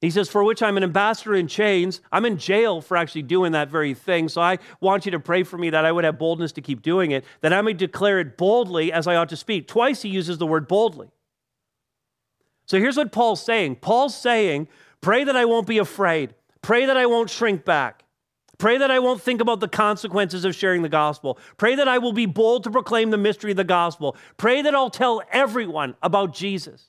He 0.00 0.10
says, 0.10 0.28
For 0.28 0.44
which 0.44 0.62
I'm 0.62 0.76
an 0.76 0.84
ambassador 0.84 1.34
in 1.34 1.48
chains. 1.48 2.00
I'm 2.12 2.24
in 2.24 2.36
jail 2.38 2.80
for 2.80 2.96
actually 2.96 3.22
doing 3.22 3.52
that 3.52 3.70
very 3.70 3.94
thing. 3.94 4.28
So 4.28 4.40
I 4.40 4.58
want 4.80 5.04
you 5.04 5.10
to 5.12 5.18
pray 5.18 5.42
for 5.42 5.58
me 5.58 5.70
that 5.70 5.84
I 5.84 5.90
would 5.90 6.04
have 6.04 6.18
boldness 6.18 6.52
to 6.52 6.60
keep 6.60 6.82
doing 6.82 7.10
it, 7.10 7.24
that 7.40 7.52
I 7.52 7.60
may 7.62 7.72
declare 7.72 8.20
it 8.20 8.36
boldly 8.36 8.92
as 8.92 9.08
I 9.08 9.16
ought 9.16 9.30
to 9.30 9.36
speak. 9.36 9.66
Twice 9.66 10.02
he 10.02 10.10
uses 10.10 10.38
the 10.38 10.46
word 10.46 10.68
boldly. 10.68 11.08
So 12.66 12.78
here's 12.78 12.98
what 12.98 13.10
Paul's 13.10 13.42
saying 13.42 13.76
Paul's 13.76 14.14
saying, 14.14 14.68
Pray 15.00 15.24
that 15.24 15.36
I 15.36 15.44
won't 15.44 15.66
be 15.66 15.78
afraid. 15.78 16.34
Pray 16.62 16.86
that 16.86 16.96
I 16.96 17.06
won't 17.06 17.30
shrink 17.30 17.64
back. 17.64 18.04
Pray 18.58 18.78
that 18.78 18.90
I 18.90 18.98
won't 18.98 19.22
think 19.22 19.40
about 19.40 19.60
the 19.60 19.68
consequences 19.68 20.44
of 20.44 20.54
sharing 20.54 20.82
the 20.82 20.88
gospel. 20.88 21.38
Pray 21.56 21.76
that 21.76 21.86
I 21.86 21.98
will 21.98 22.12
be 22.12 22.26
bold 22.26 22.64
to 22.64 22.70
proclaim 22.70 23.10
the 23.10 23.16
mystery 23.16 23.52
of 23.52 23.56
the 23.56 23.64
gospel. 23.64 24.16
Pray 24.36 24.62
that 24.62 24.74
I'll 24.74 24.90
tell 24.90 25.22
everyone 25.30 25.94
about 26.02 26.34
Jesus 26.34 26.88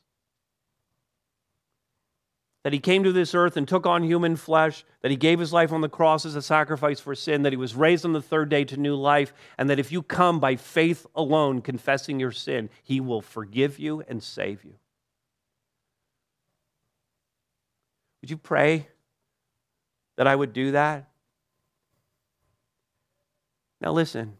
that 2.63 2.73
he 2.73 2.79
came 2.79 3.03
to 3.03 3.11
this 3.11 3.33
earth 3.33 3.55
and 3.55 3.67
took 3.67 3.85
on 3.85 4.03
human 4.03 4.35
flesh, 4.35 4.83
that 5.01 5.11
he 5.11 5.17
gave 5.17 5.39
his 5.39 5.53
life 5.53 5.71
on 5.71 5.81
the 5.81 5.87
cross 5.87 6.25
as 6.25 6.35
a 6.35 6.41
sacrifice 6.41 6.99
for 6.99 7.15
sin, 7.15 7.43
that 7.43 7.53
he 7.53 7.57
was 7.57 7.75
raised 7.75 8.03
on 8.03 8.13
the 8.13 8.21
third 8.21 8.49
day 8.49 8.65
to 8.65 8.75
new 8.75 8.95
life, 8.95 9.31
and 9.57 9.69
that 9.69 9.79
if 9.79 9.91
you 9.91 10.01
come 10.01 10.39
by 10.39 10.55
faith 10.55 11.05
alone, 11.15 11.61
confessing 11.61 12.19
your 12.19 12.31
sin, 12.31 12.69
he 12.83 12.99
will 12.99 13.21
forgive 13.21 13.79
you 13.79 14.03
and 14.07 14.21
save 14.21 14.65
you. 14.65 14.73
Would 18.21 18.29
you 18.29 18.37
pray 18.37 18.87
that 20.17 20.27
I 20.27 20.35
would 20.35 20.53
do 20.53 20.71
that? 20.71 21.09
Now, 23.81 23.91
listen. 23.91 24.37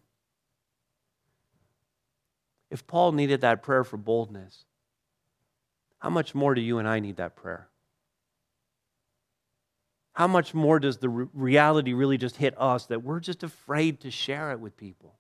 If 2.70 2.86
Paul 2.86 3.14
needed 3.14 3.42
that 3.42 3.64
prayer 3.64 3.84
for 3.84 3.98
boldness, 3.98 4.66
how 6.00 6.10
much 6.10 6.36
more 6.36 6.54
do 6.54 6.62
you 6.62 6.78
and 6.78 6.88
I 6.88 7.00
need 7.00 7.18
that 7.18 7.36
prayer? 7.36 7.70
how 10.20 10.28
much 10.28 10.54
more 10.54 10.82
does 10.82 10.98
the 10.98 11.08
re- 11.08 11.28
reality 11.34 11.94
really 11.94 12.18
just 12.18 12.36
hit 12.36 12.54
us 12.58 12.88
that 12.88 13.04
we're 13.04 13.22
just 13.22 13.42
afraid 13.42 14.02
to 14.02 14.12
share 14.12 14.52
it 14.52 14.60
with 14.60 14.76
people? 14.76 15.19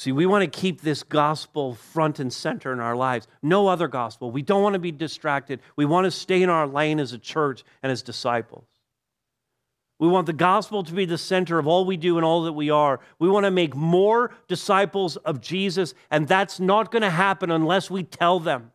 See, 0.00 0.12
we 0.12 0.24
want 0.24 0.50
to 0.50 0.60
keep 0.60 0.80
this 0.80 1.02
gospel 1.02 1.74
front 1.74 2.20
and 2.20 2.32
center 2.32 2.72
in 2.72 2.80
our 2.80 2.96
lives. 2.96 3.28
No 3.42 3.68
other 3.68 3.86
gospel. 3.86 4.30
We 4.30 4.40
don't 4.40 4.62
want 4.62 4.72
to 4.72 4.78
be 4.78 4.92
distracted. 4.92 5.60
We 5.76 5.84
want 5.84 6.06
to 6.06 6.10
stay 6.10 6.42
in 6.42 6.48
our 6.48 6.66
lane 6.66 6.98
as 6.98 7.12
a 7.12 7.18
church 7.18 7.64
and 7.82 7.92
as 7.92 8.00
disciples. 8.00 8.64
We 9.98 10.08
want 10.08 10.24
the 10.24 10.32
gospel 10.32 10.82
to 10.84 10.94
be 10.94 11.04
the 11.04 11.18
center 11.18 11.58
of 11.58 11.66
all 11.66 11.84
we 11.84 11.98
do 11.98 12.16
and 12.16 12.24
all 12.24 12.44
that 12.44 12.54
we 12.54 12.70
are. 12.70 13.00
We 13.18 13.28
want 13.28 13.44
to 13.44 13.50
make 13.50 13.76
more 13.76 14.30
disciples 14.48 15.18
of 15.18 15.42
Jesus, 15.42 15.92
and 16.10 16.26
that's 16.26 16.58
not 16.58 16.90
going 16.90 17.02
to 17.02 17.10
happen 17.10 17.50
unless 17.50 17.90
we 17.90 18.02
tell 18.02 18.40
them 18.40 18.72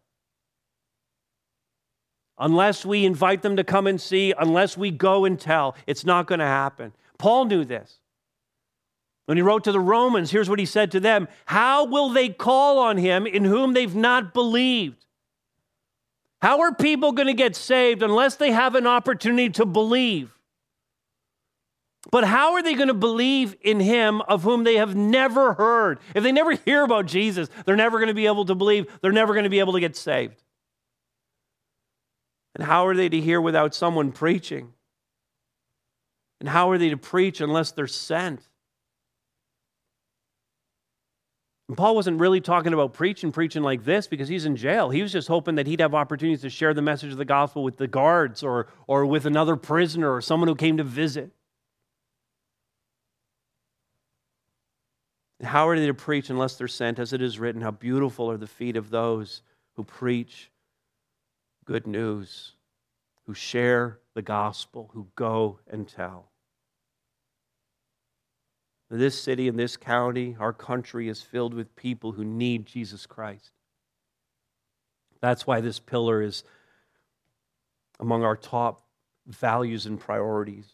unless 2.37 2.85
we 2.85 3.05
invite 3.05 3.41
them 3.41 3.55
to 3.55 3.63
come 3.63 3.87
and 3.87 3.99
see, 3.99 4.33
unless 4.37 4.77
we 4.77 4.91
go 4.91 5.23
and 5.23 5.39
tell. 5.39 5.73
It's 5.87 6.05
not 6.05 6.27
going 6.27 6.39
to 6.39 6.45
happen. 6.45 6.91
Paul 7.17 7.45
knew 7.45 7.63
this. 7.63 8.01
When 9.25 9.37
he 9.37 9.41
wrote 9.41 9.63
to 9.63 9.71
the 9.71 9.79
Romans, 9.79 10.29
here's 10.29 10.49
what 10.49 10.59
he 10.59 10.65
said 10.65 10.91
to 10.91 10.99
them 10.99 11.27
How 11.45 11.85
will 11.85 12.09
they 12.09 12.29
call 12.29 12.79
on 12.79 12.97
him 12.97 13.25
in 13.25 13.43
whom 13.43 13.73
they've 13.73 13.95
not 13.95 14.33
believed? 14.33 15.05
How 16.41 16.61
are 16.61 16.75
people 16.75 17.11
going 17.11 17.27
to 17.27 17.33
get 17.33 17.55
saved 17.55 18.03
unless 18.03 18.35
they 18.35 18.51
have 18.51 18.75
an 18.75 18.85
opportunity 18.85 19.49
to 19.51 19.65
believe? 19.65 20.31
But 22.11 22.23
how 22.23 22.53
are 22.53 22.61
they 22.61 22.75
going 22.75 22.89
to 22.89 22.93
believe 22.93 23.55
in 23.61 23.79
him 23.79 24.21
of 24.21 24.43
whom 24.43 24.63
they 24.63 24.75
have 24.75 24.95
never 24.95 25.53
heard? 25.53 25.99
If 26.13 26.21
they 26.21 26.31
never 26.31 26.51
hear 26.65 26.83
about 26.83 27.07
Jesus, 27.07 27.49
they're 27.65 27.75
never 27.75 27.97
going 27.97 28.09
to 28.09 28.13
be 28.13 28.27
able 28.27 28.45
to 28.45 28.55
believe. 28.55 28.85
They're 29.01 29.11
never 29.11 29.33
going 29.33 29.45
to 29.45 29.49
be 29.49 29.59
able 29.59 29.73
to 29.73 29.79
get 29.79 29.95
saved. 29.95 30.41
And 32.53 32.63
how 32.63 32.85
are 32.87 32.95
they 32.95 33.09
to 33.09 33.19
hear 33.19 33.41
without 33.41 33.73
someone 33.73 34.11
preaching? 34.11 34.73
And 36.39 36.47
how 36.47 36.69
are 36.69 36.77
they 36.77 36.89
to 36.89 36.97
preach 36.97 37.41
unless 37.41 37.71
they're 37.71 37.87
sent? 37.87 38.47
And 41.67 41.75
Paul 41.75 41.95
wasn't 41.95 42.19
really 42.19 42.41
talking 42.41 42.73
about 42.73 42.93
preaching, 42.93 43.31
preaching 43.31 43.63
like 43.63 43.83
this 43.83 44.05
because 44.07 44.27
he's 44.27 44.45
in 44.45 44.55
jail. 44.55 44.91
He 44.91 45.01
was 45.01 45.11
just 45.11 45.27
hoping 45.27 45.55
that 45.55 45.65
he'd 45.65 45.79
have 45.79 45.95
opportunities 45.95 46.41
to 46.41 46.49
share 46.49 46.73
the 46.75 46.81
message 46.81 47.11
of 47.11 47.17
the 47.17 47.25
gospel 47.25 47.63
with 47.63 47.77
the 47.77 47.87
guards 47.87 48.43
or, 48.43 48.67
or 48.85 49.05
with 49.05 49.25
another 49.25 49.55
prisoner 49.55 50.13
or 50.13 50.21
someone 50.21 50.47
who 50.47 50.55
came 50.55 50.77
to 50.77 50.83
visit. 50.83 51.31
How 55.43 55.67
are 55.67 55.77
they 55.77 55.87
to 55.87 55.93
preach 55.93 56.29
unless 56.29 56.55
they're 56.55 56.67
sent? 56.67 56.99
As 56.99 57.13
it 57.13 57.21
is 57.21 57.39
written, 57.39 57.61
how 57.61 57.71
beautiful 57.71 58.29
are 58.29 58.37
the 58.37 58.47
feet 58.47 58.77
of 58.77 58.89
those 58.89 59.41
who 59.73 59.83
preach 59.83 60.51
good 61.65 61.87
news, 61.87 62.53
who 63.25 63.33
share 63.33 63.99
the 64.13 64.21
gospel, 64.21 64.91
who 64.93 65.07
go 65.15 65.59
and 65.67 65.87
tell. 65.87 66.29
This 68.89 69.19
city 69.19 69.47
and 69.47 69.57
this 69.57 69.77
county, 69.77 70.35
our 70.39 70.53
country 70.53 71.09
is 71.09 71.21
filled 71.21 71.53
with 71.53 71.75
people 71.75 72.11
who 72.11 72.23
need 72.23 72.65
Jesus 72.65 73.05
Christ. 73.05 73.51
That's 75.21 75.47
why 75.47 75.61
this 75.61 75.79
pillar 75.79 76.21
is 76.21 76.43
among 77.99 78.23
our 78.23 78.35
top 78.35 78.85
values 79.25 79.85
and 79.85 79.99
priorities. 79.99 80.67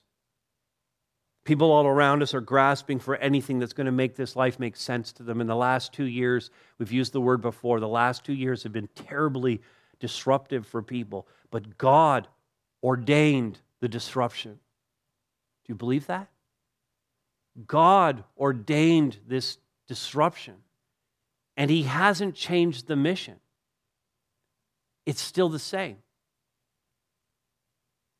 People 1.44 1.72
all 1.72 1.88
around 1.88 2.22
us 2.22 2.34
are 2.34 2.42
grasping 2.42 3.00
for 3.00 3.16
anything 3.16 3.60
that's 3.60 3.74
going 3.74 3.86
to 3.86 3.92
make 3.92 4.16
this 4.16 4.36
life 4.36 4.60
make 4.60 4.76
sense 4.76 5.12
to 5.14 5.24
them. 5.24 5.42
In 5.42 5.48
the 5.48 5.56
last 5.56 5.94
two 5.94 6.06
years, 6.06 6.52
we've 6.78 6.92
used 6.92 7.14
the 7.14 7.22
word 7.22 7.42
before, 7.42 7.80
the 7.80 7.88
last 7.88 8.24
two 8.24 8.34
years 8.34 8.64
have 8.64 8.74
been 8.74 8.90
terribly 8.94 9.62
disruptive 10.00 10.68
for 10.68 10.84
people, 10.84 11.28
but 11.50 11.78
God 11.78 12.28
ordained 12.84 13.60
the 13.80 13.88
disruption. 13.88 14.54
Do 14.54 14.60
you 15.70 15.76
believe 15.76 16.08
that? 16.08 16.28
God 17.68 18.24
ordained 18.38 19.18
this 19.28 19.58
disruption, 19.88 20.56
and 21.58 21.70
He 21.70 21.84
hasn't 21.84 22.36
changed 22.36 22.88
the 22.88 22.96
mission. 22.96 23.40
It's 25.06 25.22
still 25.22 25.50
the 25.50 25.60
same. 25.60 25.98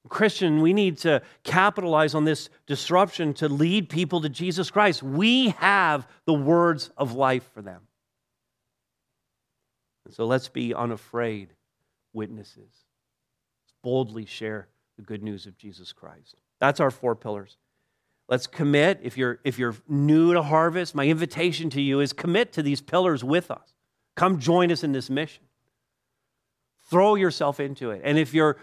Christian, 0.10 0.62
we 0.62 0.74
need 0.74 0.98
to 1.00 1.22
capitalize 1.44 2.16
on 2.16 2.26
this 2.26 2.50
disruption 2.66 3.34
to 3.36 3.48
lead 3.48 3.88
people 3.88 4.22
to 4.22 4.30
Jesus 4.30 4.72
Christ. 4.72 5.04
We 5.04 5.50
have 5.50 6.08
the 6.26 6.34
words 6.34 6.90
of 6.98 7.14
life 7.14 7.48
for 7.54 7.62
them. 7.62 7.82
And 10.06 10.14
so 10.14 10.26
let's 10.26 10.50
be 10.50 10.74
unafraid 10.74 11.54
witnesses. 12.14 12.58
Let's 12.58 13.74
Boldly 13.84 14.26
share 14.26 14.68
the 14.98 15.04
good 15.04 15.24
news 15.24 15.46
of 15.46 15.58
Jesus 15.58 15.94
Christ. 15.94 16.36
That's 16.60 16.80
our 16.80 16.92
four 16.92 17.16
pillars. 17.16 17.58
Let's 18.32 18.48
commit. 18.48 19.02
If 19.04 19.18
you're, 19.18 19.40
if 19.44 19.60
you're 19.60 19.76
new 19.90 20.34
to 20.34 20.42
harvest, 20.42 20.96
my 20.96 21.06
invitation 21.06 21.70
to 21.72 21.82
you 21.82 22.00
is 22.00 22.14
commit 22.14 22.54
to 22.54 22.64
these 22.64 22.80
pillars 22.80 23.26
with 23.26 23.52
us. 23.52 23.74
Come 24.16 24.40
join 24.40 24.72
us 24.72 24.86
in 24.86 24.94
this 24.94 25.10
mission. 25.10 25.44
Throw 26.90 27.16
yourself 27.16 27.60
into 27.60 27.92
it. 27.92 28.02
And 28.06 28.18
if 28.18 28.34
you're 28.34 28.58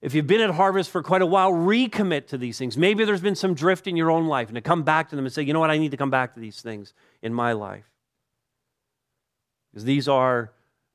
if 0.00 0.14
you've 0.14 0.26
been 0.26 0.40
at 0.40 0.50
harvest 0.50 0.88
for 0.88 1.02
quite 1.02 1.20
a 1.20 1.26
while, 1.26 1.52
recommit 1.52 2.28
to 2.28 2.38
these 2.38 2.56
things. 2.56 2.78
Maybe 2.78 3.04
there's 3.04 3.20
been 3.20 3.34
some 3.34 3.52
drift 3.52 3.86
in 3.86 3.96
your 3.96 4.10
own 4.10 4.28
life, 4.28 4.48
and 4.48 4.54
to 4.54 4.62
come 4.62 4.82
back 4.82 5.10
to 5.10 5.16
them 5.16 5.26
and 5.26 5.34
say, 5.34 5.42
you 5.42 5.52
know 5.52 5.60
what, 5.60 5.70
I 5.70 5.76
need 5.76 5.90
to 5.90 5.98
come 5.98 6.08
back 6.08 6.32
to 6.34 6.40
these 6.40 6.62
things 6.62 6.94
in 7.20 7.34
my 7.34 7.52
life. 7.52 7.84
Because 9.70 9.84
these 9.84 10.08
are 10.08 10.52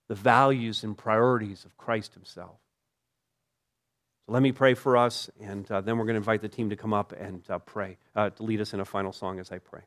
the 0.07 0.15
values 0.15 0.83
and 0.83 0.97
priorities 0.97 1.65
of 1.65 1.77
Christ 1.77 2.15
Himself. 2.15 2.57
So 4.25 4.31
let 4.31 4.41
me 4.41 4.51
pray 4.51 4.73
for 4.73 4.97
us, 4.97 5.29
and 5.39 5.69
uh, 5.69 5.81
then 5.81 5.99
we're 5.99 6.05
going 6.05 6.15
to 6.15 6.19
invite 6.19 6.41
the 6.41 6.49
team 6.49 6.71
to 6.71 6.75
come 6.75 6.93
up 6.95 7.11
and 7.11 7.43
uh, 7.47 7.59
pray, 7.59 7.97
uh, 8.15 8.31
to 8.31 8.43
lead 8.43 8.59
us 8.59 8.73
in 8.73 8.79
a 8.79 8.85
final 8.85 9.13
song 9.13 9.39
as 9.39 9.51
I 9.51 9.59
pray. 9.59 9.81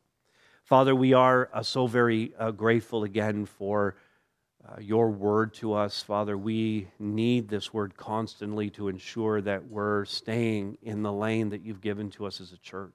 Father, 0.62 0.94
we 0.94 1.12
are 1.12 1.50
uh, 1.52 1.64
so 1.64 1.88
very 1.88 2.32
uh, 2.38 2.52
grateful 2.52 3.02
again 3.02 3.46
for 3.46 3.96
uh, 4.64 4.80
your 4.80 5.10
word 5.10 5.54
to 5.54 5.72
us, 5.72 6.02
Father. 6.02 6.38
We 6.38 6.86
need 7.00 7.48
this 7.48 7.74
word 7.74 7.96
constantly 7.96 8.70
to 8.70 8.86
ensure 8.86 9.40
that 9.40 9.66
we're 9.66 10.04
staying 10.04 10.78
in 10.82 11.02
the 11.02 11.12
lane 11.12 11.48
that 11.48 11.62
you've 11.62 11.80
given 11.80 12.08
to 12.10 12.26
us 12.26 12.40
as 12.40 12.52
a 12.52 12.58
church. 12.58 12.92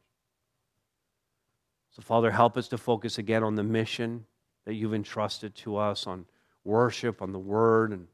So, 1.91 2.01
Father, 2.01 2.31
help 2.31 2.55
us 2.55 2.69
to 2.69 2.77
focus 2.77 3.17
again 3.17 3.43
on 3.43 3.55
the 3.55 3.63
mission 3.63 4.27
that 4.65 4.75
you've 4.75 4.93
entrusted 4.93 5.55
to 5.55 5.75
us, 5.75 6.07
on 6.07 6.25
worship, 6.63 7.21
on 7.21 7.33
the 7.33 7.39
word, 7.39 7.91
and 7.91 8.07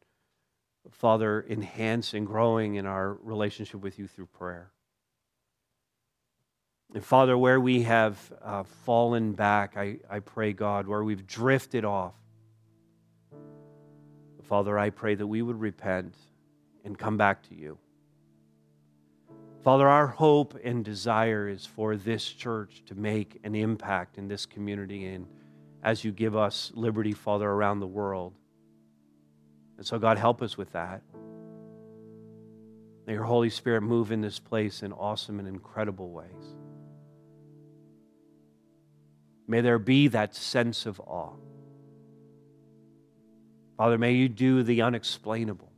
Father, 0.91 1.45
enhance 1.49 2.13
and 2.13 2.25
growing 2.25 2.75
in 2.75 2.85
our 2.85 3.13
relationship 3.13 3.81
with 3.81 3.99
you 3.99 4.07
through 4.07 4.27
prayer. 4.27 4.71
And 6.93 7.03
Father, 7.03 7.37
where 7.37 7.59
we 7.59 7.83
have 7.83 8.17
uh, 8.41 8.63
fallen 8.63 9.33
back, 9.33 9.77
I, 9.77 9.97
I 10.09 10.19
pray, 10.19 10.53
God, 10.53 10.87
where 10.87 11.03
we've 11.03 11.27
drifted 11.27 11.85
off, 11.85 12.15
Father, 14.43 14.79
I 14.79 14.89
pray 14.89 15.13
that 15.13 15.27
we 15.27 15.43
would 15.43 15.59
repent 15.59 16.15
and 16.83 16.97
come 16.97 17.17
back 17.17 17.47
to 17.49 17.55
you. 17.55 17.77
Father, 19.63 19.87
our 19.87 20.07
hope 20.07 20.57
and 20.63 20.83
desire 20.83 21.47
is 21.47 21.67
for 21.67 21.95
this 21.95 22.27
church 22.27 22.81
to 22.87 22.95
make 22.95 23.39
an 23.43 23.53
impact 23.53 24.17
in 24.17 24.27
this 24.27 24.47
community 24.47 25.05
and 25.05 25.27
as 25.83 26.03
you 26.03 26.11
give 26.11 26.35
us 26.35 26.71
liberty, 26.73 27.13
Father, 27.13 27.47
around 27.47 27.79
the 27.79 27.87
world. 27.87 28.38
And 29.79 29.87
so, 29.87 29.97
God, 29.97 30.17
help 30.17 30.41
us 30.41 30.57
with 30.57 30.73
that. 30.73 31.01
May 33.07 33.13
your 33.13 33.23
Holy 33.23 33.49
Spirit 33.49 33.79
move 33.79 34.11
in 34.11 34.19
this 34.19 34.37
place 34.37 34.83
in 34.83 34.91
awesome 34.91 35.39
and 35.39 35.47
incredible 35.47 36.09
ways. 36.09 36.57
May 39.47 39.61
there 39.61 39.79
be 39.79 40.09
that 40.09 40.35
sense 40.35 40.85
of 40.85 40.99
awe. 40.99 41.31
Father, 43.77 43.97
may 43.97 44.11
you 44.11 44.27
do 44.27 44.63
the 44.63 44.81
unexplainable 44.81 45.71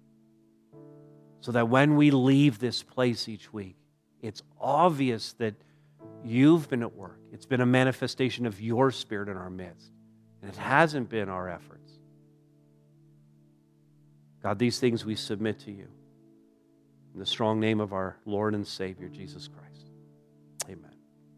so 1.42 1.52
that 1.52 1.70
when 1.70 1.96
we 1.96 2.10
leave 2.10 2.58
this 2.58 2.82
place 2.82 3.30
each 3.30 3.54
week, 3.54 3.76
it's 4.24 4.42
obvious 4.60 5.34
that 5.34 5.54
you've 6.26 6.68
been 6.72 6.82
at 6.82 6.96
work. 6.96 7.20
It's 7.32 7.46
been 7.46 7.62
a 7.62 7.68
manifestation 7.68 8.48
of 8.48 8.60
your 8.60 8.90
spirit 8.90 9.30
in 9.30 9.38
our 9.38 9.52
midst, 9.52 9.92
and 10.42 10.50
it 10.50 10.58
hasn't 10.58 11.08
been 11.08 11.30
our 11.30 11.48
efforts. 11.48 11.81
God, 14.44 14.60
these 14.60 14.80
things 14.80 15.06
we 15.06 15.16
submit 15.16 15.60
to 15.62 15.72
you 15.72 15.88
in 17.14 17.20
the 17.20 17.26
strong 17.26 17.60
name 17.60 17.80
of 17.80 17.94
our 17.94 18.18
Lord 18.26 18.56
and 18.56 18.66
Savior, 18.66 19.08
Jesus 19.08 19.48
Christ. 19.48 19.71